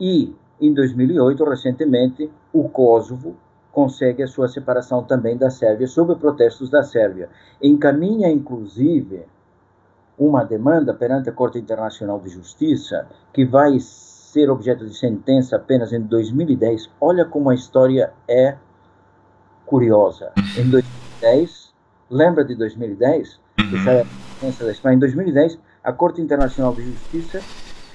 E, 0.00 0.34
em 0.60 0.74
2008, 0.74 1.44
recentemente, 1.44 2.30
o 2.52 2.68
Kosovo 2.68 3.36
consegue 3.74 4.22
a 4.22 4.26
sua 4.28 4.46
separação 4.46 5.02
também 5.02 5.36
da 5.36 5.50
Sérvia, 5.50 5.86
sob 5.88 6.14
protestos 6.14 6.70
da 6.70 6.84
Sérvia. 6.84 7.28
Encaminha, 7.60 8.30
inclusive, 8.30 9.24
uma 10.16 10.44
demanda 10.44 10.94
perante 10.94 11.28
a 11.28 11.32
Corte 11.32 11.58
Internacional 11.58 12.20
de 12.20 12.30
Justiça, 12.30 13.08
que 13.32 13.44
vai 13.44 13.78
ser 13.80 14.48
objeto 14.48 14.86
de 14.86 14.96
sentença 14.96 15.56
apenas 15.56 15.92
em 15.92 16.00
2010. 16.00 16.88
Olha 17.00 17.24
como 17.24 17.50
a 17.50 17.54
história 17.54 18.12
é 18.28 18.56
curiosa. 19.66 20.32
Em 20.56 20.70
2010, 20.70 21.74
lembra 22.08 22.44
de 22.44 22.54
2010? 22.54 23.40
Que 23.56 23.82
sai 23.82 24.00
a 24.02 24.04
sentença 24.04 24.64
da 24.64 24.70
Espanha. 24.70 24.96
Em 24.96 25.00
2010, 25.00 25.58
a 25.82 25.92
Corte 25.92 26.20
Internacional 26.20 26.72
de 26.74 26.82
Justiça 26.82 27.40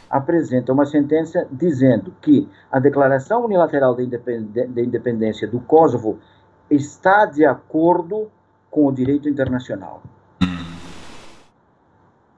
apresenta 0.10 0.74
uma 0.74 0.86
sentença 0.86 1.48
dizendo 1.52 2.14
que 2.22 2.50
a 2.72 2.80
declaração 2.80 3.46
unilateral 3.46 3.96
de 3.96 4.04
independência 4.04 5.48
do 5.48 5.60
Kosovo 5.60 6.18
está 6.70 7.26
de 7.26 7.46
acordo 7.46 8.30
com 8.72 8.88
o 8.88 8.92
direito 8.92 9.30
internacional. 9.30 10.02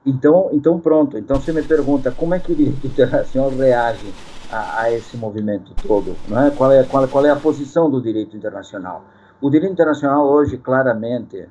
Então, 0.04 0.50
então 0.52 0.80
pronto. 0.80 1.16
Então 1.16 1.40
você 1.40 1.52
me 1.52 1.62
pergunta 1.62 2.10
como 2.10 2.34
é 2.34 2.40
que 2.40 2.52
o 2.52 2.56
direito 2.56 2.86
internacional 2.86 3.50
reage 3.50 4.12
a, 4.50 4.82
a, 4.82 4.92
esse 4.92 5.16
movimento 5.16 5.72
todo, 5.86 6.16
não 6.28 6.42
é? 6.42 6.50
Qual 6.50 6.70
é 6.72 6.82
qual, 6.84 7.08
qual 7.08 7.24
é 7.24 7.30
a 7.30 7.36
posição 7.36 7.88
do 7.88 8.02
direito 8.02 8.36
internacional? 8.36 9.04
O 9.40 9.48
direito 9.48 9.72
internacional 9.72 10.26
hoje 10.26 10.58
claramente, 10.58 11.48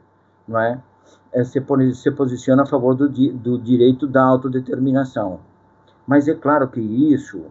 não 0.47 0.59
é, 0.59 0.79
é 1.31 1.43
se, 1.43 1.63
se 1.95 2.11
posiciona 2.11 2.63
a 2.63 2.65
favor 2.65 2.93
do, 2.93 3.09
do 3.09 3.57
direito 3.57 4.05
da 4.05 4.23
autodeterminação. 4.23 5.39
Mas 6.05 6.27
é 6.27 6.33
claro 6.33 6.67
que 6.67 6.79
isso 6.79 7.45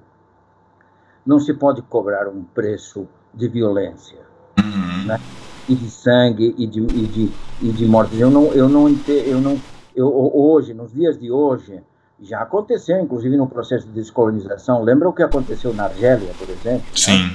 não 1.25 1.39
se 1.39 1.55
pode 1.55 1.83
cobrar 1.83 2.29
um 2.29 2.43
preço 2.43 3.07
de 3.33 3.49
violência, 3.49 4.19
uhum. 4.59 5.07
né? 5.07 5.21
e 5.69 5.75
de 5.75 5.89
sangue 5.89 6.55
e 6.59 6.67
de, 6.67 6.81
e 6.81 7.07
de, 7.07 7.33
e 7.63 7.73
de 7.73 7.87
mortes. 7.87 8.19
Eu 8.19 8.31
não, 8.31 8.47
eu 8.53 8.69
não, 8.69 8.89
eu 9.09 9.41
não, 9.41 9.61
eu 9.95 10.09
hoje, 10.35 10.75
nos 10.75 10.93
dias 10.93 11.19
de 11.19 11.31
hoje, 11.31 11.81
já 12.21 12.41
aconteceu, 12.41 13.01
inclusive 13.01 13.37
no 13.37 13.47
processo 13.47 13.87
de 13.87 13.93
descolonização. 13.93 14.83
Lembra 14.83 15.09
o 15.09 15.13
que 15.13 15.23
aconteceu 15.23 15.73
na 15.73 15.85
Argélia, 15.85 16.33
por 16.39 16.49
exemplo? 16.51 16.81
Né? 16.81 16.93
Sim. 16.95 17.23
Né? 17.23 17.33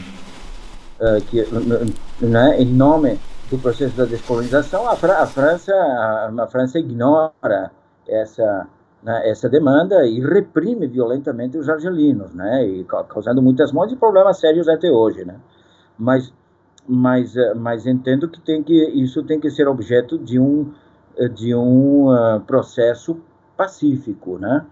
Uh, 0.97 1.21
que, 1.25 1.45
né, 2.25 2.61
em 2.61 2.65
nome 2.65 3.19
do 3.49 3.57
processo 3.57 3.95
da 3.95 4.05
descolonização, 4.05 4.89
a, 4.89 4.95
Fra 4.95 5.21
a 5.21 5.27
França, 5.27 5.73
a, 5.73 6.31
a, 6.43 6.47
França 6.47 6.79
ignora 6.79 7.71
essa 8.07 8.67
né, 9.05 9.29
essa 9.29 9.47
demanda 9.47 10.03
e 10.07 10.19
reprime 10.19 10.87
violentamente 10.87 11.59
os 11.59 11.69
argelinos, 11.69 12.33
né, 12.33 12.65
e 12.65 12.83
causando 13.07 13.39
muitas 13.39 13.71
mortes 13.71 13.95
e 13.95 13.99
problemas 13.99 14.39
sérios 14.39 14.67
até 14.67 14.89
hoje, 14.89 15.23
né. 15.23 15.35
Mas 15.97 16.33
mas 16.87 17.35
eh, 17.35 17.53
mas 17.53 17.85
entendo 17.85 18.27
que 18.27 18.39
tem 18.41 18.63
que 18.63 18.73
isso 18.73 19.23
tem 19.23 19.39
que 19.39 19.49
ser 19.51 19.67
objeto 19.67 20.17
de 20.17 20.39
um 20.39 20.71
de 21.33 21.55
um 21.55 22.09
uh, 22.09 22.41
processo 22.41 23.17
pacífico, 23.55 24.39
né, 24.39 24.65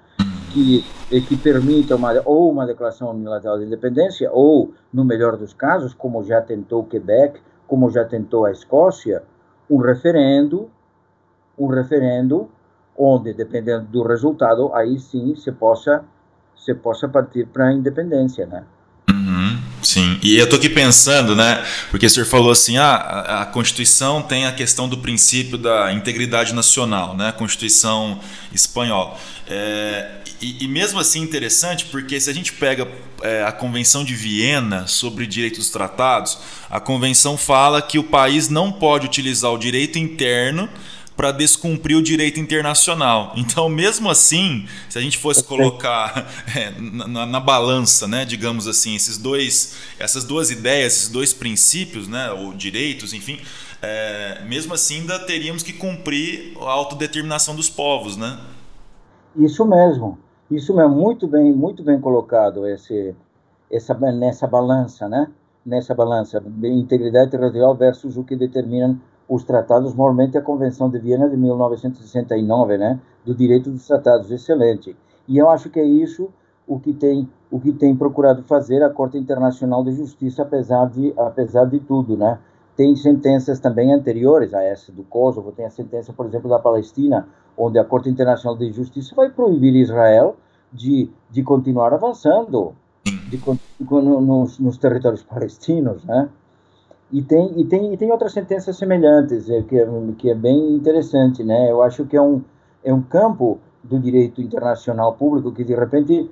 que 0.52 0.84
que 1.28 1.38
permita 1.38 1.96
uma 1.96 2.12
ou 2.26 2.52
uma 2.52 2.66
declaração 2.66 3.12
unilateral 3.12 3.60
de 3.60 3.66
independência 3.66 4.32
ou 4.32 4.74
no 4.92 5.06
melhor 5.06 5.38
dos 5.38 5.54
casos, 5.54 5.94
como 5.94 6.24
já 6.24 6.42
tentou 6.42 6.82
o 6.82 6.86
Quebec, 6.86 7.40
como 7.68 7.90
já 7.92 8.04
tentou 8.04 8.46
a 8.46 8.52
Escócia, 8.52 9.24
um 9.70 9.78
referendo, 9.78 10.70
um 11.58 11.68
referendo 11.68 12.50
onde, 12.98 13.34
dependendo 13.34 13.86
do 13.88 14.04
resultado, 14.04 14.72
aí 14.74 15.00
sim 15.00 15.36
você 15.36 15.52
possa, 15.52 16.04
você 16.56 16.74
possa 16.74 17.08
partir 17.08 17.48
para 17.48 17.68
a 17.68 17.74
independência, 17.74 18.46
né? 18.46 18.64
Uhum, 19.10 19.60
sim, 19.82 20.20
e 20.24 20.38
eu 20.38 20.46
estou 20.46 20.58
aqui 20.58 20.70
pensando, 20.70 21.36
né? 21.36 21.64
Porque 21.92 22.06
o 22.06 22.10
senhor 22.10 22.26
falou 22.26 22.52
assim, 22.52 22.78
ah, 22.78 23.42
a, 23.42 23.46
Constituição 23.46 24.22
tem 24.22 24.46
a 24.46 24.52
questão 24.52 24.88
do 24.88 24.98
princípio 24.98 25.58
da 25.58 25.92
integridade 25.92 26.54
nacional, 26.54 27.16
né? 27.16 27.32
Constituição 27.32 28.20
espanhola. 28.54 29.18
É, 29.48 30.22
e, 30.42 30.66
e, 30.66 30.68
mesmo 30.68 31.00
assim 31.00 31.22
interessante, 31.22 31.86
porque 31.86 32.20
se 32.20 32.30
a 32.30 32.34
gente 32.34 32.54
pega 32.54 32.88
é, 33.22 33.44
a 33.44 33.52
Convenção 33.52 34.04
de 34.04 34.16
Viena 34.16 34.88
sobre 34.88 35.26
direitos 35.26 35.60
dos 35.60 35.70
tratados, 35.70 36.38
a 36.70 36.80
convenção 36.80 37.38
fala 37.38 37.82
que 37.82 37.98
o 37.98 38.04
país 38.04 38.50
não 38.50 38.72
pode 38.72 39.06
utilizar 39.06 39.52
o 39.52 39.58
direito 39.58 39.98
interno 39.98 40.70
para 41.16 41.32
descumprir 41.32 41.98
o 41.98 42.02
direito 42.02 42.40
internacional. 42.40 43.34
Então, 43.36 43.70
mesmo 43.70 44.10
assim, 44.10 44.66
se 44.90 44.98
a 44.98 45.02
gente 45.02 45.18
fosse 45.18 45.44
colocar 45.44 46.28
é, 46.56 46.72
na, 46.80 47.26
na, 47.26 47.40
balança, 47.40 48.08
né, 48.08 48.26
digamos 48.26 48.68
assim, 48.68 48.96
esses 48.96 49.18
dois, 49.18 49.76
essas 50.00 50.24
duas 50.24 50.50
ideias, 50.50 50.94
esses 50.94 51.10
dois 51.10 51.34
princípios, 51.34 52.08
né, 52.08 52.32
ou 52.32 52.54
direitos, 52.54 53.14
enfim, 53.14 53.40
é, 53.82 54.44
mesmo 54.46 54.74
assim 54.74 55.02
ainda 55.02 55.20
teríamos 55.20 55.62
que 55.62 55.74
cumprir 55.74 56.58
a 56.62 56.72
autodeterminação 56.72 57.56
dos 57.56 57.70
povos, 57.70 58.16
né? 58.16 58.40
Isso 59.36 59.66
mesmo, 59.66 60.18
isso 60.50 60.80
é 60.80 60.88
muito 60.88 61.28
bem, 61.28 61.52
muito 61.52 61.84
bem 61.84 62.00
colocado 62.00 62.68
esse, 62.68 63.14
essa 63.70 63.94
nessa 63.94 64.48
balança, 64.48 65.10
né? 65.10 65.28
Nessa 65.66 65.94
balança, 65.94 66.44
integridade 66.64 67.32
territorial 67.32 67.76
versus 67.76 68.18
o 68.18 68.24
que 68.24 68.36
determina 68.36 68.98
os 69.28 69.44
tratados, 69.44 69.94
normalmente 69.94 70.38
a 70.38 70.42
Convenção 70.42 70.90
de 70.90 71.00
Viena 71.00 71.30
de 71.30 71.38
1969, 71.38 72.78
né, 72.78 73.00
do 73.26 73.34
direito 73.34 73.70
dos 73.70 73.88
tratados, 73.88 74.30
excelente. 74.32 74.96
E 75.28 75.38
eu 75.38 75.50
acho 75.50 75.70
que 75.70 75.80
é 75.80 75.86
isso 75.86 76.30
o 76.68 76.80
que 76.80 76.94
tem 76.94 77.30
o 77.52 77.60
que 77.60 77.72
tem 77.72 77.96
procurado 77.96 78.42
fazer 78.44 78.82
a 78.82 78.90
Corte 78.90 79.18
Internacional 79.18 79.84
de 79.84 79.92
Justiça, 79.92 80.42
apesar 80.42 80.90
de 80.90 81.14
apesar 81.18 81.66
de 81.66 81.80
tudo, 81.80 82.18
né? 82.18 82.40
Tem 82.76 82.96
sentenças 82.96 83.60
também 83.60 83.94
anteriores 83.94 84.54
a 84.54 84.64
essa 84.64 84.92
do 84.92 85.04
Kosovo, 85.04 85.52
tem 85.52 85.66
a 85.66 85.70
sentença, 85.70 86.12
por 86.12 86.26
exemplo, 86.26 86.50
da 86.50 86.58
Palestina, 86.58 87.28
onde 87.56 87.78
a 87.78 87.86
Corte 87.86 88.10
Internacional 88.10 88.58
de 88.58 88.72
Justiça 88.72 89.14
vai 89.16 89.30
proibir 89.30 89.76
Israel 89.76 90.36
de, 90.72 91.12
de 91.30 91.44
continuar 91.44 91.94
avançando 91.94 92.74
de, 93.30 93.40
nos, 93.80 94.58
nos 94.58 94.78
territórios 94.78 95.22
palestinos, 95.22 96.04
né? 96.04 96.30
E 97.12 97.22
tem, 97.22 97.60
e 97.60 97.66
tem, 97.66 97.94
e 97.94 97.98
tem 97.98 98.12
outras 98.12 98.34
sentenças 98.34 98.78
semelhantes, 98.78 99.50
é, 99.50 99.62
que, 99.62 99.78
é, 99.78 99.88
que 100.18 100.30
é 100.30 100.36
bem 100.36 100.74
interessante, 100.74 101.44
né? 101.44 101.72
Eu 101.72 101.84
acho 101.84 102.06
que 102.06 102.18
é 102.18 102.22
um, 102.22 102.42
é 102.84 102.94
um 102.94 103.02
campo 103.02 103.60
do 103.84 104.00
direito 104.00 104.42
internacional 104.42 105.14
público 105.14 105.52
que, 105.52 105.64
de 105.64 105.76
repente, 105.76 106.30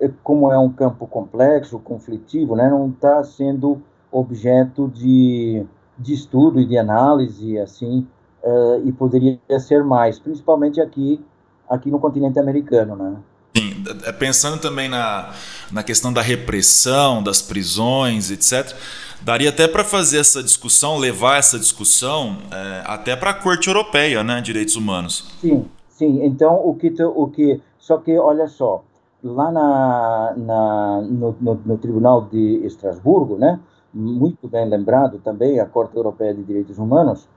é, 0.00 0.10
como 0.22 0.50
é 0.50 0.58
um 0.58 0.70
campo 0.70 1.06
complexo, 1.06 1.78
conflitivo, 1.78 2.56
né? 2.56 2.68
Não 2.68 2.88
está 2.88 3.22
sendo 3.22 3.80
objeto 4.10 4.88
de, 4.88 5.64
de 5.98 6.14
estudo 6.14 6.60
e 6.60 6.66
de 6.66 6.76
análise, 6.78 7.58
assim, 7.58 8.06
uh, 8.42 8.86
e 8.86 8.92
poderia 8.92 9.38
ser 9.60 9.84
mais, 9.84 10.18
principalmente 10.18 10.80
aqui, 10.80 11.20
aqui 11.68 11.90
no 11.90 11.98
continente 11.98 12.38
americano, 12.38 12.96
né? 12.96 13.16
Sim, 13.56 13.84
pensando 14.18 14.60
também 14.60 14.88
na, 14.88 15.32
na 15.72 15.82
questão 15.82 16.12
da 16.12 16.20
repressão, 16.20 17.22
das 17.22 17.40
prisões, 17.40 18.30
etc., 18.30 18.76
Daria 19.22 19.50
até 19.50 19.66
para 19.66 19.82
fazer 19.82 20.18
essa 20.18 20.42
discussão, 20.42 20.98
levar 20.98 21.38
essa 21.38 21.58
discussão 21.58 22.38
é, 22.52 22.82
até 22.84 23.16
para 23.16 23.30
a 23.30 23.34
Corte 23.34 23.68
Europeia, 23.68 24.22
né, 24.22 24.40
Direitos 24.40 24.76
Humanos. 24.76 25.36
Sim, 25.40 25.64
sim. 25.88 26.24
Então 26.24 26.54
o 26.64 26.74
que 26.74 26.94
o 27.02 27.28
que 27.28 27.60
só 27.78 27.98
que 27.98 28.16
olha 28.18 28.46
só 28.46 28.84
lá 29.22 29.50
na, 29.50 30.34
na 30.36 31.00
no, 31.02 31.36
no, 31.40 31.60
no, 31.64 31.78
Tribunal 31.78 32.28
de 32.30 32.60
Estrasburgo, 32.64 33.36
né, 33.36 33.58
muito 33.92 34.46
bem 34.48 34.68
lembrado 34.68 35.18
também 35.18 35.58
a 35.58 35.66
Corte 35.66 35.96
Europeia 35.96 36.34
de 36.34 36.42
Direitos 36.42 36.78
Humanos, 36.78 37.28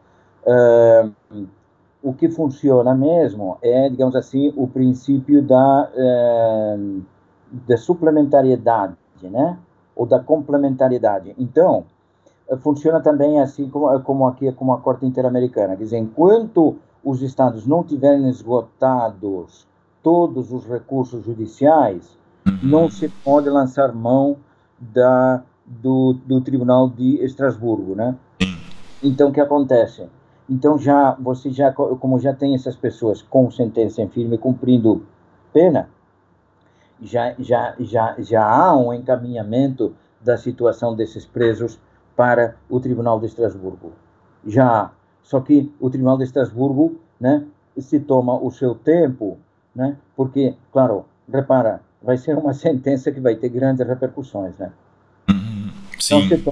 uh, 0.45 1.11
o 2.03 2.13
que 2.13 2.29
funciona 2.29 2.93
mesmo 2.93 3.57
é, 3.61 3.89
digamos 3.89 4.15
assim, 4.15 4.53
o 4.55 4.67
princípio 4.67 5.41
da, 5.41 5.89
uh, 5.93 7.01
da 7.67 7.77
suplementariedade, 7.77 8.95
né? 9.23 9.57
Ou 9.99 10.05
da 10.05 10.17
complementariedade. 10.17 11.35
Então, 11.37 11.83
eh, 12.49 12.55
funciona 12.55 13.01
também 13.01 13.41
assim 13.41 13.69
como, 13.69 13.99
como 13.99 14.25
aqui 14.25 14.49
como 14.53 14.71
a 14.71 14.77
Corte 14.79 15.05
Interamericana, 15.05 15.75
quer 15.75 15.83
dizer, 15.83 15.97
enquanto 15.97 16.77
os 17.03 17.21
estados 17.21 17.67
não 17.67 17.83
tiverem 17.83 18.29
esgotados 18.29 19.67
todos 20.01 20.53
os 20.53 20.65
recursos 20.65 21.25
judiciais, 21.25 22.17
não 22.63 22.89
se 22.89 23.09
pode 23.09 23.49
lançar 23.49 23.93
mão 23.93 24.37
da, 24.79 25.43
do, 25.65 26.13
do 26.13 26.39
Tribunal 26.39 26.89
de 26.89 27.21
Estrasburgo, 27.21 27.93
né? 27.93 28.15
Então, 29.03 29.29
o 29.29 29.33
que 29.33 29.41
acontece? 29.41 30.07
Então, 30.49 30.79
já 30.79 31.13
você 31.19 31.51
já, 31.51 31.73
como 31.73 32.17
já 32.19 32.33
tem 32.33 32.55
essas 32.55 32.77
pessoas 32.77 33.21
com 33.21 33.51
sentença 33.51 34.01
em 34.01 34.07
firme 34.07 34.37
cumprindo 34.37 35.03
pena, 35.51 35.89
já, 37.01 37.33
já, 37.39 37.75
já, 37.79 38.15
já 38.19 38.45
há 38.45 38.75
um 38.75 38.93
encaminhamento 38.93 39.95
da 40.21 40.37
situação 40.37 40.95
desses 40.95 41.25
presos 41.25 41.79
para 42.15 42.55
o 42.69 42.79
Tribunal 42.79 43.19
de 43.19 43.27
Estrasburgo. 43.27 43.93
Já 44.45 44.67
há. 44.67 44.91
Só 45.23 45.39
que 45.39 45.71
o 45.79 45.89
Tribunal 45.89 46.17
de 46.17 46.23
Estrasburgo 46.23 46.99
né, 47.19 47.45
se 47.77 47.99
toma 47.99 48.33
o 48.35 48.51
seu 48.51 48.75
tempo, 48.75 49.37
né, 49.75 49.95
porque, 50.15 50.55
claro, 50.71 51.05
repara, 51.31 51.81
vai 52.01 52.17
ser 52.17 52.37
uma 52.37 52.53
sentença 52.55 53.11
que 53.11 53.19
vai 53.19 53.35
ter 53.35 53.49
grandes 53.49 53.85
repercussões. 53.87 54.57
Né? 54.57 54.71
Uhum, 55.29 55.71
sim. 55.99 56.25
Então, 56.25 56.37
se 56.37 56.43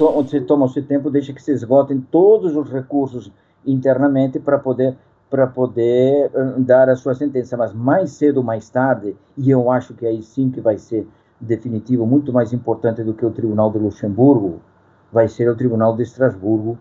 toma, 0.00 0.28
se 0.28 0.40
toma 0.40 0.66
o 0.66 0.68
seu 0.68 0.84
tempo, 0.84 1.10
deixa 1.10 1.32
que 1.32 1.42
se 1.42 1.52
esgotem 1.52 2.00
todos 2.00 2.56
os 2.56 2.70
recursos 2.70 3.30
internamente 3.64 4.40
para 4.40 4.58
poder 4.58 4.96
para 5.32 5.46
poder 5.46 6.30
hum, 6.36 6.62
dar 6.62 6.90
a 6.90 6.94
sua 6.94 7.14
sentença, 7.14 7.56
mas 7.56 7.72
mais 7.72 8.10
cedo 8.10 8.36
ou 8.36 8.42
mais 8.42 8.68
tarde, 8.68 9.16
e 9.34 9.50
eu 9.50 9.70
acho 9.70 9.94
que 9.94 10.04
aí 10.04 10.22
sim 10.22 10.50
que 10.50 10.60
vai 10.60 10.76
ser 10.76 11.08
definitivo, 11.40 12.04
muito 12.04 12.30
mais 12.34 12.52
importante 12.52 13.02
do 13.02 13.14
que 13.14 13.24
o 13.24 13.30
Tribunal 13.30 13.72
de 13.72 13.78
Luxemburgo, 13.78 14.60
vai 15.10 15.26
ser 15.28 15.48
o 15.48 15.56
Tribunal 15.56 15.96
de 15.96 16.02
Estrasburgo, 16.02 16.76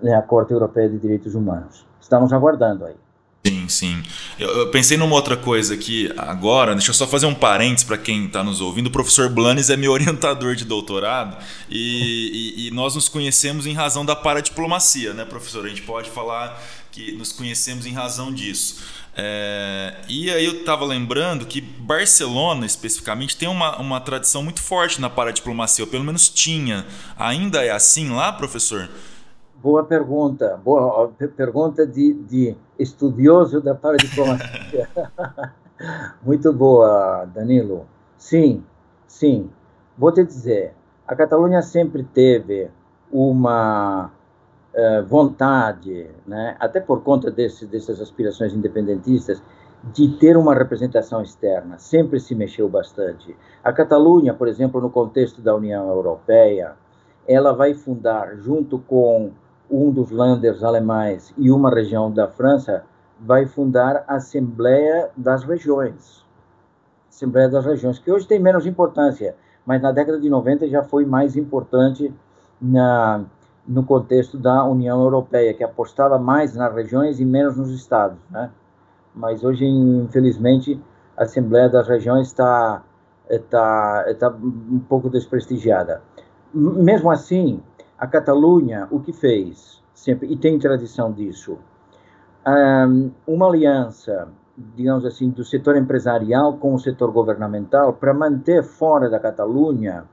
né, 0.00 0.14
a 0.14 0.22
Corte 0.22 0.52
Europeia 0.52 0.88
de 0.88 0.98
Direitos 0.98 1.34
Humanos. 1.34 1.84
Estamos 2.00 2.32
aguardando 2.32 2.84
aí. 2.84 2.94
Sim, 3.46 3.68
sim. 3.68 4.02
Eu, 4.38 4.48
eu, 4.48 4.70
pensei 4.70 4.98
numa 4.98 5.14
outra 5.14 5.34
coisa 5.34 5.72
aqui 5.72 6.12
agora, 6.18 6.74
deixa 6.74 6.90
eu 6.90 6.94
só 6.94 7.06
fazer 7.06 7.24
um 7.24 7.34
parênteses 7.34 7.84
para 7.84 7.96
quem 7.96 8.26
está 8.26 8.44
nos 8.44 8.60
ouvindo. 8.60 8.88
O 8.88 8.90
professor 8.90 9.30
Blanes 9.30 9.70
é 9.70 9.78
meu 9.78 9.92
orientador 9.92 10.54
de 10.54 10.64
doutorado 10.64 11.38
e, 11.68 12.56
e, 12.58 12.66
e, 12.66 12.70
nós 12.70 12.94
nos 12.94 13.08
conhecemos 13.08 13.64
em 13.64 13.72
razão 13.72 14.04
da 14.04 14.14
paradiplomacia, 14.14 15.14
né, 15.14 15.24
professor? 15.24 15.64
A 15.64 15.68
gente 15.68 15.82
pode 15.82 16.10
falar 16.10 16.62
que 16.92 17.12
nos 17.12 17.32
conhecemos 17.32 17.86
em 17.86 17.92
razão 17.92 18.30
disso. 18.30 18.82
É, 19.16 19.94
e 20.06 20.30
aí 20.30 20.44
eu 20.44 20.60
estava 20.60 20.84
lembrando 20.84 21.46
que 21.46 21.60
Barcelona, 21.60 22.66
especificamente, 22.66 23.36
tem 23.36 23.48
uma, 23.48 23.78
uma 23.78 24.00
tradição 24.00 24.42
muito 24.42 24.60
forte 24.60 25.00
na 25.00 25.08
paradiplomacia, 25.08 25.84
ou 25.84 25.90
pelo 25.90 26.04
menos 26.04 26.28
tinha. 26.28 26.86
Ainda 27.18 27.64
é 27.64 27.70
assim 27.70 28.10
lá, 28.10 28.32
professor? 28.32 28.88
Boa 29.62 29.84
pergunta. 29.84 30.58
Boa 30.64 31.12
pergunta 31.36 31.86
de, 31.86 32.14
de 32.14 32.56
estudioso 32.78 33.60
da 33.60 33.74
paradiplomacia. 33.74 34.88
muito 36.24 36.50
boa, 36.50 37.26
Danilo. 37.26 37.86
Sim, 38.16 38.64
sim. 39.06 39.50
Vou 39.98 40.10
te 40.12 40.24
dizer, 40.24 40.72
a 41.06 41.14
Catalunha 41.14 41.60
sempre 41.60 42.02
teve 42.02 42.70
uma 43.12 44.06
uh, 44.06 45.06
vontade, 45.06 46.08
né, 46.26 46.56
até 46.58 46.80
por 46.80 47.02
conta 47.02 47.30
desse, 47.30 47.66
dessas 47.66 48.00
aspirações 48.00 48.54
independentistas, 48.54 49.42
de 49.92 50.08
ter 50.16 50.38
uma 50.38 50.54
representação 50.54 51.20
externa. 51.20 51.78
Sempre 51.78 52.18
se 52.18 52.34
mexeu 52.34 52.66
bastante. 52.66 53.36
A 53.62 53.74
Catalunha, 53.74 54.32
por 54.32 54.48
exemplo, 54.48 54.80
no 54.80 54.88
contexto 54.88 55.42
da 55.42 55.54
União 55.54 55.86
Europeia, 55.90 56.76
ela 57.28 57.52
vai 57.52 57.74
fundar, 57.74 58.36
junto 58.36 58.78
com 58.78 59.32
um 59.70 59.90
dos 59.92 60.10
landers 60.10 60.62
alemães 60.62 61.32
e 61.38 61.50
uma 61.50 61.70
região 61.70 62.10
da 62.10 62.26
França, 62.26 62.84
vai 63.20 63.46
fundar 63.46 64.04
a 64.08 64.16
Assembleia 64.16 65.10
das 65.16 65.44
Regiões. 65.44 66.24
Assembleia 67.08 67.48
das 67.48 67.64
Regiões, 67.64 67.98
que 67.98 68.10
hoje 68.10 68.26
tem 68.26 68.38
menos 68.38 68.66
importância, 68.66 69.36
mas 69.64 69.80
na 69.80 69.92
década 69.92 70.18
de 70.18 70.28
90 70.28 70.68
já 70.68 70.82
foi 70.82 71.04
mais 71.04 71.36
importante 71.36 72.12
na, 72.60 73.24
no 73.66 73.84
contexto 73.84 74.38
da 74.38 74.64
União 74.64 75.00
Europeia, 75.02 75.54
que 75.54 75.62
apostava 75.62 76.18
mais 76.18 76.54
nas 76.54 76.74
regiões 76.74 77.20
e 77.20 77.24
menos 77.24 77.56
nos 77.56 77.70
estados, 77.70 78.18
né? 78.30 78.50
Mas 79.14 79.44
hoje, 79.44 79.66
infelizmente, 79.66 80.80
a 81.16 81.24
Assembleia 81.24 81.68
das 81.68 81.86
Regiões 81.86 82.28
está 82.28 82.82
está 83.28 84.04
está 84.08 84.28
um 84.28 84.80
pouco 84.88 85.08
desprestigiada. 85.08 86.02
Mesmo 86.52 87.10
assim, 87.10 87.62
a 88.00 88.06
Catalunha, 88.06 88.88
o 88.90 88.98
que 88.98 89.12
fez 89.12 89.80
sempre 89.94 90.32
e 90.32 90.36
tem 90.36 90.58
tradição 90.58 91.12
disso, 91.12 91.58
uma 93.26 93.46
aliança, 93.46 94.28
digamos 94.74 95.04
assim, 95.04 95.28
do 95.28 95.44
setor 95.44 95.76
empresarial 95.76 96.56
com 96.56 96.74
o 96.74 96.78
setor 96.78 97.12
governamental 97.12 97.92
para 97.92 98.14
manter 98.14 98.62
fora 98.62 99.10
da 99.10 99.20
Catalunha 99.20 100.04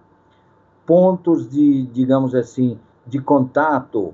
pontos 0.86 1.50
de, 1.50 1.84
digamos 1.88 2.36
assim, 2.36 2.78
de 3.06 3.20
contato, 3.20 4.14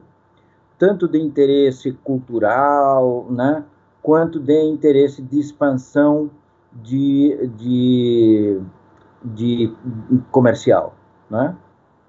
tanto 0.77 1.07
de 1.07 1.19
interesse 1.19 1.91
cultural, 2.03 3.25
né, 3.29 3.63
quanto 4.01 4.39
de 4.39 4.61
interesse 4.63 5.21
de 5.21 5.39
expansão 5.39 6.29
de, 6.71 7.49
de, 7.55 8.61
de 9.23 9.73
comercial. 10.31 10.95
Né? 11.29 11.55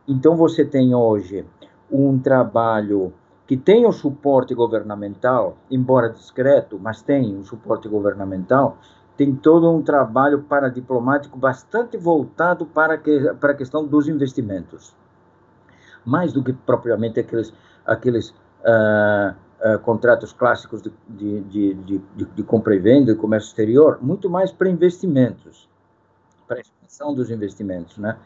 Então, 0.08 0.36
você 0.36 0.64
tem 0.64 0.94
hoje 0.94 1.46
um 1.96 2.18
trabalho 2.18 3.12
que 3.46 3.56
tem 3.56 3.86
o 3.86 3.92
suporte 3.92 4.54
governamental, 4.54 5.56
embora 5.70 6.10
discreto, 6.10 6.78
mas 6.80 7.02
tem 7.02 7.36
um 7.36 7.44
suporte 7.44 7.88
governamental, 7.88 8.78
tem 9.16 9.34
todo 9.34 9.70
um 9.70 9.82
trabalho 9.82 10.42
paradiplomático 10.42 11.38
bastante 11.38 11.96
voltado 11.96 12.66
para, 12.66 12.98
que, 12.98 13.34
para 13.34 13.52
a 13.52 13.56
questão 13.56 13.86
dos 13.86 14.08
investimentos 14.08 14.94
mais 16.04 16.32
do 16.32 16.42
que 16.42 16.52
propriamente 16.52 17.18
aqueles, 17.18 17.52
aqueles 17.86 18.30
uh, 18.30 19.34
uh, 19.64 19.78
contratos 19.80 20.32
clássicos 20.32 20.82
de, 20.82 20.92
de, 21.08 21.74
de, 21.74 21.74
de, 21.98 22.24
de 22.24 22.42
compra 22.42 22.74
e 22.74 22.78
venda 22.78 23.12
e 23.12 23.14
comércio 23.14 23.48
exterior, 23.48 23.98
muito 24.02 24.28
mais 24.28 24.52
para 24.52 24.68
investimentos, 24.68 25.68
para 26.46 26.58
a 26.58 26.60
expansão 26.60 27.14
dos 27.14 27.30
investimentos. 27.30 27.96
Né? 27.96 28.16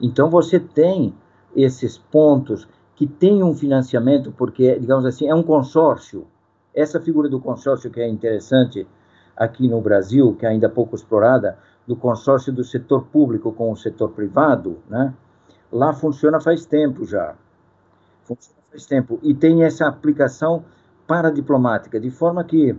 Então, 0.00 0.28
você 0.28 0.58
tem 0.58 1.14
esses 1.54 1.96
pontos 1.96 2.68
que 2.98 3.06
têm 3.06 3.44
um 3.44 3.54
financiamento, 3.54 4.32
porque, 4.32 4.76
digamos 4.76 5.06
assim, 5.06 5.28
é 5.28 5.32
um 5.34 5.44
consórcio. 5.44 6.26
Essa 6.74 7.00
figura 7.00 7.28
do 7.28 7.38
consórcio 7.38 7.92
que 7.92 8.00
é 8.00 8.08
interessante 8.08 8.84
aqui 9.36 9.68
no 9.68 9.80
Brasil, 9.80 10.34
que 10.34 10.44
é 10.44 10.48
ainda 10.48 10.68
pouco 10.68 10.96
explorada, 10.96 11.56
do 11.86 11.94
consórcio 11.94 12.52
do 12.52 12.64
setor 12.64 13.04
público 13.04 13.52
com 13.52 13.70
o 13.70 13.76
setor 13.76 14.10
privado, 14.10 14.78
né? 14.90 15.14
lá 15.70 15.92
funciona 15.92 16.40
faz 16.40 16.66
tempo 16.66 17.04
já. 17.04 17.36
Funciona 18.24 18.58
faz 18.68 18.84
tempo. 18.84 19.20
E 19.22 19.32
tem 19.32 19.62
essa 19.62 19.86
aplicação 19.86 20.64
paradiplomática, 21.06 22.00
de 22.00 22.10
forma 22.10 22.42
que, 22.42 22.76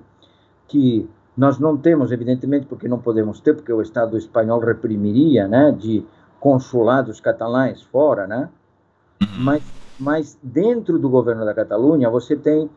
que 0.68 1.10
nós 1.38 1.58
não 1.60 1.78
temos, 1.78 2.12
evidentemente, 2.12 2.66
porque 2.66 2.90
não 2.90 3.00
podemos 3.00 3.40
ter, 3.40 3.54
porque 3.54 3.72
o 3.72 3.82
Estado 3.82 4.18
espanhol 4.18 4.60
reprimiria, 4.60 5.48
né, 5.48 5.72
de 5.72 6.06
consulados 6.42 7.22
catalães 7.22 7.82
fora, 7.84 8.28
né? 8.28 8.50
Mas, 9.38 9.79
mas 10.00 10.40
dentro 10.42 10.98
do 10.98 11.10
governo 11.10 11.44
da 11.44 11.54
Catalunha, 11.54 12.10
você 12.10 12.36
tem, 12.36 12.70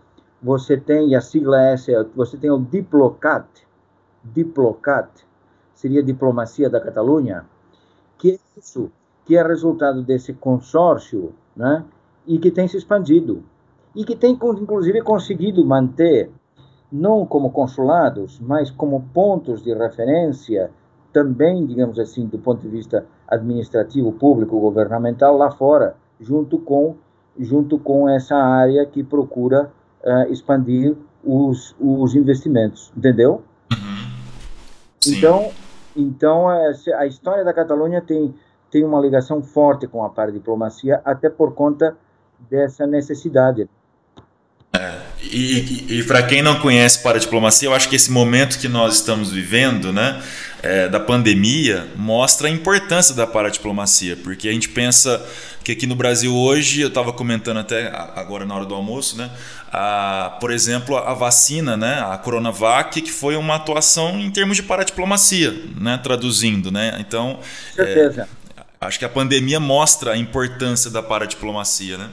você 0.42 0.76
tem, 0.76 1.10
e 1.10 1.14
a 1.14 1.20
sigla 1.20 1.62
é 1.62 1.72
essa, 1.74 2.10
você 2.16 2.36
tem 2.36 2.50
o 2.50 2.58
Diplocat, 2.58 3.46
Diplocat, 4.24 5.08
seria 5.74 6.02
diplomacia 6.02 6.68
da 6.68 6.80
Catalunha, 6.80 7.44
que 8.18 8.32
é 8.32 8.58
isso, 8.58 8.90
que 9.24 9.36
é 9.36 9.42
resultado 9.42 10.02
desse 10.02 10.32
consórcio, 10.32 11.32
né, 11.56 11.84
e 12.26 12.38
que 12.38 12.50
tem 12.50 12.66
se 12.66 12.76
expandido. 12.76 13.42
E 13.94 14.04
que 14.04 14.16
tem 14.16 14.32
inclusive 14.32 15.02
conseguido 15.02 15.64
manter 15.64 16.30
não 16.90 17.24
como 17.24 17.50
consulados, 17.50 18.40
mas 18.40 18.70
como 18.70 19.08
pontos 19.14 19.62
de 19.62 19.72
referência 19.72 20.70
também, 21.12 21.66
digamos 21.66 21.98
assim, 21.98 22.26
do 22.26 22.38
ponto 22.38 22.62
de 22.62 22.68
vista 22.68 23.06
administrativo, 23.28 24.12
público, 24.12 24.58
governamental 24.58 25.36
lá 25.36 25.50
fora, 25.50 25.96
junto 26.20 26.58
com 26.58 26.96
junto 27.38 27.78
com 27.78 28.08
essa 28.08 28.36
área 28.36 28.84
que 28.86 29.02
procura 29.02 29.70
uh, 30.04 30.32
expandir 30.32 30.96
os, 31.24 31.74
os 31.80 32.14
investimentos, 32.14 32.92
entendeu? 32.96 33.42
Uhum. 33.72 34.12
Então, 35.06 35.50
então 35.96 36.48
a 36.48 37.06
história 37.06 37.44
da 37.44 37.52
Catalunha 37.52 38.00
tem 38.00 38.34
tem 38.72 38.82
uma 38.82 38.98
ligação 38.98 39.42
forte 39.42 39.86
com 39.86 40.02
a 40.02 40.08
paradiplomacia, 40.08 41.02
até 41.04 41.28
por 41.28 41.54
conta 41.54 41.94
dessa 42.48 42.86
necessidade. 42.86 43.68
E, 45.32 45.86
e, 45.88 45.98
e 46.00 46.02
para 46.04 46.22
quem 46.22 46.42
não 46.42 46.60
conhece 46.60 47.02
paradiplomacia, 47.02 47.66
eu 47.66 47.74
acho 47.74 47.88
que 47.88 47.96
esse 47.96 48.10
momento 48.10 48.58
que 48.58 48.68
nós 48.68 48.96
estamos 48.96 49.32
vivendo, 49.32 49.90
né, 49.92 50.22
é, 50.62 50.88
da 50.88 51.00
pandemia, 51.00 51.88
mostra 51.96 52.48
a 52.48 52.50
importância 52.50 53.14
da 53.14 53.26
paradiplomacia, 53.26 54.14
porque 54.16 54.46
a 54.46 54.52
gente 54.52 54.68
pensa 54.68 55.24
que 55.64 55.72
aqui 55.72 55.86
no 55.86 55.94
Brasil 55.94 56.36
hoje, 56.36 56.82
eu 56.82 56.88
estava 56.88 57.12
comentando 57.12 57.58
até 57.58 57.88
agora 58.14 58.44
na 58.44 58.54
hora 58.54 58.66
do 58.66 58.74
almoço, 58.74 59.16
né, 59.16 59.30
a, 59.72 60.36
por 60.38 60.50
exemplo, 60.50 60.98
a 60.98 61.14
vacina, 61.14 61.78
né, 61.78 62.04
a 62.06 62.18
Coronavac, 62.18 63.00
que 63.00 63.10
foi 63.10 63.34
uma 63.34 63.54
atuação 63.54 64.20
em 64.20 64.30
termos 64.30 64.56
de 64.56 64.62
paradiplomacia, 64.62 65.54
né, 65.80 65.98
traduzindo, 66.02 66.70
né, 66.70 66.96
então... 67.00 67.40
Certeza. 67.74 68.28
É, 68.38 68.42
Acho 68.82 68.98
que 68.98 69.04
a 69.04 69.08
pandemia 69.08 69.60
mostra 69.60 70.14
a 70.14 70.16
importância 70.16 70.90
da 70.90 71.00
paradiplomacia, 71.00 71.96
né? 71.96 72.08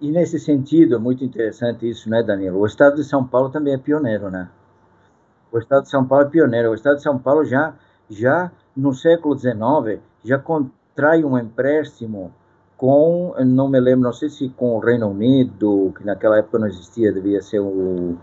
E 0.00 0.10
nesse 0.10 0.38
sentido, 0.38 0.94
é 0.94 0.98
muito 0.98 1.22
interessante 1.22 1.88
isso, 1.88 2.08
né, 2.08 2.22
Danilo? 2.22 2.58
O 2.58 2.66
Estado 2.66 2.96
de 2.96 3.04
São 3.04 3.26
Paulo 3.26 3.50
também 3.50 3.74
é 3.74 3.78
pioneiro, 3.78 4.30
né? 4.30 4.48
O 5.52 5.58
Estado 5.58 5.82
de 5.82 5.90
São 5.90 6.06
Paulo 6.06 6.24
é 6.24 6.30
pioneiro. 6.30 6.70
O 6.70 6.74
Estado 6.74 6.96
de 6.96 7.02
São 7.02 7.18
Paulo 7.18 7.44
já, 7.44 7.74
já 8.08 8.50
no 8.74 8.94
século 8.94 9.38
XIX, 9.38 10.00
já 10.24 10.38
contrai 10.38 11.22
um 11.22 11.38
empréstimo 11.38 12.32
com, 12.78 13.34
não 13.44 13.68
me 13.68 13.78
lembro, 13.78 14.04
não 14.04 14.12
sei 14.12 14.30
se 14.30 14.48
com 14.48 14.74
o 14.74 14.78
Reino 14.78 15.10
Unido, 15.10 15.92
que 15.94 16.02
naquela 16.02 16.38
época 16.38 16.58
não 16.58 16.66
existia, 16.66 17.12
devia 17.12 17.42
ser 17.42 17.60
o, 17.60 18.16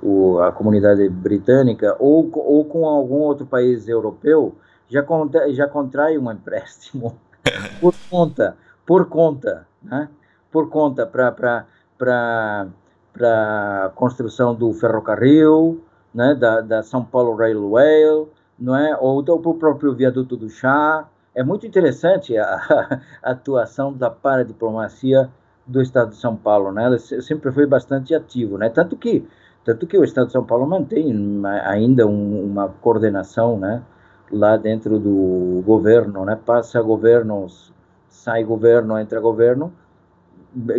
o, 0.00 0.38
a 0.38 0.52
comunidade 0.52 1.08
britânica, 1.08 1.96
ou, 1.98 2.30
ou 2.32 2.64
com 2.64 2.86
algum 2.86 3.18
outro 3.22 3.44
país 3.44 3.88
europeu, 3.88 4.54
já, 4.88 5.02
contra, 5.02 5.52
já 5.52 5.66
contrai 5.66 6.16
um 6.16 6.30
empréstimo 6.30 7.18
por 7.80 7.92
conta, 8.08 8.56
por 8.86 9.08
conta, 9.08 9.66
né? 9.82 10.08
Por 10.54 10.70
conta 10.70 11.04
para 11.04 11.66
para 11.98 13.90
construção 13.96 14.54
do 14.54 14.72
ferrocarril, 14.72 15.82
né? 16.14 16.32
da, 16.34 16.60
da 16.60 16.82
São 16.82 17.04
Paulo 17.04 17.34
Railway, 17.34 18.28
não 18.56 18.76
é? 18.76 18.96
ou 19.00 19.20
do 19.20 19.36
próprio 19.54 19.92
viaduto 19.92 20.36
do 20.36 20.48
chá. 20.48 21.08
É 21.34 21.42
muito 21.42 21.66
interessante 21.66 22.38
a, 22.38 23.00
a 23.20 23.32
atuação 23.32 23.92
da 23.92 24.08
paradiplomacia 24.10 25.28
do 25.66 25.82
Estado 25.82 26.10
de 26.10 26.16
São 26.16 26.36
Paulo, 26.36 26.70
né? 26.70 26.84
Ela 26.84 26.98
sempre 26.98 27.50
foi 27.50 27.66
bastante 27.66 28.14
ativo, 28.14 28.56
né? 28.56 28.68
Tanto 28.68 28.96
que 28.96 29.26
tanto 29.64 29.86
que 29.86 29.98
o 29.98 30.04
Estado 30.04 30.26
de 30.26 30.32
São 30.32 30.44
Paulo 30.44 30.66
mantém 30.66 31.42
ainda 31.64 32.06
um, 32.06 32.44
uma 32.44 32.68
coordenação, 32.68 33.58
né? 33.58 33.82
lá 34.30 34.56
dentro 34.56 34.98
do 34.98 35.62
governo, 35.64 36.24
né? 36.24 36.38
Passa 36.44 36.80
governos, 36.80 37.72
sai 38.08 38.44
governo, 38.44 38.98
entra 38.98 39.20
governo, 39.20 39.72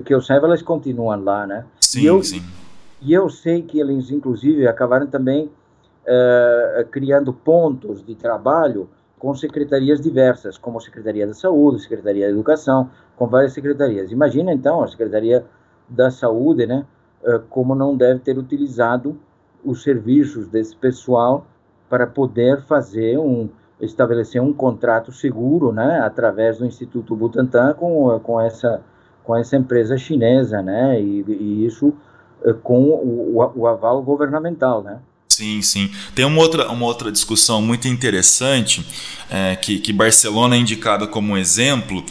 que 0.04 0.14
eu 0.14 0.22
saiba, 0.22 0.48
elas 0.48 0.62
continuam 0.62 1.24
lá, 1.24 1.46
né? 1.46 1.66
Sim, 1.80 2.02
e 2.02 2.06
eu, 2.06 2.24
sim. 2.24 2.42
E 3.02 3.14
eu 3.14 3.30
sei 3.30 3.62
que 3.62 3.80
eles, 3.80 4.10
inclusive, 4.12 4.68
acabaram 4.68 5.08
também 5.08 5.46
uh, 5.46 6.86
criando 6.90 7.34
pontos 7.34 8.04
de 8.04 8.16
trabalho 8.16 8.90
com 9.20 9.34
secretarias 9.34 10.02
diversas, 10.02 10.58
como 10.58 10.78
a 10.78 10.82
Secretaria 10.82 11.26
da 11.26 11.34
Saúde, 11.34 11.78
a 11.78 11.80
Secretaria 11.80 12.26
da 12.28 12.32
Educação, 12.32 12.90
com 13.16 13.28
várias 13.28 13.54
secretarias. 13.54 14.12
Imagina, 14.12 14.54
então, 14.54 14.84
a 14.84 14.88
Secretaria 14.88 15.46
da 15.90 16.10
Saúde, 16.12 16.66
né? 16.66 16.86
Uh, 17.24 17.40
como 17.50 17.76
não 17.76 17.96
deve 17.96 18.20
ter 18.20 18.38
utilizado 18.38 19.18
os 19.64 19.82
serviços 19.84 20.48
desse 20.48 20.76
pessoal 20.76 21.48
para 21.90 22.06
poder 22.06 22.62
fazer 22.62 23.18
um 23.18 23.50
estabelecer 23.80 24.42
um 24.42 24.54
contrato 24.54 25.12
seguro, 25.12 25.74
né, 25.74 26.00
através 26.00 26.60
do 26.60 26.66
Instituto 26.66 27.14
Butantan 27.14 27.74
com 27.74 28.18
com 28.22 28.40
essa 28.40 28.82
com 29.26 29.36
essa 29.36 29.56
empresa 29.58 29.98
chinesa, 29.98 30.62
né, 30.62 31.02
e, 31.02 31.26
e 31.28 31.66
isso 31.66 31.94
eh, 32.46 32.54
com 32.64 32.84
o, 32.84 33.40
o, 33.40 33.62
o 33.62 33.68
aval 33.68 34.02
governamental, 34.02 34.84
né. 34.84 35.00
Sim, 35.36 35.62
sim. 35.62 35.92
Tem 36.14 36.24
uma 36.24 36.42
outra, 36.42 36.70
uma 36.70 36.86
outra 36.86 37.12
discussão 37.12 37.62
muito 37.62 37.90
interessante 37.90 38.86
é, 39.30 39.54
que, 39.58 39.80
que 39.80 39.92
Barcelona 39.92 40.56
é 40.56 40.60
indicada 40.60 41.06
como 41.08 41.36
exemplo. 41.36 42.06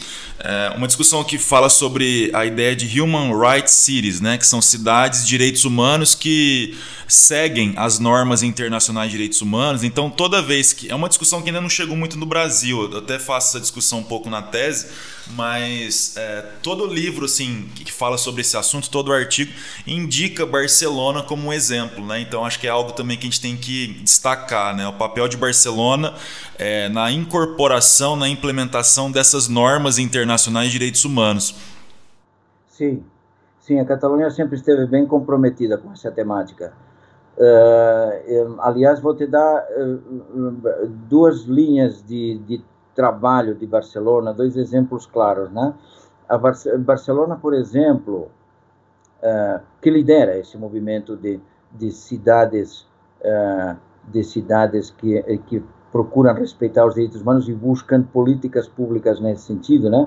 É, 0.47 0.75
uma 0.77 0.87
discussão 0.87 1.25
que 1.25 1.39
fala 1.39 1.71
sobre 1.71 2.31
a 2.35 2.45
ideia 2.45 2.77
de 2.77 3.01
Human 3.01 3.33
Rights 3.35 3.73
Cities, 3.73 4.21
né, 4.21 4.37
que 4.37 4.47
são 4.47 4.61
cidades 4.61 5.23
de 5.23 5.29
direitos 5.29 5.65
humanos 5.65 6.15
que 6.15 6.77
seguem 7.09 7.73
as 7.77 7.99
normas 7.99 8.43
internacionais 8.43 9.11
de 9.11 9.17
direitos 9.17 9.41
humanos. 9.41 9.83
Então, 9.83 10.11
toda 10.11 10.43
vez 10.43 10.73
que. 10.73 10.91
É 10.91 10.95
uma 10.95 11.09
discussão 11.09 11.41
que 11.41 11.49
ainda 11.49 11.63
não 11.63 11.71
chegou 11.71 11.97
muito 11.97 12.19
no 12.19 12.27
Brasil, 12.27 12.91
eu 12.91 12.99
até 12.99 13.19
faço 13.19 13.49
essa 13.49 13.61
discussão 13.61 14.01
um 14.01 14.05
pouco 14.05 14.29
na 14.29 14.43
tese, 14.43 14.89
mas 15.31 16.15
é, 16.17 16.43
todo 16.63 16.87
livro 16.87 17.25
assim, 17.25 17.69
que 17.75 17.91
fala 17.91 18.19
sobre 18.19 18.43
esse 18.43 18.57
assunto, 18.57 18.91
todo 18.91 19.13
artigo, 19.13 19.51
indica 19.87 20.45
Barcelona 20.45 21.23
como 21.23 21.49
um 21.49 21.53
exemplo. 21.53 22.05
Né? 22.05 22.21
Então, 22.21 22.45
acho 22.45 22.59
que 22.59 22.67
é 22.67 22.71
algo 22.71 22.93
também 22.93 23.17
que 23.17 23.27
a 23.27 23.31
gente 23.31 23.41
tem 23.41 23.57
que 23.57 23.99
destacar: 24.03 24.77
né? 24.77 24.87
o 24.87 24.93
papel 24.93 25.27
de 25.27 25.39
Barcelona 25.39 26.15
é, 26.59 26.89
na 26.91 27.11
incorporação, 27.11 28.15
na 28.15 28.29
implementação 28.29 29.11
dessas 29.11 29.49
normas 29.49 29.99
internacionais 29.99 30.34
de 30.37 30.71
direitos 30.71 31.05
humanos. 31.05 31.55
Sim, 32.69 33.05
sim, 33.61 33.79
a 33.79 33.85
Catalunha 33.85 34.31
sempre 34.31 34.57
esteve 34.57 34.87
bem 34.87 35.07
comprometida 35.07 35.79
com 35.79 35.93
essa 35.93 36.11
temática. 36.11 36.73
Uh, 37.37 38.61
aliás, 38.61 39.01
vou 39.01 39.15
te 39.15 39.27
dar 39.27 39.65
uh, 39.77 40.87
duas 41.09 41.43
linhas 41.43 42.03
de, 42.05 42.39
de, 42.47 42.65
trabalho 42.95 43.57
de 43.57 43.67
Barcelona, 43.67 44.33
dois 44.33 44.57
exemplos 44.57 45.05
claros, 45.05 45.51
né? 45.51 45.75
A 46.29 46.39
Bar 46.39 46.55
Barcelona, 46.79 47.37
por 47.37 47.53
exemplo, 47.53 48.31
uh, 49.21 49.61
que 49.83 49.91
lidera 49.91 50.39
esse 50.39 50.57
movimento 50.57 51.17
de, 51.17 51.41
de 51.73 51.91
cidades, 51.91 52.87
de 54.05 54.23
cidades 54.23 54.91
que, 54.91 55.23
que 55.47 55.63
procuram 55.91 56.35
respeitar 56.35 56.85
os 56.87 56.95
direitos 56.95 57.23
humanos 57.23 57.49
e 57.49 57.55
buscam 57.55 58.03
políticas 58.03 58.69
públicas 58.69 59.19
nesse 59.19 59.43
sentido, 59.43 59.89
né? 59.89 60.07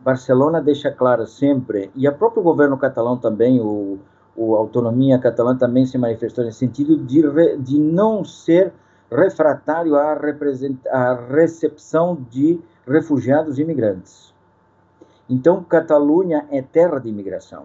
Barcelona 0.00 0.60
deixa 0.60 0.90
claro 0.90 1.26
sempre, 1.26 1.90
e 1.94 2.08
o 2.08 2.12
próprio 2.14 2.42
governo 2.42 2.76
catalão 2.76 3.16
também, 3.16 3.60
o 3.60 3.98
o 4.36 4.54
Autonomia 4.54 5.18
Catalã 5.18 5.56
também 5.56 5.86
se 5.86 5.96
manifestou 5.96 6.44
nesse 6.44 6.58
sentido 6.58 6.98
de, 6.98 7.26
re, 7.26 7.56
de 7.56 7.78
não 7.80 8.22
ser 8.22 8.72
refratário 9.10 9.96
à, 9.96 10.18
à 10.90 11.14
recepção 11.30 12.18
de 12.30 12.60
refugiados 12.86 13.58
e 13.58 13.62
imigrantes. 13.62 14.34
Então, 15.28 15.64
Catalunha 15.64 16.46
é 16.50 16.60
terra 16.60 16.98
de 16.98 17.08
imigração. 17.08 17.64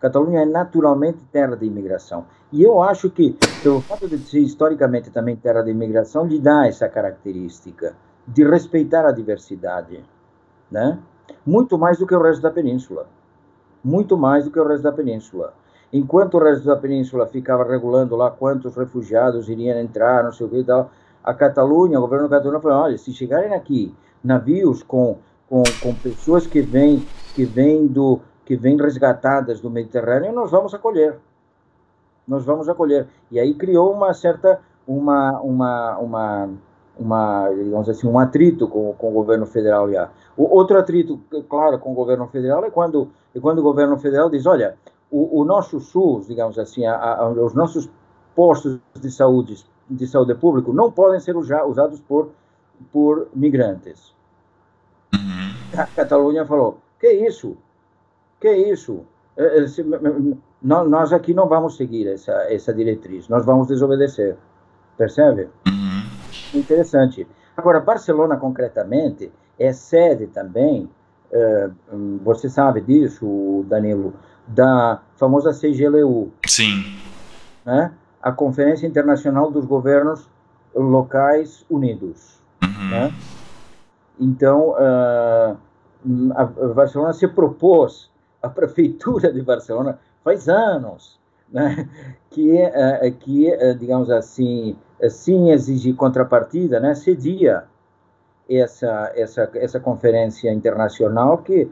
Catalunha 0.00 0.42
é 0.42 0.44
naturalmente 0.44 1.18
terra 1.32 1.56
de 1.56 1.66
imigração. 1.66 2.26
E 2.52 2.62
eu 2.62 2.80
acho 2.82 3.10
que, 3.10 3.36
pelo 3.62 3.80
fato 3.80 4.06
de 4.06 4.18
ser 4.18 4.40
historicamente 4.40 5.10
também 5.10 5.34
terra 5.34 5.62
de 5.62 5.70
imigração, 5.70 6.26
lhe 6.26 6.38
dá 6.38 6.66
essa 6.66 6.88
característica 6.88 7.94
de 8.26 8.44
respeitar 8.44 9.04
a 9.06 9.12
diversidade, 9.12 10.02
né? 10.70 10.98
Muito 11.46 11.78
mais 11.78 11.98
do 11.98 12.06
que 12.06 12.14
o 12.14 12.22
resto 12.22 12.42
da 12.42 12.50
península. 12.50 13.06
Muito 13.82 14.16
mais 14.16 14.44
do 14.44 14.50
que 14.50 14.58
o 14.58 14.66
resto 14.66 14.82
da 14.82 14.92
península. 14.92 15.52
Enquanto 15.92 16.34
o 16.34 16.42
resto 16.42 16.66
da 16.66 16.76
península 16.76 17.26
ficava 17.26 17.62
regulando 17.64 18.16
lá 18.16 18.30
quantos 18.30 18.74
refugiados 18.76 19.48
iriam 19.48 19.78
entrar, 19.78 20.24
não 20.24 20.32
sei 20.32 20.46
o 20.46 20.50
que 20.50 20.58
e 20.58 20.64
tal, 20.64 20.90
a 21.22 21.32
Catalunha, 21.32 21.98
o 21.98 22.02
governo 22.02 22.28
Catalunha 22.28 22.60
falou, 22.60 22.78
olha, 22.78 22.98
se 22.98 23.12
chegarem 23.12 23.54
aqui 23.54 23.94
navios 24.22 24.82
com, 24.82 25.18
com, 25.48 25.62
com 25.80 25.94
pessoas 25.94 26.46
que 26.46 26.60
vêm 26.60 27.06
que 27.34 27.44
vêm 27.44 27.86
do 27.86 28.20
que 28.44 28.56
vêm 28.56 28.76
resgatadas 28.76 29.60
do 29.60 29.70
Mediterrâneo, 29.70 30.32
nós 30.32 30.50
vamos 30.50 30.74
acolher. 30.74 31.18
Nós 32.26 32.44
vamos 32.44 32.68
acolher. 32.68 33.06
E 33.30 33.38
aí 33.38 33.54
criou 33.54 33.92
uma 33.92 34.12
certa 34.14 34.60
uma 34.86 35.40
uma 35.40 35.98
uma 35.98 36.50
uma 36.98 37.50
digamos 37.50 37.88
assim 37.88 38.06
um 38.06 38.18
atrito 38.18 38.68
com, 38.68 38.92
com 38.94 39.10
o 39.10 39.12
governo 39.12 39.46
federal 39.46 39.90
já. 39.90 40.10
O 40.36 40.44
outro 40.44 40.78
atrito, 40.78 41.20
claro, 41.48 41.78
com 41.78 41.92
o 41.92 41.94
governo 41.94 42.26
federal 42.28 42.64
é 42.64 42.70
quando 42.70 43.08
é 43.34 43.40
quando 43.40 43.58
o 43.58 43.62
governo 43.62 43.96
federal 43.98 44.30
diz, 44.30 44.46
olha, 44.46 44.76
o, 45.10 45.40
o 45.40 45.44
nosso 45.44 45.80
SUS, 45.80 46.26
digamos 46.26 46.58
assim, 46.58 46.86
a, 46.86 46.96
a, 46.96 47.28
os 47.28 47.54
nossos 47.54 47.88
postos 48.34 48.80
de 49.00 49.10
saúde, 49.10 49.64
de 49.88 50.06
saúde 50.06 50.34
público 50.34 50.72
não 50.72 50.90
podem 50.90 51.20
ser 51.20 51.36
usados 51.36 52.00
por, 52.00 52.30
por 52.92 53.28
migrantes. 53.34 54.14
Uhum. 55.14 55.80
A 55.80 55.86
Catalunha 55.86 56.44
falou, 56.44 56.78
que 56.98 57.10
isso? 57.10 57.56
Que 58.40 58.52
isso? 58.52 59.04
É, 59.36 59.60
é, 59.60 59.66
nós 60.62 61.12
aqui 61.12 61.34
não 61.34 61.48
vamos 61.48 61.76
seguir 61.76 62.08
essa, 62.08 62.32
essa 62.52 62.72
diretriz, 62.72 63.28
nós 63.28 63.44
vamos 63.44 63.68
desobedecer. 63.68 64.36
Percebe? 64.96 65.48
Interessante. 66.54 67.26
Agora, 67.56 67.80
Barcelona, 67.80 68.36
concretamente, 68.36 69.30
é 69.58 69.72
sede 69.72 70.26
também 70.26 70.88
é, 71.34 71.70
você 72.22 72.48
sabe 72.48 72.80
disso, 72.80 73.64
Danilo, 73.68 74.14
da 74.46 75.02
famosa 75.16 75.52
CGLU. 75.52 76.32
Sim. 76.46 76.96
Né? 77.64 77.92
A 78.22 78.30
Conferência 78.30 78.86
Internacional 78.86 79.50
dos 79.50 79.64
Governos 79.64 80.28
Locais 80.72 81.64
Unidos. 81.68 82.40
Uhum. 82.62 82.90
Né? 82.90 83.14
Então, 84.20 84.70
uh, 84.70 85.56
a 86.36 86.44
Barcelona 86.44 87.12
se 87.12 87.26
propôs, 87.26 88.10
a 88.40 88.48
prefeitura 88.48 89.32
de 89.32 89.42
Barcelona, 89.42 89.98
faz 90.22 90.48
anos, 90.48 91.18
né, 91.50 91.88
que, 92.30 92.62
uh, 92.62 93.12
que 93.18 93.50
uh, 93.50 93.74
digamos 93.76 94.08
assim, 94.08 94.76
sem 95.10 95.50
exigir 95.50 95.94
contrapartida, 95.94 96.80
né, 96.80 96.94
cedia 96.94 97.64
essa, 98.48 99.12
essa, 99.14 99.50
essa 99.54 99.80
conferência 99.80 100.52
internacional 100.52 101.38
que, 101.38 101.70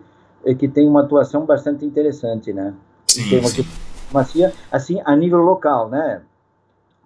que 0.58 0.68
tem 0.68 0.88
uma 0.88 1.02
atuação 1.02 1.44
bastante 1.44 1.84
interessante, 1.84 2.52
né? 2.52 2.74
Sim, 3.06 3.22
em 3.22 3.30
termos 3.30 3.52
sim. 3.52 3.62
diplomacia, 3.62 4.52
assim, 4.70 5.00
a 5.04 5.14
nível 5.14 5.40
local, 5.40 5.88
né? 5.88 6.22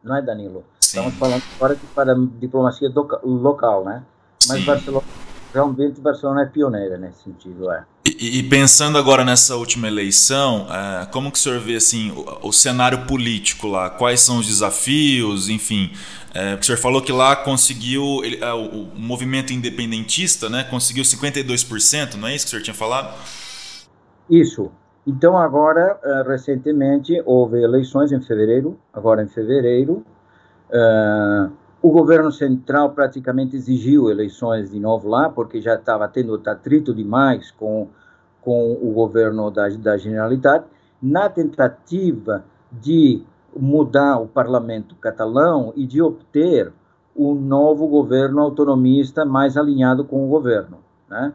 Não 0.03 0.17
é, 0.17 0.23
Danilo? 0.23 0.65
Sim. 0.81 0.99
Estamos 0.99 1.15
falando 1.15 1.43
agora 1.57 1.75
de 1.75 1.87
para 1.89 2.15
diplomacia 2.39 2.89
do, 2.89 3.09
local, 3.25 3.85
né? 3.85 4.03
Mas 4.49 4.61
sim. 4.61 4.67
Barcelona 4.67 5.07
realmente 5.53 6.01
Barcelona 6.01 6.43
é 6.43 6.47
pioneira 6.47 6.97
nesse 6.97 7.25
sentido, 7.25 7.71
é. 7.71 7.85
E, 8.05 8.39
e 8.39 8.43
pensando 8.45 8.97
agora 8.97 9.25
nessa 9.25 9.57
última 9.57 9.89
eleição, 9.89 10.67
é, 10.71 11.07
como 11.07 11.31
que 11.31 11.39
o 11.39 11.41
senhor 11.41 11.59
vê 11.59 11.77
assim 11.77 12.13
o, 12.13 12.49
o, 12.49 12.53
cenário 12.53 13.07
político 13.07 13.67
lá? 13.67 13.91
Quais 13.91 14.21
são 14.21 14.39
os 14.39 14.47
desafios? 14.47 15.49
Enfim, 15.49 15.91
é, 16.33 16.55
o 16.55 16.63
senhor 16.63 16.79
falou 16.79 17.03
que 17.03 17.11
lá 17.11 17.35
conseguiu 17.35 18.23
ele, 18.25 18.43
é, 18.43 18.53
o, 18.53 18.85
o, 18.85 18.99
movimento 18.99 19.53
independentista, 19.53 20.49
né? 20.49 20.65
Conseguiu 20.65 21.03
52%, 21.03 22.15
não 22.15 22.29
é 22.29 22.35
isso 22.35 22.45
que 22.45 22.49
o 22.49 22.51
senhor 22.51 22.63
tinha 22.63 22.75
falado? 22.75 23.13
Isso. 24.31 24.71
Então 25.07 25.37
agora 25.37 25.99
é, 26.03 26.23
recentemente 26.29 27.21
houve 27.25 27.63
eleições 27.63 28.13
em 28.13 28.21
fevereiro, 28.21 28.79
agora 28.93 29.23
em 29.23 29.29
fevereiro. 29.29 30.05
Uh, 30.69 31.53
o 31.87 31.91
governo 31.93 32.33
central 32.33 32.91
praticamente 32.91 33.55
exigiu 33.55 34.11
eleições 34.11 34.73
de 34.73 34.81
novo 34.81 35.09
lá, 35.09 35.31
porque 35.31 35.61
já 35.61 35.77
estava 35.77 36.09
tendo 36.09 36.35
atrito 36.45 36.93
demais 36.93 37.53
com, 37.53 37.87
com 38.43 38.73
o 38.73 38.91
governo 38.91 39.53
da, 39.53 39.69
da 39.69 39.97
Generalitat, 39.97 40.67
na 41.01 41.29
tentativa 41.29 42.45
de 42.73 43.23
mudar 43.57 44.19
o 44.19 44.27
parlamento 44.27 44.97
catalão 44.97 45.73
e 45.77 45.87
de 45.87 46.03
obter 46.03 46.73
um 47.17 47.37
novo 47.37 47.87
governo 47.87 48.41
autonomista 48.43 49.25
mais 49.25 49.57
alinhado 49.57 50.05
com 50.05 50.27
o 50.27 50.29
governo. 50.29 50.79
Né? 51.09 51.33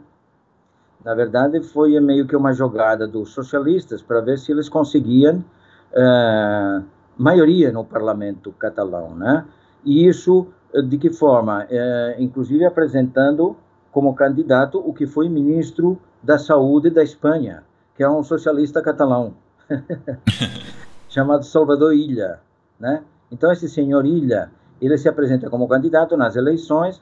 Na 1.06 1.16
verdade, 1.16 1.62
foi 1.62 1.98
meio 2.02 2.28
que 2.28 2.36
uma 2.36 2.52
jogada 2.52 3.08
dos 3.08 3.30
socialistas 3.30 4.02
para 4.02 4.20
ver 4.20 4.38
se 4.38 4.52
eles 4.52 4.68
conseguiam 4.68 5.46
uh, 5.94 6.84
maioria 7.18 7.72
no 7.72 7.86
parlamento 7.86 8.52
catalão. 8.52 9.16
Né? 9.16 9.46
E 9.84 10.08
isso, 10.08 10.48
eh, 10.74 10.82
de 10.82 10.98
que 10.98 11.10
forma? 11.10 11.66
É, 11.70 12.16
inclusive 12.20 12.66
apresentando 12.66 13.56
como 13.92 14.14
candidato 14.14 14.80
o 14.80 14.94
que 14.94 15.06
foi 15.06 15.28
ministro 15.28 16.00
da 16.24 16.38
Saúde 16.38 16.90
da 16.90 17.04
Espanha, 17.04 17.64
que 17.96 18.04
é 18.04 18.10
um 18.10 18.24
socialista 18.24 18.82
catalão, 18.82 19.34
chamado 21.10 21.44
Salvador 21.44 21.94
Ilha, 21.94 22.40
né? 22.80 23.04
Então, 23.32 23.52
esse 23.52 23.68
senhor 23.70 24.06
Ilha, 24.06 24.52
ele 24.82 24.98
se 24.98 25.08
apresenta 25.08 25.50
como 25.50 25.68
candidato 25.68 26.18
nas 26.18 26.36
eleições 26.36 27.02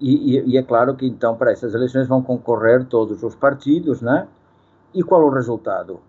e, 0.00 0.36
e, 0.36 0.50
e, 0.50 0.58
é 0.58 0.62
claro 0.62 0.94
que, 0.94 1.06
então, 1.06 1.36
para 1.36 1.52
essas 1.52 1.74
eleições 1.74 2.06
vão 2.06 2.22
concorrer 2.22 2.84
todos 2.84 3.22
os 3.22 3.34
partidos, 3.34 4.02
né? 4.02 4.26
E 4.94 5.02
qual 5.02 5.22
o 5.22 5.30
resultado? 5.30 6.00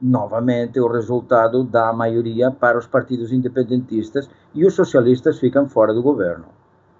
Novamente 0.00 0.80
o 0.80 0.88
resultado 0.88 1.62
da 1.62 1.92
maioria 1.92 2.50
para 2.50 2.78
os 2.78 2.86
partidos 2.86 3.32
independentistas 3.32 4.30
e 4.54 4.64
os 4.64 4.74
socialistas 4.74 5.38
ficam 5.38 5.68
fora 5.68 5.92
do 5.92 6.02
governo. 6.02 6.46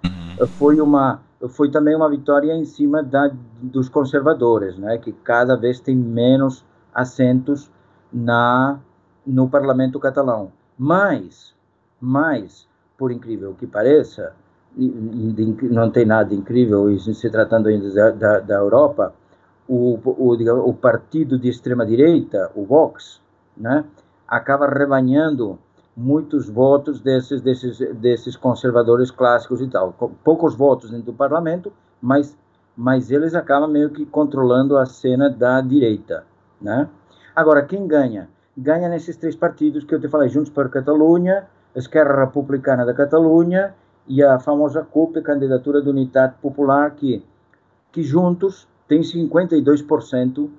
Uhum. 0.04 0.46
Foi 0.46 0.80
uma 0.80 1.20
foi 1.48 1.70
também 1.70 1.96
uma 1.96 2.10
vitória 2.10 2.52
em 2.54 2.66
cima 2.66 3.02
da, 3.02 3.30
dos 3.62 3.88
conservadores, 3.88 4.76
né, 4.76 4.98
que 4.98 5.10
cada 5.10 5.56
vez 5.56 5.80
tem 5.80 5.96
menos 5.96 6.62
assentos 6.94 7.70
na 8.12 8.78
no 9.26 9.48
parlamento 9.48 9.98
catalão. 9.98 10.52
Mas, 10.76 11.54
mas 12.00 12.66
por 12.98 13.10
incrível 13.10 13.54
que 13.54 13.66
pareça, 13.66 14.34
não 14.76 15.90
tem 15.90 16.04
nada 16.04 16.34
incrível 16.34 16.98
se 16.98 17.30
tratando 17.30 17.68
ainda 17.68 17.90
da, 17.92 18.10
da, 18.10 18.40
da 18.40 18.54
Europa, 18.56 19.14
o, 19.72 20.00
o, 20.04 20.36
digamos, 20.36 20.64
o 20.66 20.74
partido 20.74 21.38
de 21.38 21.48
extrema-direita, 21.48 22.50
o 22.56 22.64
Vox, 22.64 23.22
né, 23.56 23.84
acaba 24.26 24.66
rebanhando 24.66 25.60
muitos 25.96 26.48
votos 26.48 27.00
desses, 27.00 27.40
desses, 27.40 27.78
desses 27.94 28.36
conservadores 28.36 29.12
clássicos 29.12 29.60
e 29.60 29.68
tal. 29.68 29.92
Poucos 30.24 30.56
votos 30.56 30.90
dentro 30.90 31.06
do 31.06 31.12
parlamento, 31.12 31.72
mas, 32.02 32.36
mas 32.76 33.12
eles 33.12 33.32
acabam 33.32 33.70
meio 33.70 33.90
que 33.90 34.04
controlando 34.04 34.76
a 34.76 34.84
cena 34.86 35.30
da 35.30 35.60
direita. 35.60 36.24
Né? 36.60 36.88
Agora, 37.36 37.62
quem 37.62 37.86
ganha? 37.86 38.28
Ganha 38.56 38.88
nesses 38.88 39.16
três 39.16 39.36
partidos 39.36 39.84
que 39.84 39.94
eu 39.94 40.00
te 40.00 40.08
falei, 40.08 40.28
Juntos 40.28 40.50
para 40.50 40.68
Catalunha, 40.68 41.46
Esquerra 41.76 42.24
Republicana 42.24 42.84
da 42.84 42.92
Catalunha 42.92 43.72
e 44.08 44.20
a 44.20 44.40
famosa 44.40 44.82
CUP, 44.82 45.22
Candidatura 45.22 45.80
de 45.80 45.88
Unidade 45.88 46.34
Popular, 46.42 46.90
que, 46.96 47.24
que 47.92 48.02
juntos 48.02 48.66
tem 48.90 49.02
52% 49.02 50.50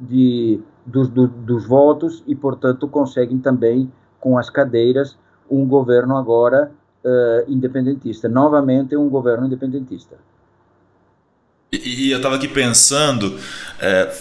de, 0.00 0.60
dos, 0.84 1.08
do, 1.08 1.28
dos 1.28 1.68
votos 1.68 2.24
e, 2.26 2.34
portanto, 2.34 2.88
conseguem 2.88 3.38
também, 3.38 3.92
com 4.18 4.36
as 4.36 4.50
cadeiras, 4.50 5.16
um 5.48 5.64
governo 5.64 6.16
agora 6.16 6.72
uh, 7.04 7.48
independentista. 7.48 8.28
Novamente, 8.28 8.96
um 8.96 9.08
governo 9.08 9.46
independentista. 9.46 10.16
E, 11.72 12.08
e 12.08 12.10
eu 12.10 12.16
estava 12.16 12.34
aqui 12.34 12.48
pensando, 12.48 13.38
é, 13.78 14.12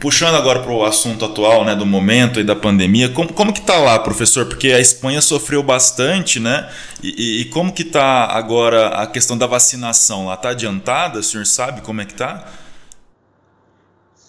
puxando 0.00 0.36
agora 0.36 0.60
para 0.60 0.72
o 0.72 0.82
assunto 0.82 1.26
atual, 1.26 1.62
né, 1.62 1.76
do 1.76 1.84
momento 1.84 2.40
e 2.40 2.44
da 2.44 2.56
pandemia, 2.56 3.10
como, 3.10 3.30
como 3.34 3.52
que 3.52 3.60
está 3.60 3.76
lá, 3.76 3.98
professor? 3.98 4.46
Porque 4.46 4.68
a 4.68 4.80
Espanha 4.80 5.20
sofreu 5.20 5.62
bastante, 5.62 6.40
né? 6.40 6.70
E, 7.02 7.42
e 7.42 7.44
como 7.50 7.70
que 7.70 7.82
está 7.82 8.24
agora 8.30 8.88
a 8.88 9.06
questão 9.06 9.36
da 9.36 9.46
vacinação 9.46 10.24
lá? 10.24 10.34
Está 10.34 10.50
adiantada? 10.50 11.18
O 11.18 11.22
senhor 11.22 11.44
sabe 11.44 11.82
como 11.82 12.00
é 12.00 12.06
que 12.06 12.12
está? 12.12 12.63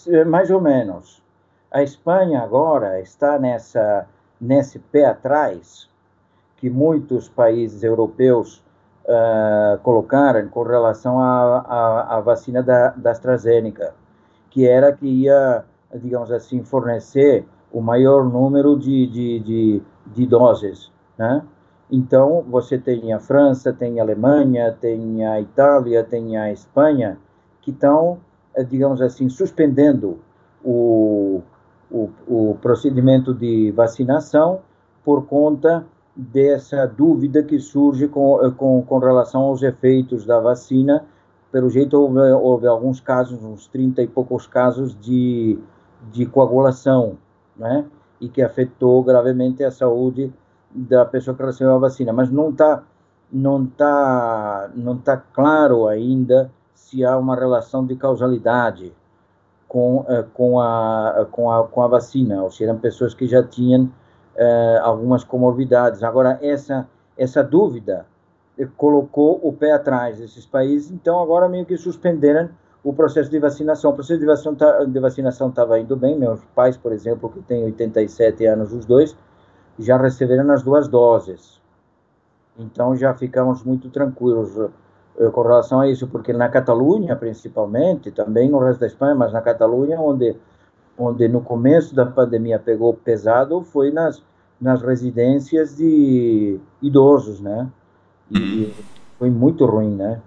Eh, 0.08 0.24
mais 0.24 0.50
ou 0.52 0.62
menos. 0.62 1.24
A 1.72 1.84
Espanha 1.84 2.42
agora 2.42 3.02
está 3.02 3.40
nessa 3.40 4.08
nesse 4.40 4.80
pé 4.80 5.06
atrás 5.06 5.90
que 6.58 6.70
muitos 6.70 7.30
países 7.30 7.84
europeus 7.84 8.64
uh, 9.06 9.78
colocaram 9.82 10.48
com 10.50 10.64
relação 10.64 11.20
à, 11.20 12.22
vacina 12.24 12.62
da, 12.62 12.90
da 12.90 13.12
AstraZeneca, 13.12 13.94
que 14.50 14.68
era 14.68 14.92
que 14.92 15.08
ia, 15.08 15.64
digamos 15.94 16.32
assim, 16.32 16.64
fornecer 16.64 17.46
o 17.72 17.82
maior 17.82 18.26
número 18.26 18.78
de, 18.78 19.08
de, 19.08 19.40
de, 19.40 19.82
de 20.08 20.26
doses, 20.26 20.92
né? 21.18 21.44
Então, 21.92 22.44
você 22.50 22.80
tem 22.80 23.14
a 23.14 23.20
França, 23.20 23.72
tem 23.72 24.00
a 24.00 24.04
Alemanha, 24.04 24.76
tem 24.80 25.26
a 25.26 25.40
Itália, 25.40 26.04
tem 26.04 26.36
a 26.36 26.52
Espanha, 26.52 27.18
que 27.62 27.70
estão 27.70 28.20
digamos 28.64 29.02
assim, 29.02 29.30
suspendendo 29.30 30.20
o, 30.64 31.42
o, 31.92 32.10
o 32.28 32.58
procedimento 32.62 33.34
de 33.34 33.72
vacinação 33.72 34.62
por 35.04 35.26
conta 35.26 35.86
dessa 36.16 36.86
dúvida 36.88 37.44
que 37.44 37.60
surge 37.60 38.08
com, 38.08 38.44
eh, 38.44 38.52
com, 38.52 38.82
com 38.82 38.98
relação 38.98 39.42
aos 39.42 39.62
efeitos 39.62 40.26
da 40.26 40.40
vacina. 40.40 41.06
Pelo 41.52 41.70
jeito, 41.70 42.00
houve, 42.00 42.20
houve 42.20 42.68
alguns 42.68 43.00
casos, 43.00 43.44
uns 43.44 43.68
30 43.68 44.02
e 44.02 44.08
poucos 44.08 44.48
casos 44.48 44.98
de, 45.00 45.60
de 46.12 46.26
coagulação, 46.26 47.18
né? 47.56 47.86
E 48.20 48.30
que 48.30 48.42
afetou 48.42 49.04
gravemente 49.04 49.64
a 49.64 49.72
saúde 49.72 50.34
da 50.74 51.06
pessoa 51.06 51.36
que 51.36 51.44
recebeu 51.44 51.76
a 51.76 51.80
vacina. 51.80 52.14
Mas 52.14 52.32
não 52.32 52.50
está 52.50 52.84
não 53.32 53.66
tá, 53.66 54.70
não 54.76 54.98
tá 54.98 55.18
claro 55.18 55.88
ainda 55.88 56.52
se 56.76 57.04
há 57.04 57.18
uma 57.18 57.36
relação 57.36 57.86
de 57.86 57.96
causalidade 57.96 58.94
com, 59.68 60.06
eh, 60.08 60.24
com, 60.34 60.60
a, 60.60 61.26
com, 61.32 61.50
a, 61.50 61.68
com 61.68 61.82
a 61.82 61.88
vacina, 61.88 62.44
ou 62.44 62.52
se 62.52 62.64
eram 62.64 62.78
pessoas 62.78 63.16
que 63.16 63.26
já 63.26 63.42
tinham 63.42 63.90
eh, 64.36 64.80
algumas 64.84 65.24
comorbidades. 65.24 66.04
Agora, 66.04 66.38
essa, 66.42 66.88
essa 67.18 67.44
dúvida 67.44 68.06
colocou 68.78 69.40
o 69.44 69.52
pé 69.52 69.72
atrás 69.72 70.20
desses 70.20 70.46
países, 70.46 70.92
então 70.92 71.20
agora 71.20 71.50
meio 71.50 71.66
que 71.66 71.76
suspenderam 71.76 72.50
o 72.84 72.94
processo 72.94 73.32
de 73.32 73.40
vacinação. 73.40 73.92
O 73.92 73.94
processo 73.96 74.20
de 74.20 74.26
vacinação 74.26 74.56
tá, 74.56 74.86
vacinação 75.02 75.50
estava 75.50 75.80
indo 75.80 75.96
bem. 75.96 76.18
Meus 76.18 76.44
pais, 76.54 76.78
por 76.78 76.92
exemplo, 76.92 77.30
que 77.30 77.42
têm 77.42 77.64
87 77.64 78.46
anos, 78.46 78.72
os 78.72 78.86
dois, 78.86 79.18
já 79.80 79.98
receberam 79.98 80.50
as 80.52 80.62
duas 80.62 80.88
doses. 80.88 81.60
Então 82.58 82.96
já 82.96 83.14
ficamos 83.14 83.64
muito 83.64 83.90
tranquilos 83.90 84.58
eh, 84.58 84.70
com 85.32 85.42
relação 85.42 85.80
a 85.80 85.90
isso, 85.90 86.08
porque 86.08 86.34
na 86.34 86.50
Catalunha, 86.50 87.16
principalmente, 87.16 88.12
também 88.12 88.50
no 88.50 88.60
resto 88.60 88.82
da 88.82 88.88
Espanha, 88.88 89.16
mas 89.16 89.32
na 89.32 89.42
Catalunha, 89.42 90.00
onde, 90.00 90.36
onde 90.98 91.28
no 91.28 91.42
começo 91.42 91.96
da 91.96 92.06
pandemia 92.06 92.60
pegou 92.60 92.94
pesado, 92.94 93.62
foi 93.62 93.92
nas, 93.92 94.22
nas 94.60 94.82
residências 94.82 95.78
de 95.78 96.60
idosos, 96.82 97.40
né? 97.40 97.70
E 98.30 98.66
uhum. 98.66 98.72
foi 99.18 99.30
muito 99.30 99.66
ruim, 99.66 99.96
né? 99.96 100.22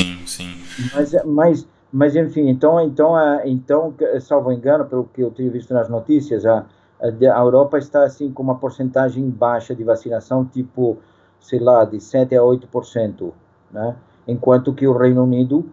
Sim, 0.00 0.26
sim. 0.26 0.64
Mas, 0.94 1.24
mas, 1.24 1.68
mas 1.92 2.16
enfim, 2.16 2.48
então, 2.48 2.80
então, 2.80 3.14
então, 3.44 3.94
salvo 4.20 4.50
engano, 4.50 4.86
pelo 4.86 5.04
que 5.04 5.20
eu 5.20 5.30
tenho 5.30 5.52
visto 5.52 5.72
nas 5.72 5.88
notícias, 5.88 6.44
a, 6.44 6.66
a 7.00 7.40
Europa 7.40 7.78
está 7.78 8.02
assim 8.02 8.32
com 8.32 8.42
uma 8.42 8.56
porcentagem 8.56 9.28
baixa 9.30 9.74
de 9.74 9.84
vacinação, 9.84 10.44
tipo, 10.44 10.98
sei 11.40 11.60
lá, 11.60 11.84
de 11.84 12.00
7 12.00 12.34
a 12.34 12.40
8%, 12.40 13.32
né? 13.70 13.94
Enquanto 14.26 14.72
que 14.72 14.86
o 14.86 14.96
Reino 14.96 15.24
Unido 15.24 15.66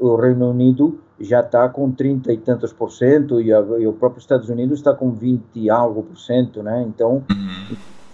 o 0.00 0.16
Reino 0.16 0.50
Unido 0.50 0.98
já 1.20 1.40
está 1.40 1.68
com 1.68 1.92
30 1.92 2.32
e 2.32 2.38
tantos 2.38 2.72
por 2.72 2.90
cento 2.90 3.40
e, 3.40 3.52
a, 3.52 3.58
e, 3.78 3.86
o 3.86 3.92
próprio 3.92 4.20
Estados 4.20 4.48
Unidos 4.48 4.78
está 4.78 4.94
com 4.94 5.12
20 5.12 5.42
e 5.54 5.68
algo 5.68 6.02
por 6.02 6.18
cento, 6.18 6.62
né? 6.62 6.82
Então, 6.88 7.22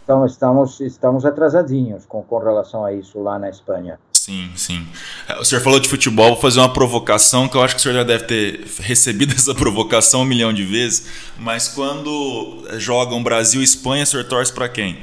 então 0.02 0.26
estamos 0.26 0.80
estamos 0.80 1.24
atrasadinhos 1.24 2.04
com, 2.04 2.22
com 2.22 2.38
relação 2.38 2.84
a 2.84 2.92
isso 2.92 3.22
lá 3.22 3.38
na 3.38 3.48
Espanha. 3.48 4.00
Sim, 4.12 4.50
sim. 4.56 4.84
É, 5.28 5.38
o 5.38 5.44
senhor 5.44 5.60
falou 5.60 5.78
de 5.78 5.88
futebol, 5.88 6.30
vou 6.30 6.36
fazer 6.36 6.58
uma 6.58 6.72
provocação 6.72 7.46
que 7.46 7.56
eu 7.56 7.62
acho 7.62 7.76
que 7.76 7.80
o 7.80 7.82
senhor 7.82 7.94
já 7.94 8.02
deve 8.02 8.24
ter 8.24 8.64
recebido 8.82 9.32
essa 9.32 9.54
provocação 9.54 10.22
um 10.22 10.24
milhão 10.24 10.52
de 10.52 10.64
vezes, 10.64 11.32
mas 11.38 11.68
quando 11.68 12.66
jogam 12.78 13.22
Brasil 13.22 13.60
e 13.60 13.64
Espanha, 13.64 14.02
o 14.02 14.06
senhor 14.06 14.24
torce 14.24 14.52
para 14.52 14.68
quem? 14.68 15.00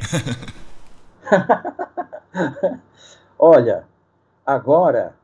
Olha, 3.40 3.86
agora, 4.46 5.16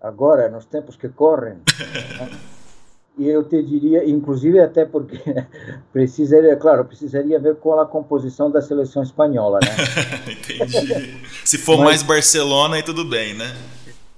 agora, 0.00 0.48
nos 0.48 0.64
tempos 0.66 0.96
que 0.96 1.08
correm, 1.08 1.58
e 3.16 3.26
eu 3.28 3.44
te 3.44 3.62
diria, 3.62 4.08
inclusive 4.08 4.60
até 4.60 4.84
porque 4.84 5.20
precisaria, 5.92 6.56
claro, 6.56 6.84
precisaria 6.84 7.38
ver 7.38 7.56
qual 7.56 7.80
a 7.80 7.86
composição 7.86 8.50
da 8.50 8.60
seleção 8.60 9.02
espanhola, 9.02 9.60
né? 9.62 9.70
Entendi. 10.32 11.20
Se 11.44 11.58
for 11.58 11.76
mas, 11.78 11.86
mais 11.86 12.02
Barcelona, 12.02 12.76
aí 12.76 12.82
tudo 12.82 13.04
bem, 13.04 13.34
né? 13.34 13.54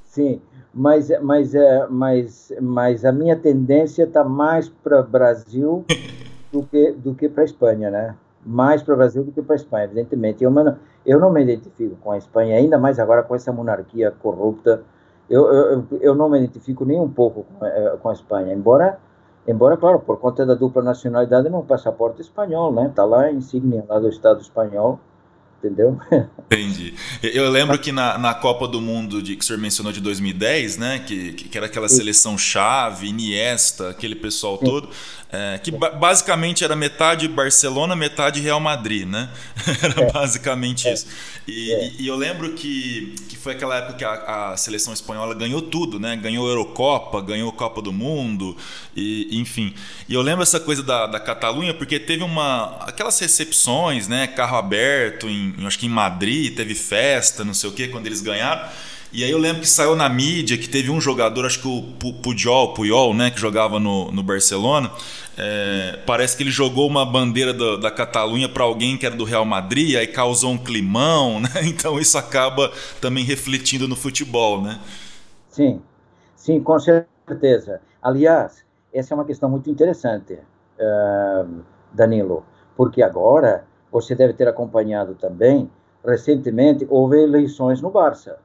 Sim, 0.05 0.41
mas, 0.73 1.09
mas, 1.21 1.55
é, 1.55 1.87
mas, 1.89 2.53
mas 2.61 3.05
a 3.05 3.13
minha 3.13 3.37
tendência 3.37 4.05
está 4.05 4.25
mais 4.25 4.69
para 4.69 5.03
Brasil 5.03 5.85
do 6.53 6.63
que, 6.65 6.93
do 6.93 7.15
que 7.15 7.29
para 7.29 7.45
Espanha, 7.45 7.91
né? 7.91 8.15
Mais 8.45 8.83
para 8.83 8.95
o 8.95 8.97
Brasil 8.97 9.25
do 9.25 9.33
que 9.33 9.43
para 9.43 9.55
a 9.55 9.57
Espanha, 9.57 9.85
evidentemente. 9.85 10.45
Eu, 10.45 10.51
mano, 10.51 10.77
eu 11.05 11.19
não 11.19 11.33
me 11.33 11.43
identifico 11.43 11.97
com 11.97 12.13
a 12.13 12.19
Espanha, 12.19 12.57
ainda 12.57 12.79
mais 12.79 12.99
agora 12.99 13.23
com 13.23 13.35
essa 13.35 13.53
monarquia 13.53 14.11
corrupta. 14.11 14.83
Eu, 15.29 15.47
eu, 15.53 15.87
eu 16.01 16.15
não 16.15 16.29
me 16.29 16.39
identifico 16.39 16.85
nem 16.85 17.01
um 17.01 17.09
pouco 17.09 17.45
com, 17.45 17.65
eh, 17.65 17.97
com 18.03 18.09
a 18.11 18.13
Espanha, 18.13 18.53
embora, 18.53 18.99
embora, 19.49 19.77
claro, 19.77 19.99
por 20.01 20.19
conta 20.19 20.45
da 20.45 20.55
dupla 20.55 20.83
nacionalidade, 20.83 21.49
no 21.49 21.65
passaporte 21.65 22.21
espanhol, 22.21 22.73
né? 22.73 22.89
Está 22.89 23.05
lá 23.05 23.23
a 23.23 23.33
insígnia 23.33 23.85
lá 23.89 23.99
do 23.99 24.09
Estado 24.09 24.43
espanhol 24.43 25.01
entendeu? 25.65 25.99
Entendi. 26.47 26.95
Eu 27.23 27.51
lembro 27.51 27.79
que 27.79 27.91
na, 27.91 28.19
na 28.19 28.35
Copa 28.35 28.69
do 28.69 28.81
Mundo 28.81 29.23
de, 29.23 29.35
que 29.35 29.43
o 29.43 29.47
senhor 29.47 29.59
mencionou 29.59 29.93
de 29.93 30.01
2010, 30.01 30.77
né, 30.77 30.99
que, 30.99 31.33
que 31.33 31.57
era 31.57 31.67
aquela 31.67 31.89
seleção 31.89 32.37
chave, 32.37 33.09
Iniesta, 33.09 33.91
aquele 33.91 34.15
pessoal 34.15 34.59
todo, 34.59 34.91
é, 35.35 35.59
que 35.59 35.73
ba 35.73 35.91
basicamente 35.91 36.63
era 36.63 36.77
metade 36.77 37.27
Barcelona, 37.27 37.97
metade 37.97 38.41
Real 38.41 38.61
Madrid, 38.61 39.05
né? 39.05 39.29
era 39.83 40.03
é. 40.03 40.13
basicamente 40.13 40.89
isso. 40.89 41.09
E, 41.49 41.73
é. 41.73 41.93
e, 41.99 42.07
eu 42.07 42.15
lembro 42.15 42.53
que, 42.53 43.17
que 43.29 43.37
foi 43.37 43.53
aquela 43.53 43.77
época 43.77 43.95
que 43.95 44.05
a, 44.05 44.53
a, 44.53 44.57
seleção 44.57 44.93
espanhola 44.93 45.35
ganhou 45.35 45.61
tudo, 45.61 45.99
né? 45.99 46.15
Ganhou 46.15 46.47
a 46.47 46.51
Eurocopa, 46.51 47.21
ganhou 47.21 47.49
a 47.51 47.53
Copa 47.53 47.83
do 47.83 47.93
Mundo, 47.93 48.57
e 48.95 49.41
enfim. 49.41 49.75
E 50.09 50.15
eu 50.15 50.23
lembro 50.23 50.45
essa 50.45 50.61
coisa 50.61 50.85
da, 50.85 51.09
da 51.09 51.19
Catalunha 51.19 51.75
porque 51.75 51.99
teve 51.99 52.23
uma 52.23 52.77
aquelas 52.83 53.19
recepções, 53.19 54.07
né? 54.07 54.29
Carro 54.29 54.57
aberto, 54.57 55.29
em, 55.29 55.55
acho 55.67 55.79
que 55.79 55.87
em 55.87 55.91
Madrid, 55.91 56.55
teve 56.55 56.77
festa, 56.77 57.45
não 57.45 57.55
sei 57.55 57.71
o 57.71 57.73
que, 57.73 57.89
quando 57.89 58.07
eles 58.07 58.21
ganharam. 58.21 58.69
E 59.15 59.23
aí 59.23 59.31
eu 59.31 59.39
lembro 59.39 59.61
que 59.61 59.69
saiu 59.69 59.95
na 59.95 60.09
mídia 60.09 60.59
que 60.59 60.69
teve 60.69 60.91
um 60.91 61.01
jogador, 61.01 61.47
acho 61.47 61.63
que 61.63 61.69
o 61.69 62.13
Pujol, 62.15 62.75
Puyol, 62.75 63.15
né, 63.15 63.31
que 63.31 63.39
jogava 63.39 63.79
no, 63.79 64.11
no 64.11 64.25
Barcelona. 64.25 64.91
É, 65.39 66.01
parece 66.05 66.37
que 66.37 66.43
ele 66.43 66.51
jogou 66.51 66.89
uma 66.89 67.07
bandeira 67.07 67.55
da, 67.55 67.77
da 67.77 67.91
Catalunha 67.93 68.49
para 68.49 68.65
alguém 68.65 68.99
que 68.99 69.07
era 69.07 69.15
do 69.15 69.23
Real 69.23 69.45
Madrid, 69.45 69.95
aí 69.95 70.09
causou 70.09 70.51
um 70.51 70.59
climão, 70.59 71.39
né? 71.41 71.49
Então 71.63 72.01
isso 72.01 72.19
acaba 72.19 72.73
também 73.01 73.25
refletindo 73.25 73.87
no 73.87 73.95
futebol, 73.95 74.61
né? 74.61 74.81
Sim, 75.49 75.81
sim, 76.35 76.61
com 76.61 76.77
certeza. 76.81 77.81
Aliás, 78.03 78.65
essa 78.93 79.15
é 79.15 79.17
uma 79.17 79.25
questão 79.25 79.49
muito 79.49 79.71
interessante, 79.71 80.35
uh, 80.35 81.63
Danilo, 81.93 82.45
porque 82.77 83.01
agora 83.01 83.65
você 83.93 84.17
deve 84.17 84.33
ter 84.33 84.49
acompanhado 84.49 85.15
também, 85.15 85.71
recentemente 86.05 86.85
houve 86.91 87.23
eleições 87.23 87.81
no 87.81 87.91
Barça. 87.91 88.43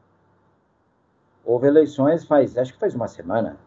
Houve 1.45 1.67
eleições 1.67 2.25
faz, 2.25 2.57
acho 2.57 2.73
que 2.73 2.79
faz 2.79 2.95
uma 2.95 3.07
semana. 3.07 3.57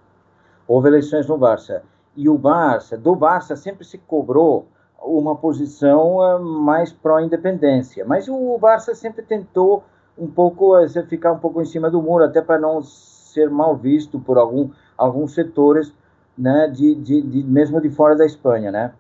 Houve 0.67 0.89
eleições 0.89 1.27
no 1.27 1.37
Barça. 1.37 1.83
E 2.17 2.29
o 2.29 2.37
Barça, 2.37 2.97
do 2.97 3.15
Barça 3.15 3.57
sempre 3.57 3.85
se 3.85 3.99
cobrou 3.99 4.67
uma 5.05 5.37
posição 5.37 6.23
eh, 6.23 6.39
mais 6.39 6.93
pró-independência. 6.93 8.05
Mas 8.05 8.29
o 8.29 8.59
Barça 8.59 8.95
sempre 8.95 9.23
tentou 9.23 9.83
um 10.17 10.29
pouco 10.29 10.77
eh, 10.79 10.89
ficar 11.09 11.33
um 11.33 11.39
pouco 11.39 11.61
em 11.61 11.65
cima 11.65 11.91
do 11.91 12.03
muro, 12.03 12.25
até 12.25 12.41
para 12.41 12.59
não 12.59 12.83
ser 12.83 13.51
mal 13.51 13.77
visto 13.77 14.21
por 14.21 14.39
algum, 14.39 14.71
alguns 14.97 15.35
setores, 15.35 15.93
né, 16.37 16.69
de, 16.69 16.95
de, 16.95 17.23
de, 17.23 17.43
mesmo 17.45 17.81
de 17.81 17.91
fora 17.91 18.17
da 18.17 18.25
Espanha, 18.25 18.71
né? 18.71 18.93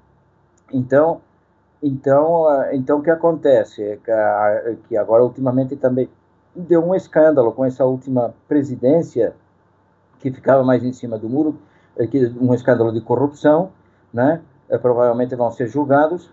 Então, 0.73 1.21
então, 1.83 2.51
eh, 2.63 2.77
então 2.77 2.99
o 2.99 3.03
que 3.03 3.11
acontece? 3.11 4.01
Que, 4.05 4.77
que 4.89 4.97
agora 4.97 5.23
ultimamente 5.23 5.77
também 5.77 6.09
deu 6.55 6.85
um 6.85 6.95
escândalo 6.95 7.53
com 7.53 7.65
essa 7.65 7.85
última 7.85 8.35
presidência 8.47 9.35
que 10.19 10.31
ficava 10.31 10.63
mais 10.63 10.85
em 10.85 10.93
cima 10.93 11.19
do 11.19 11.29
muro, 11.29 11.59
é 11.97 12.07
que 12.07 12.27
um 12.41 12.55
escândalo 12.55 12.93
de 12.93 13.01
corrupção, 13.01 13.71
né? 14.13 14.41
É, 14.69 14.79
provavelmente 14.79 15.35
vão 15.35 15.51
ser 15.51 15.67
julgados. 15.67 16.31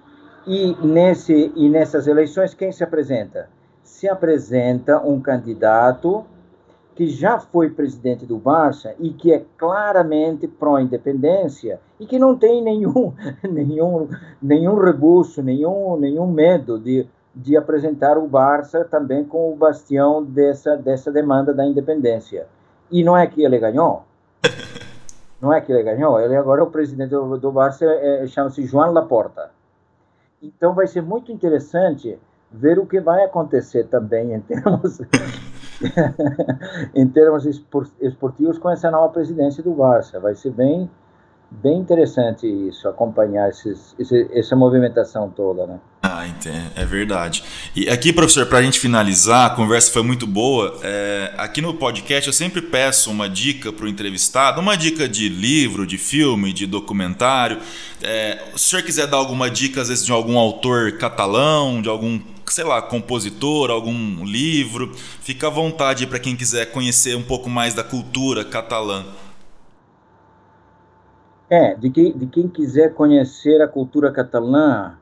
E 0.48 0.76
nesse 0.86 1.52
e 1.56 1.70
nessas 1.70 2.08
eleições 2.08 2.54
quem 2.54 2.72
se 2.72 2.84
apresenta? 2.84 3.50
Se 3.84 4.08
apresenta 4.08 5.00
um 5.06 5.20
candidato 5.20 6.24
que 6.96 7.08
já 7.08 7.40
foi 7.40 7.70
presidente 7.70 8.26
do 8.26 8.38
Barça 8.38 8.94
e 9.00 9.12
que 9.12 9.34
é 9.34 9.44
claramente 9.58 10.48
pró-independência 10.48 11.80
e 12.00 12.06
que 12.06 12.20
não 12.20 12.38
tem 12.38 12.62
nenhum 12.62 13.14
nenhum 13.44 14.08
nenhum 14.42 14.76
rebuço, 14.76 15.42
nenhum 15.42 15.98
nenhum 15.98 16.28
medo 16.28 16.80
de 16.80 17.08
de 17.42 17.56
apresentar 17.56 18.18
o 18.18 18.28
Barça 18.28 18.84
também 18.84 19.24
como 19.24 19.54
o 19.54 19.56
bastião 19.56 20.24
dessa, 20.24 20.76
dessa 20.76 21.12
demanda 21.12 21.54
da 21.54 21.66
independência. 21.66 22.48
E 22.92 23.04
não 23.04 23.18
é 23.18 23.26
que 23.28 23.42
ele 23.44 23.58
ganhou. 23.58 24.04
Não 25.42 25.54
é 25.54 25.62
que 25.62 25.72
ele 25.72 25.84
ganhou. 25.84 26.20
Ele 26.20 26.36
agora 26.36 26.60
é 26.60 26.64
o 26.66 26.70
presidente 26.70 27.12
do, 27.12 27.38
do 27.38 27.50
Barça, 27.50 27.86
é, 27.86 28.28
chama-se 28.28 28.66
João 28.66 28.92
Laporta. 28.92 29.52
Então 30.42 30.74
vai 30.74 30.86
ser 30.86 31.02
muito 31.02 31.32
interessante 31.32 32.20
ver 32.52 32.78
o 32.78 32.86
que 32.86 33.00
vai 33.00 33.24
acontecer 33.24 33.86
também 33.86 34.34
em 34.34 34.42
termos 34.42 35.00
em 36.94 37.08
termos 37.08 37.46
esportivos 38.02 38.58
com 38.58 38.70
essa 38.70 38.92
nova 38.92 39.14
presidência 39.14 39.64
do 39.64 39.72
Barça. 39.72 40.20
Vai 40.20 40.36
ser 40.36 40.52
bem 40.52 40.90
bem 41.52 41.80
interessante 41.80 42.48
isso, 42.48 42.88
acompanhar 42.88 43.50
esses, 43.50 43.96
esse, 43.98 44.30
essa 44.34 44.56
movimentação 44.56 45.30
toda, 45.30 45.66
né? 45.66 45.80
Ah, 46.02 46.26
entendo. 46.26 46.72
é 46.76 46.86
verdade. 46.86 47.44
E 47.76 47.90
aqui, 47.90 48.14
professor, 48.14 48.46
para 48.46 48.60
a 48.60 48.62
gente 48.62 48.80
finalizar, 48.80 49.48
a 49.48 49.56
conversa 49.56 49.92
foi 49.92 50.02
muito 50.02 50.26
boa. 50.26 50.80
É, 50.82 51.34
aqui 51.38 51.62
no 51.62 51.74
podcast 51.74 52.28
eu 52.28 52.34
sempre 52.34 52.62
peço 52.62 53.12
uma 53.12 53.28
dica 53.28 53.74
para 53.74 53.86
o 53.86 53.88
entrevistado, 53.88 54.62
uma 54.62 54.78
dica 54.78 55.10
de 55.10 55.28
livro, 55.28 55.86
de 55.86 55.98
filme, 55.98 56.54
de 56.54 56.66
documentário. 56.66 57.60
É, 58.02 58.42
se 58.52 58.56
o 58.56 58.60
senhor 58.60 58.84
quiser 58.84 59.08
dar 59.08 59.18
alguma 59.18 59.50
dica, 59.50 59.82
às 59.82 59.90
vezes, 59.90 60.06
de 60.06 60.12
algum 60.12 60.38
autor 60.38 60.94
catalão, 60.94 61.82
de 61.82 61.90
algum 61.90 62.20
sei 62.46 62.64
lá, 62.64 62.82
compositor, 62.82 63.70
algum 63.70 64.26
livro, 64.26 64.96
fica 65.22 65.48
à 65.48 65.50
vontade 65.52 66.08
para 66.08 66.18
quem 66.18 66.36
quiser 66.36 66.72
conhecer 66.72 67.16
um 67.16 67.22
pouco 67.22 67.48
mais 67.48 67.76
da 67.76 67.84
cultura 67.84 68.44
catalã. 68.44 69.06
É, 71.50 71.74
de 71.74 71.90
quem, 71.90 72.16
de 72.16 72.28
quem 72.28 72.48
quiser 72.48 72.94
conhecer 72.94 73.60
a 73.60 73.68
cultura 73.68 74.12
catalã, 74.12 74.94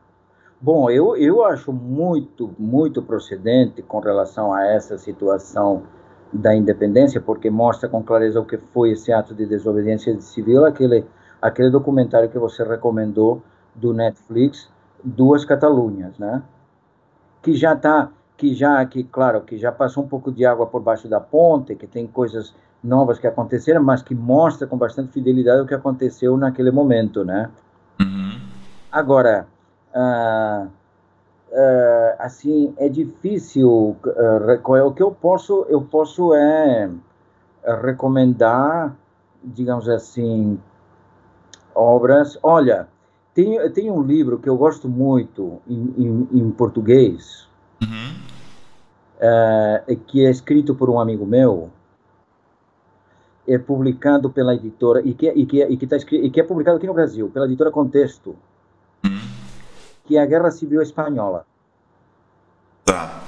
bom, 0.62 0.90
eu, 0.90 1.18
eu 1.18 1.44
acho 1.44 1.74
muito, 1.74 2.56
muito 2.58 3.02
procedente 3.02 3.82
com 3.82 4.00
relação 4.00 4.54
a 4.54 4.66
essa 4.66 4.98
situação 4.98 5.84
da 6.32 6.56
independência, 6.56 7.20
porque 7.20 7.50
mostra 7.50 7.90
com 7.90 8.02
clareza 8.02 8.40
o 8.40 8.46
que 8.46 8.58
foi 8.74 8.92
esse 8.92 9.12
ato 9.12 9.36
de 9.36 9.46
desobediência 9.46 10.18
civil, 10.22 10.66
aquele, 10.66 11.06
aquele 11.42 11.70
documentário 11.70 12.30
que 12.30 12.40
você 12.40 12.64
recomendou 12.64 13.42
do 13.76 13.94
Netflix, 13.94 14.70
Duas 15.04 15.44
Catalunhas, 15.44 16.18
né? 16.18 16.42
Que 17.42 17.54
já 17.54 17.74
está 17.74 18.12
que 18.38 18.54
já, 18.54 18.86
que 18.86 19.04
claro, 19.04 19.42
que 19.42 19.58
já 19.58 19.72
passou 19.72 20.04
um 20.04 20.08
pouco 20.08 20.32
de 20.32 20.46
água 20.46 20.68
por 20.68 20.80
baixo 20.80 21.08
da 21.08 21.20
ponte, 21.20 21.76
que 21.76 21.88
tem 21.88 22.06
coisas 22.06 22.54
novas 22.84 23.20
que 23.20 23.28
aconteceram, 23.28 23.84
mas 23.84 24.02
que 24.02 24.16
mostra 24.16 24.68
com 24.68 24.78
bastante 24.78 25.12
fidelidade 25.12 25.62
o 25.62 25.66
que 25.66 25.74
aconteceu 25.74 26.38
naquele 26.38 26.72
momento, 26.72 27.24
né? 27.26 27.50
Uhum. 28.00 28.40
Agora, 28.92 29.48
uh, 29.94 30.68
uh, 30.68 32.16
assim, 32.20 32.74
é 32.78 32.88
difícil 32.88 33.70
uh, 33.70 34.86
o 34.86 34.94
que 34.94 35.04
eu 35.04 35.12
posso, 35.12 35.66
eu 35.70 35.82
posso 35.82 36.34
é 36.34 36.90
recomendar, 37.84 38.96
digamos 39.44 39.90
assim, 39.90 40.60
obras. 41.76 42.40
Olha, 42.42 42.88
tem, 43.34 43.70
tem 43.72 43.92
um 43.92 44.02
livro 44.02 44.40
que 44.40 44.50
eu 44.50 44.58
gosto 44.58 44.88
muito 44.88 45.62
em, 45.68 45.94
em, 45.98 46.28
em 46.40 46.52
português, 46.52 47.48
uhum. 47.82 48.16
uh, 49.20 49.96
que 50.08 50.26
é 50.26 50.30
escrito 50.30 50.74
por 50.74 50.90
um 50.90 51.00
amigo 51.00 51.26
meu, 51.26 51.70
é 53.48 53.58
publicado 53.58 54.30
pela 54.30 54.54
editora 54.54 55.02
e 55.02 55.14
que 55.14 55.30
e 55.30 55.46
que 55.46 55.64
e 55.64 55.78
que, 55.78 55.88
tá 55.88 55.96
escrito, 55.96 56.26
e 56.26 56.30
que 56.30 56.42
é 56.42 56.44
publicado 56.44 56.78
aqui 56.78 56.86
no 56.86 56.94
Brasil 56.94 57.30
pela 57.30 57.46
editora 57.46 57.72
Contexto, 57.72 58.36
uhum. 59.06 59.20
que 60.04 60.18
é 60.18 60.22
a 60.22 60.26
Guerra 60.26 60.52
Civil 60.52 60.82
Espanhola. 60.82 61.46
Tá. 62.84 63.24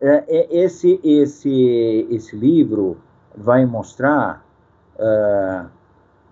É, 0.00 0.24
é, 0.28 0.64
esse 0.64 1.00
esse 1.02 2.06
esse 2.10 2.36
livro 2.36 2.98
vai 3.34 3.64
mostrar 3.64 4.44
uh, 4.96 5.68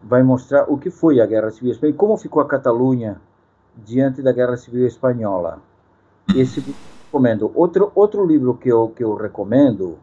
vai 0.03 0.23
mostrar 0.23 0.71
o 0.71 0.77
que 0.77 0.91
foi 0.91 1.21
a 1.21 1.27
Guerra 1.27 1.51
Civil 1.51 1.73
Espanhola 1.73 1.95
e 1.95 1.99
como 1.99 2.17
ficou 2.19 2.43
a 2.43 2.47
Catalunha 2.47 3.21
diante 3.75 4.23
da 4.23 4.33
Guerra 4.33 4.57
Civil 4.57 4.87
Espanhola. 4.87 5.61
Esse 6.37 6.63
recomendo. 7.09 7.51
Outro 7.55 7.91
outro 7.95 8.27
livro 8.27 8.55
que 8.55 8.69
eu 8.69 8.89
que 8.89 9.03
eu 9.03 9.15
recomendo 9.15 9.99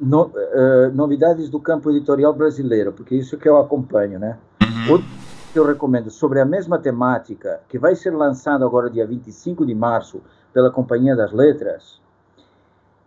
no, 0.00 0.26
uh, 0.26 0.90
novidades 0.94 1.50
do 1.50 1.60
campo 1.60 1.90
editorial 1.90 2.32
brasileiro, 2.32 2.92
porque 2.92 3.14
isso 3.14 3.36
que 3.36 3.48
eu 3.48 3.58
acompanho, 3.58 4.18
né? 4.18 4.38
Uhum. 4.62 4.92
Outro 4.92 5.06
que 5.52 5.58
eu 5.58 5.66
recomendo 5.66 6.10
sobre 6.10 6.40
a 6.40 6.44
mesma 6.44 6.78
temática, 6.78 7.60
que 7.68 7.78
vai 7.78 7.94
ser 7.94 8.10
lançado 8.10 8.64
agora 8.64 8.88
dia 8.88 9.06
25 9.06 9.66
de 9.66 9.74
março 9.74 10.22
pela 10.54 10.70
Companhia 10.70 11.14
das 11.14 11.32
Letras, 11.32 12.00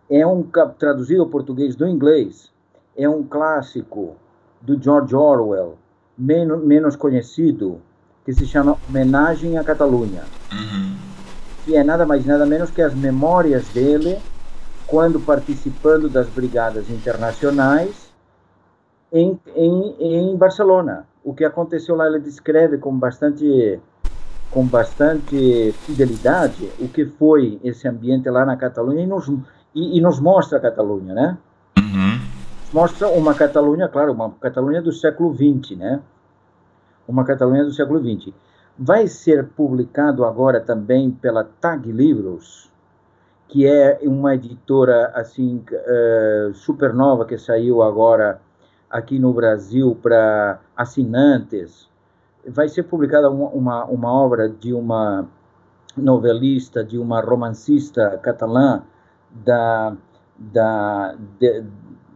é 0.08 0.26
um 0.26 0.42
traduzido 0.78 1.22
ao 1.22 1.28
português 1.28 1.74
do 1.74 1.88
inglês, 1.88 2.52
é 2.96 3.08
um 3.08 3.22
clássico 3.22 4.16
do 4.60 4.80
George 4.80 5.16
Orwell, 5.16 5.76
menos, 6.16 6.62
menos 6.62 6.96
conhecido, 6.96 7.80
que 8.24 8.32
se 8.32 8.46
chama 8.46 8.78
Homenagem 8.88 9.58
à 9.58 9.64
Catalunha. 9.64 10.22
Uhum. 10.52 10.96
Que 11.64 11.76
é 11.76 11.82
nada 11.82 12.06
mais 12.06 12.24
nada 12.24 12.46
menos 12.46 12.70
que 12.70 12.82
as 12.82 12.94
memórias 12.94 13.66
dele 13.68 14.18
quando 14.94 15.18
participando 15.18 16.08
das 16.08 16.28
brigadas 16.28 16.88
internacionais 16.88 18.12
em, 19.12 19.36
em, 19.56 19.96
em 19.98 20.36
Barcelona. 20.36 21.04
O 21.24 21.34
que 21.34 21.44
aconteceu 21.44 21.96
lá 21.96 22.06
ele 22.06 22.20
descreve 22.20 22.78
com 22.78 22.96
bastante 22.96 23.80
com 24.52 24.64
bastante 24.64 25.72
fidelidade 25.80 26.70
o 26.78 26.86
que 26.86 27.06
foi 27.06 27.58
esse 27.64 27.88
ambiente 27.88 28.30
lá 28.30 28.46
na 28.46 28.56
Catalunha 28.56 29.02
e 29.02 29.06
nos, 29.08 29.28
e, 29.74 29.98
e 29.98 30.00
nos 30.00 30.20
mostra 30.20 30.58
a 30.58 30.60
Catalunha, 30.60 31.12
né? 31.12 31.38
mostra 32.72 33.08
uma 33.08 33.34
Catalunha, 33.34 33.88
claro, 33.88 34.12
uma 34.12 34.30
Catalunha 34.30 34.80
do 34.80 34.92
século 34.92 35.34
XX, 35.34 35.76
né? 35.76 36.00
Uma 37.08 37.24
Catalunha 37.24 37.64
do 37.64 37.72
século 37.72 37.98
XX. 37.98 38.32
Vai 38.78 39.08
ser 39.08 39.44
publicado 39.44 40.24
agora 40.24 40.60
também 40.60 41.10
pela 41.10 41.42
Tag 41.42 41.90
Livros, 41.90 42.72
que 43.48 43.66
é 43.66 43.98
uma 44.02 44.34
editora 44.34 45.12
assim 45.14 45.64
uh, 45.70 46.54
super 46.54 46.92
nova 46.92 47.24
que 47.24 47.38
saiu 47.38 47.82
agora 47.82 48.40
aqui 48.90 49.18
no 49.18 49.32
Brasil 49.32 49.96
para 50.00 50.60
assinantes. 50.76 51.88
Vai 52.46 52.68
ser 52.68 52.84
publicada 52.84 53.30
uma, 53.30 53.48
uma, 53.50 53.84
uma 53.86 54.12
obra 54.12 54.48
de 54.48 54.72
uma 54.72 55.28
novelista, 55.96 56.84
de 56.84 56.98
uma 56.98 57.20
romancista 57.20 58.18
catalã 58.22 58.82
da, 59.30 59.96
da, 60.38 61.16
de, 61.38 61.64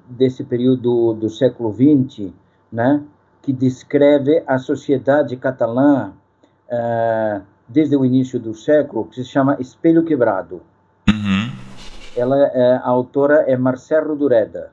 desse 0.08 0.44
período 0.44 1.14
do 1.14 1.28
século 1.28 1.72
XX, 1.72 2.32
né, 2.70 3.02
que 3.42 3.52
descreve 3.52 4.42
a 4.46 4.58
sociedade 4.58 5.36
catalã 5.36 6.12
uh, 6.68 7.42
desde 7.68 7.96
o 7.96 8.04
início 8.04 8.38
do 8.38 8.54
século, 8.54 9.06
que 9.06 9.16
se 9.16 9.24
chama 9.24 9.56
Espelho 9.60 10.04
Quebrado. 10.04 10.62
Ela, 12.18 12.36
uh, 12.36 12.80
a 12.82 12.88
autora 12.88 13.44
é 13.46 13.56
Marcelo 13.56 14.16
Dureda 14.16 14.72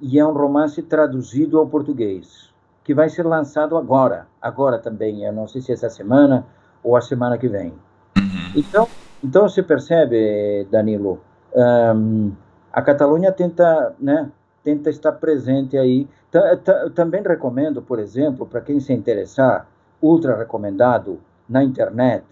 e 0.00 0.18
é 0.18 0.26
um 0.26 0.32
romance 0.32 0.80
traduzido 0.82 1.58
ao 1.58 1.66
português, 1.66 2.52
que 2.84 2.94
vai 2.94 3.08
ser 3.08 3.24
lançado 3.24 3.76
agora, 3.76 4.26
agora 4.40 4.78
também, 4.78 5.24
eu 5.24 5.32
não 5.32 5.48
sei 5.48 5.60
se 5.60 5.72
essa 5.72 5.90
semana 5.90 6.46
ou 6.82 6.96
a 6.96 7.00
semana 7.00 7.36
que 7.38 7.48
vem. 7.48 7.72
Uhum. 8.16 8.52
Então, 8.54 8.88
então 9.22 9.48
você 9.48 9.62
percebe, 9.62 10.66
Danilo, 10.70 11.20
um, 11.54 12.32
a 12.72 12.82
Catalunha 12.82 13.30
tenta, 13.30 13.94
né, 14.00 14.30
tenta 14.64 14.90
estar 14.90 15.12
presente 15.12 15.76
aí. 15.76 16.08
Também 16.94 17.22
recomendo, 17.22 17.82
por 17.82 17.98
exemplo, 17.98 18.46
para 18.46 18.60
quem 18.60 18.80
se 18.80 18.92
interessar, 18.92 19.66
ultra 20.00 20.36
recomendado 20.36 21.20
na 21.48 21.62
internet, 21.62 22.24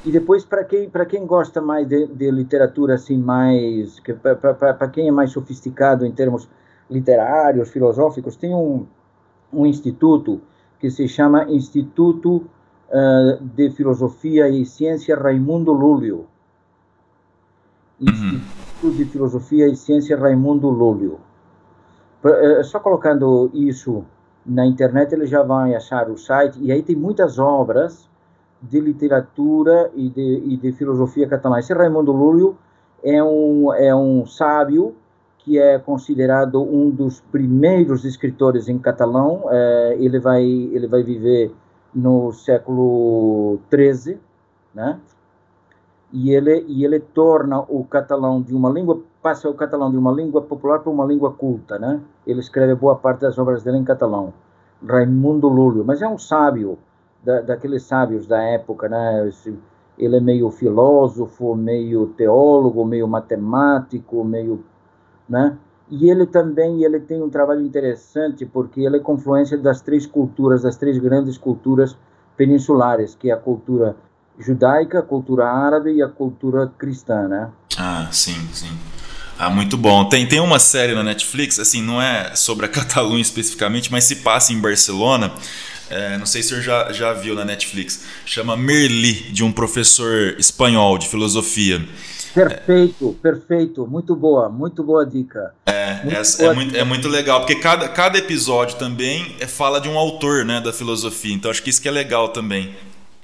E 0.05 0.12
depois, 0.12 0.45
para 0.45 0.62
quem, 0.65 0.89
quem 1.09 1.27
gosta 1.27 1.61
mais 1.61 1.89
de, 1.89 2.07
de 2.07 2.31
literatura, 2.31 2.95
assim, 2.95 3.19
mais. 3.19 4.01
Para 4.49 4.89
quem 4.89 5.09
é 5.09 5.11
mais 5.11 5.32
sofisticado 5.32 6.07
em 6.07 6.12
termos 6.12 6.49
literários, 6.91 7.70
filosóficos, 7.70 8.36
tem 8.36 8.55
um, 8.55 8.86
um 9.53 9.66
instituto 9.66 10.41
que 10.79 10.91
se 10.91 11.09
chama 11.09 11.45
Instituto 11.51 12.37
uh, 12.37 13.43
de 13.43 13.71
Filosofia 13.71 14.49
e 14.49 14.65
Ciência 14.65 15.17
Raimundo 15.17 15.73
Lúlio. 15.73 16.27
Uhum. 18.01 18.09
Instituto 18.09 18.97
de 18.97 19.05
Filosofia 19.07 19.69
e 19.69 19.77
Ciência 19.77 20.17
Raimundo 20.17 20.69
Lúlio. 20.69 21.19
Uh, 22.23 22.65
só 22.65 22.81
colocando 22.81 23.51
isso 23.55 24.05
na 24.45 24.67
internet, 24.67 25.13
ele 25.13 25.27
já 25.27 25.43
vai 25.43 25.75
achar 25.75 26.11
o 26.11 26.19
site, 26.19 26.59
e 26.61 26.71
aí 26.71 26.83
tem 26.83 26.95
muitas 26.95 27.39
obras 27.39 28.09
de 28.61 28.81
literatura 28.81 29.91
e 29.95 30.09
de, 30.09 30.43
e 30.47 30.57
de 30.57 30.73
filosofia 30.73 31.29
catalã. 31.29 31.59
Esse 31.59 31.73
Raimundo 31.73 32.13
Lúlio 32.13 32.57
é 33.03 33.23
um, 33.23 33.73
é 33.75 33.95
um 33.95 34.27
sábio 34.27 34.95
que 35.45 35.59
é 35.59 35.79
considerado 35.79 36.62
um 36.62 36.89
dos 36.91 37.21
primeiros 37.21 38.05
escritores 38.05 38.69
em 38.69 38.79
catalão. 38.79 39.45
É, 39.51 39.97
ele, 40.01 40.19
vai, 40.19 40.43
ele 40.43 40.89
vai 40.89 41.03
viver 41.03 41.55
no 41.95 42.33
século 42.33 43.59
XIII, 43.73 44.19
né? 44.75 44.99
E 46.12 46.31
ele, 46.31 46.65
e 46.66 46.85
ele 46.85 46.99
torna 46.99 47.61
o 47.61 47.85
catalão 47.85 48.41
de 48.41 48.55
uma 48.55 48.71
língua, 48.71 49.03
passa 49.21 49.49
o 49.51 49.55
catalão 49.55 49.91
de 49.91 49.97
uma 49.97 50.12
língua 50.12 50.41
popular 50.41 50.79
para 50.79 50.91
uma 50.91 51.05
língua 51.05 51.33
culta, 51.33 51.79
né? 51.79 52.01
Ele 52.27 52.41
escreve 52.41 52.75
boa 52.75 52.97
parte 52.97 53.21
das 53.21 53.37
obras 53.37 53.62
dele 53.62 53.79
em 53.79 53.85
catalão. 53.85 54.33
Raimundo 54.89 55.49
Lúlio, 55.49 55.85
mas 55.85 56.01
é 56.01 56.09
um 56.09 56.19
sábio, 56.19 56.79
da, 57.23 57.41
daqueles 57.41 57.83
sábios 57.83 58.27
da 58.27 58.41
época, 58.43 58.89
né? 58.89 59.31
Ele 59.99 60.16
é 60.16 60.21
meio 60.21 60.51
filósofo, 60.51 61.55
meio 61.55 62.09
teólogo, 62.09 62.85
meio 62.85 63.09
matemático, 63.09 64.25
meio, 64.25 64.65
né? 65.29 65.57
E 65.91 66.11
ele 66.11 66.27
também 66.27 66.83
ele 66.83 66.99
tem 66.99 67.23
um 67.23 67.29
trabalho 67.29 67.61
interessante 67.61 68.47
porque 68.47 68.81
ele 68.81 68.97
é 68.97 69.01
confluência 69.01 69.57
das 69.59 69.81
três 69.81 70.07
culturas, 70.07 70.63
das 70.63 70.77
três 70.77 70.99
grandes 70.99 71.37
culturas 71.37 71.97
peninsulares, 72.37 73.15
que 73.15 73.31
é 73.31 73.35
a 73.35 73.37
cultura 73.37 73.97
judaica, 74.39 75.01
a 75.01 75.03
cultura 75.03 75.47
árabe 75.47 75.93
e 75.93 76.03
a 76.03 76.09
cultura 76.09 76.73
cristã, 76.79 77.29
né? 77.29 77.51
Ah, 77.77 78.09
sim, 78.11 78.49
sim. 78.53 78.71
Ah, 79.39 79.51
muito 79.51 79.77
bom. 79.77 80.09
Tem, 80.09 80.27
tem 80.27 80.41
uma 80.41 80.59
série 80.59 80.95
na 80.95 81.03
Netflix, 81.03 81.59
assim, 81.59 81.83
não 81.83 82.01
é 82.01 82.35
sobre 82.35 82.67
a 82.67 82.69
Catalunha 82.71 83.21
especificamente, 83.23 83.91
mas 83.91 84.05
se 84.05 84.17
passa 84.17 84.53
em 84.53 84.61
Barcelona. 84.61 85.33
É, 85.91 86.17
não 86.17 86.27
sei 86.27 86.43
se 86.43 86.55
o 86.55 86.63
senhor 86.63 86.63
já, 86.63 86.93
já 86.93 87.13
viu 87.13 87.35
na 87.35 87.45
Netflix. 87.45 88.05
Chama 88.25 88.57
Merli, 88.57 89.13
de 89.33 89.45
um 89.45 89.53
professor 89.53 90.35
espanhol 90.39 90.97
de 90.99 91.09
filosofia. 91.09 91.87
Perfeito, 92.35 93.16
é. 93.16 93.23
perfeito. 93.23 93.86
Muito 93.86 94.16
boa, 94.16 94.48
muito 94.48 94.82
boa 94.82 95.06
dica. 95.06 95.55
É, 95.66 96.02
muito 96.02 96.16
essa, 96.16 96.44
é, 96.44 96.52
muito, 96.52 96.77
é 96.77 96.85
muito 96.85 97.09
legal, 97.09 97.40
porque 97.40 97.55
cada, 97.55 97.89
cada 97.89 98.19
episódio 98.19 98.77
também 98.77 99.36
é, 99.40 99.47
fala 99.47 99.81
de 99.81 99.89
um 99.89 99.97
autor 99.97 100.44
né, 100.44 100.61
da 100.61 100.73
filosofia. 100.73 101.32
Então 101.32 101.51
acho 101.51 101.62
que 101.62 101.70
isso 101.70 101.81
que 101.81 101.89
é 101.89 101.93
legal 101.93 102.28
também. 102.28 102.74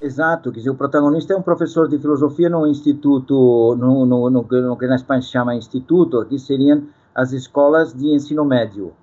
Exato, 0.00 0.50
quer 0.50 0.60
dizer, 0.60 0.70
o 0.70 0.74
protagonista 0.74 1.34
é 1.34 1.36
um 1.36 1.42
professor 1.42 1.86
de 1.86 1.98
filosofia 1.98 2.48
no 2.48 2.66
instituto, 2.66 3.76
no, 3.78 4.06
no, 4.06 4.30
no, 4.30 4.40
no 4.40 4.76
que 4.76 4.86
na 4.86 4.96
Espanha 4.96 5.20
se 5.20 5.28
chama 5.28 5.54
instituto, 5.54 6.24
que 6.24 6.38
seriam 6.38 6.84
as 7.14 7.32
escolas 7.32 7.92
de 7.92 8.06
ensino 8.06 8.42
médio, 8.42 8.94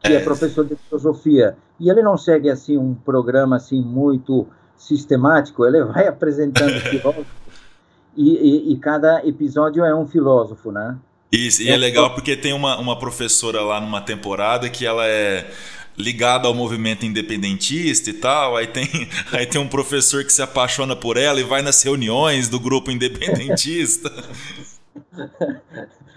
que 0.00 0.12
é. 0.12 0.16
é 0.16 0.20
professor 0.20 0.64
de 0.64 0.76
filosofia. 0.76 1.56
E 1.80 1.90
ele 1.90 2.02
não 2.02 2.16
segue 2.16 2.48
assim 2.48 2.78
um 2.78 2.94
programa 2.94 3.56
assim 3.56 3.82
muito 3.82 4.46
sistemático, 4.76 5.66
ele 5.66 5.82
vai 5.84 6.06
apresentando 6.08 6.70
filósofos 6.88 7.41
e, 8.16 8.30
e, 8.30 8.72
e, 8.72 8.76
cada 8.78 9.26
episódio 9.26 9.84
é 9.84 9.94
um 9.94 10.06
filósofo, 10.06 10.70
né? 10.70 10.96
Isso, 11.30 11.62
e 11.62 11.70
é, 11.70 11.76
legal 11.76 12.14
porque 12.14 12.36
tem 12.36 12.52
uma, 12.52 12.78
uma 12.78 12.98
professora 12.98 13.62
lá 13.62 13.80
numa 13.80 14.02
temporada 14.02 14.68
que 14.68 14.84
ela 14.84 15.06
é 15.06 15.50
ligada 15.96 16.48
ao 16.48 16.54
movimento 16.54 17.04
independentista 17.04 18.10
e 18.10 18.14
tal. 18.14 18.56
Aí 18.56 18.66
tem, 18.66 18.86
aí 19.32 19.46
tem 19.46 19.60
um 19.60 19.68
professor 19.68 20.24
que 20.24 20.32
se 20.32 20.42
apaixona 20.42 20.94
por 20.94 21.16
ela 21.16 21.40
e 21.40 21.44
vai 21.44 21.62
nas 21.62 21.82
reuniões 21.82 22.48
do 22.48 22.60
grupo 22.60 22.90
independentista. 22.90 24.12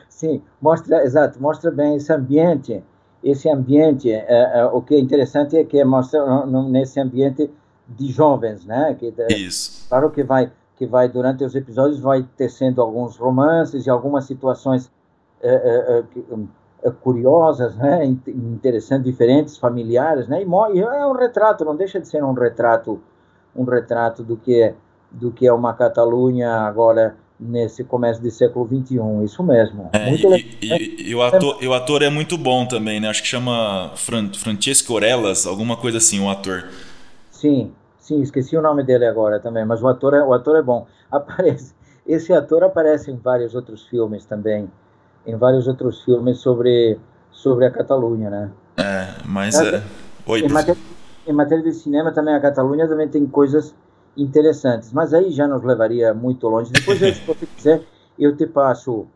Sim, 0.09 0.41
mostra, 0.61 1.03
exato, 1.03 1.41
mostra 1.41 1.72
bem 1.72 1.95
esse 1.95 2.11
ambiente. 2.11 2.81
Esse 3.23 3.49
ambiente, 3.49 4.11
é, 4.11 4.59
é, 4.59 4.65
o 4.65 4.81
que 4.81 4.95
é 4.95 4.99
interessante 4.99 5.57
é 5.57 5.63
que 5.63 5.84
mostra 5.84 6.45
nesse 6.45 6.99
ambiente 6.99 7.49
de 7.88 8.11
jovens, 8.11 8.65
né? 8.65 8.95
Que, 8.99 9.13
Isso. 9.34 9.85
Claro 9.89 10.11
que 10.11 10.23
vai, 10.23 10.51
que 10.76 10.85
vai 10.85 11.07
durante 11.07 11.43
os 11.43 11.56
episódios 11.56 11.99
vai 11.99 12.26
tecendo 12.38 12.81
alguns 12.81 13.18
romances 13.18 13.85
e 13.85 13.89
algumas 13.89 14.26
situações 14.26 14.91
é, 15.41 15.53
é, 15.53 16.03
é, 16.84 16.91
curiosas, 16.91 17.76
né, 17.76 18.06
interessantes, 18.06 19.06
diferentes, 19.06 19.57
familiares, 19.57 20.27
né, 20.27 20.43
e 20.43 20.80
é 20.80 21.06
um 21.06 21.14
retrato, 21.14 21.64
não 21.65 21.76
deixa 21.76 21.99
de 21.99 22.07
ser 22.07 22.23
um 22.23 22.34
retrato, 22.34 23.02
um 23.56 23.64
retrato 23.64 24.23
do 24.23 24.38
que 24.38 24.61
é, 24.61 24.76
do 25.11 25.31
que 25.31 25.47
é 25.47 25.53
uma 25.53 25.73
Catalunha 25.73 26.52
agora 26.52 27.15
nesse 27.39 27.84
começo 27.84 28.22
do 28.22 28.31
século 28.31 28.68
XXI, 28.68 28.97
isso 29.23 29.43
mesmo. 29.43 29.89
É, 29.93 30.10
muito 30.10 30.27
e, 30.35 30.57
e, 30.61 31.10
e, 31.10 31.15
o 31.15 31.22
ator, 31.22 31.57
e 31.61 31.68
o 31.68 31.73
ator 31.73 32.02
é 32.02 32.10
muito 32.10 32.38
bom 32.38 32.65
também, 32.65 32.99
né? 32.99 33.10
Acho 33.10 33.22
que 33.22 33.27
chama 33.27 33.91
Fran, 33.95 34.31
Francesco 34.34 34.93
Orellas, 34.93 35.45
alguma 35.45 35.76
coisa 35.76 35.97
assim, 35.97 36.19
o 36.19 36.30
ator. 36.30 36.69
Sim, 37.31 37.73
sim, 38.06 38.22
esqueci 38.22 38.56
o 38.56 38.61
nome 38.61 38.84
dele 38.84 39.06
agora 39.06 39.40
também, 39.40 39.65
mas 39.65 39.82
o 39.82 39.88
ator 39.88 40.14
é, 40.14 40.23
o 40.23 40.34
ator 40.34 40.56
é 40.57 40.61
bom. 40.61 40.88
Aparece, 41.11 41.73
esse 42.06 42.34
ator 42.34 42.64
aparece 42.64 43.10
em 43.10 43.18
vários 43.18 43.56
outros 43.56 43.88
filmes 43.88 44.26
também 44.26 44.69
em 45.26 45.36
vários 45.36 45.68
outros 45.68 46.03
filmes 46.03 46.38
sobre, 46.38 46.99
sobre 47.32 47.65
a 47.65 47.72
Catalunha, 47.72 48.30
né? 48.30 48.52
É, 48.77 49.07
mas... 49.26 49.56
É... 49.60 49.82
Oi, 50.27 50.41
em, 50.41 50.49
matéria, 50.49 50.82
em 51.27 51.34
matéria 51.34 51.64
de 51.64 51.73
cinema 51.73 52.11
também 52.11 52.34
a 52.36 52.40
Catalunha 52.40 52.88
também 52.88 53.07
tem 53.07 53.26
coisas 53.26 53.76
interessantes, 54.15 54.91
mas 54.94 55.14
aí 55.14 55.32
já 55.32 55.48
nos 55.48 55.64
levaria 55.64 56.14
muito 56.14 56.48
longe. 56.48 56.72
Depois, 56.72 56.99
se 56.99 57.26
você 57.26 57.45
quiser, 57.45 57.82
eu 58.18 58.36
te 58.36 58.45
passo 58.45 59.07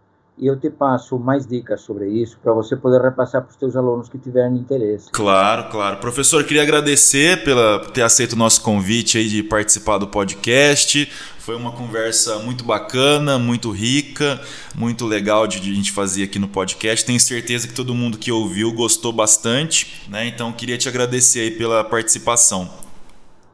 eu 0.48 0.57
te 0.57 0.70
passo 0.70 1.20
mais 1.20 1.45
dicas 1.45 1.82
sobre 1.82 2.07
isso 2.07 2.38
para 2.41 2.53
você 2.53 2.76
poder 2.76 3.02
repassar 3.02 3.41
para 3.41 3.52
os 3.52 3.57
seus 3.57 3.76
alunos 3.76 4.07
que 4.07 4.18
tiverem 4.18 4.57
interesse. 4.57 5.11
Claro, 5.11 5.70
claro. 5.70 5.98
Professor, 5.98 6.44
queria 6.44 6.64
agradecer 6.64 7.44
pela, 7.44 7.80
por 7.80 7.91
ter 7.91 8.02
aceito 8.02 8.34
o 8.34 8.36
nosso 8.38 8.61
convite 8.61 9.18
aí 9.18 9.28
de 9.28 9.44
participar 9.44 9.98
do 9.98 10.07
podcast. 10.07 11.11
Foi 11.40 11.56
uma 11.56 11.72
conversa 11.72 12.38
muito 12.40 12.64
bacana, 12.64 13.40
muito 13.40 13.72
rica, 13.72 14.40
muito 14.76 15.06
legal 15.06 15.48
de, 15.48 15.60
de 15.60 15.72
a 15.72 15.74
gente 15.74 15.91
fazer 15.91 16.24
aqui 16.24 16.38
no 16.38 16.48
podcast. 16.48 17.06
Tenho 17.06 17.20
certeza 17.20 17.68
que 17.68 17.74
todo 17.74 17.94
mundo 17.94 18.18
que 18.18 18.32
ouviu 18.32 18.72
gostou 18.74 19.11
bastante, 19.11 20.07
né? 20.10 20.28
Então 20.28 20.52
queria 20.52 20.78
te 20.78 20.88
agradecer 20.88 21.40
aí 21.40 21.52
pela 21.52 21.84
participação. 21.84 22.70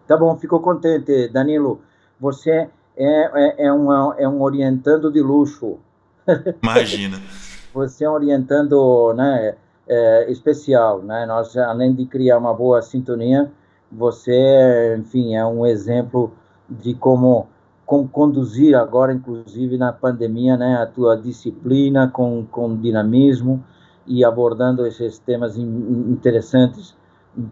Tá 0.07 0.15
bom, 0.15 0.37
fico 0.37 0.59
contente, 0.59 1.29
Danilo. 1.29 1.81
Você 2.19 2.51
é, 2.51 2.69
é, 2.97 3.65
é, 3.65 3.73
um, 3.73 4.13
é 4.13 4.27
um 4.27 4.41
orientando 4.41 5.11
de 5.11 5.21
luxo. 5.21 5.79
Imagina. 6.61 7.21
Você 7.73 8.05
é 8.05 8.09
orientando 8.09 9.13
né, 9.13 9.55
é, 9.87 10.31
especial, 10.31 11.01
né? 11.01 11.25
Nós, 11.25 11.55
além 11.57 11.93
de 11.93 12.05
criar 12.05 12.37
uma 12.37 12.53
boa 12.53 12.81
sintonia, 12.81 13.51
você, 13.91 14.95
enfim, 14.97 15.35
é 15.35 15.45
um 15.45 15.65
exemplo 15.65 16.31
de 16.69 16.93
como, 16.93 17.47
como 17.85 18.07
conduzir 18.07 18.75
agora, 18.75 19.13
inclusive 19.13 19.77
na 19.77 19.91
pandemia, 19.91 20.57
né, 20.57 20.77
a 20.81 20.85
tua 20.85 21.15
disciplina 21.15 22.07
com, 22.07 22.45
com 22.49 22.75
dinamismo 22.77 23.63
e 24.07 24.23
abordando 24.23 24.85
esses 24.85 25.19
temas 25.19 25.57
interessantes 25.57 26.95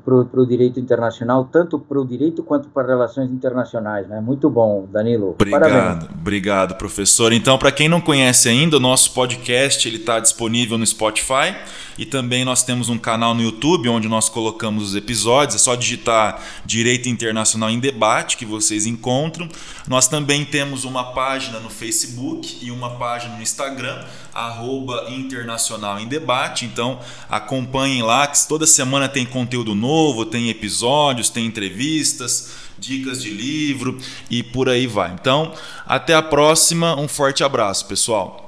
para 0.04 0.42
o 0.42 0.46
direito 0.46 0.80
internacional, 0.80 1.48
tanto 1.52 1.78
para 1.78 2.00
o 2.00 2.06
direito 2.06 2.44
quanto 2.44 2.70
para 2.70 2.88
relações 2.88 3.32
internacionais. 3.32 4.08
Né? 4.08 4.22
Muito 4.22 4.50
bom, 4.50 4.88
Danilo. 4.92 5.32
Obrigado, 5.32 5.62
Parabéns. 5.62 6.10
obrigado, 6.20 6.76
professor. 6.76 7.34
Então, 7.34 7.58
para 7.58 7.72
quem 7.72 7.90
não 7.90 8.02
conhece 8.02 8.50
ainda, 8.50 8.78
o 8.78 8.80
nosso 8.80 9.14
podcast 9.14 9.88
ele 9.88 9.98
está 9.98 10.20
disponível 10.20 10.78
no 10.78 10.86
Spotify 10.86 11.56
e 11.98 12.06
também 12.06 12.44
nós 12.44 12.64
temos 12.64 12.90
um 12.90 12.98
canal 12.98 13.36
no 13.36 13.42
YouTube 13.42 13.88
onde 13.90 14.08
nós 14.08 14.30
colocamos 14.30 14.84
os 14.84 14.96
episódios. 14.96 15.56
É 15.56 15.60
só 15.60 15.76
digitar 15.76 16.42
Direito 16.66 17.08
Internacional 17.08 17.70
em 17.70 17.80
Debate 17.80 18.38
que 18.38 18.46
vocês 18.46 18.86
encontram. 18.86 19.48
Nós 19.88 20.08
também 20.08 20.44
temos 20.44 20.86
uma 20.86 21.14
página 21.14 21.60
no 21.60 21.70
Facebook 21.70 22.60
e 22.62 22.72
uma 22.72 22.92
página 22.92 23.36
no 23.36 23.44
Instagram, 23.44 24.04
arroba 24.34 25.06
Internacional 25.10 26.00
em 26.00 26.08
Debate. 26.08 26.66
Então 26.66 27.00
acompanhem 27.30 28.02
lá, 28.02 28.26
que 28.26 28.48
toda 28.48 28.66
semana 28.66 29.08
tem 29.08 29.26
novo, 29.76 30.26
tem 30.26 30.50
episódios, 30.50 31.30
tem 31.30 31.46
entrevistas, 31.46 32.52
dicas 32.78 33.22
de 33.22 33.30
livro 33.30 33.98
e 34.30 34.44
por 34.44 34.70
aí 34.70 34.88
vai. 34.88 35.14
Então, 35.14 35.54
até 35.86 36.14
a 36.14 36.22
próxima. 36.22 37.00
Um 37.00 37.08
forte 37.08 37.44
abraço, 37.44 37.86
pessoal. 37.88 38.43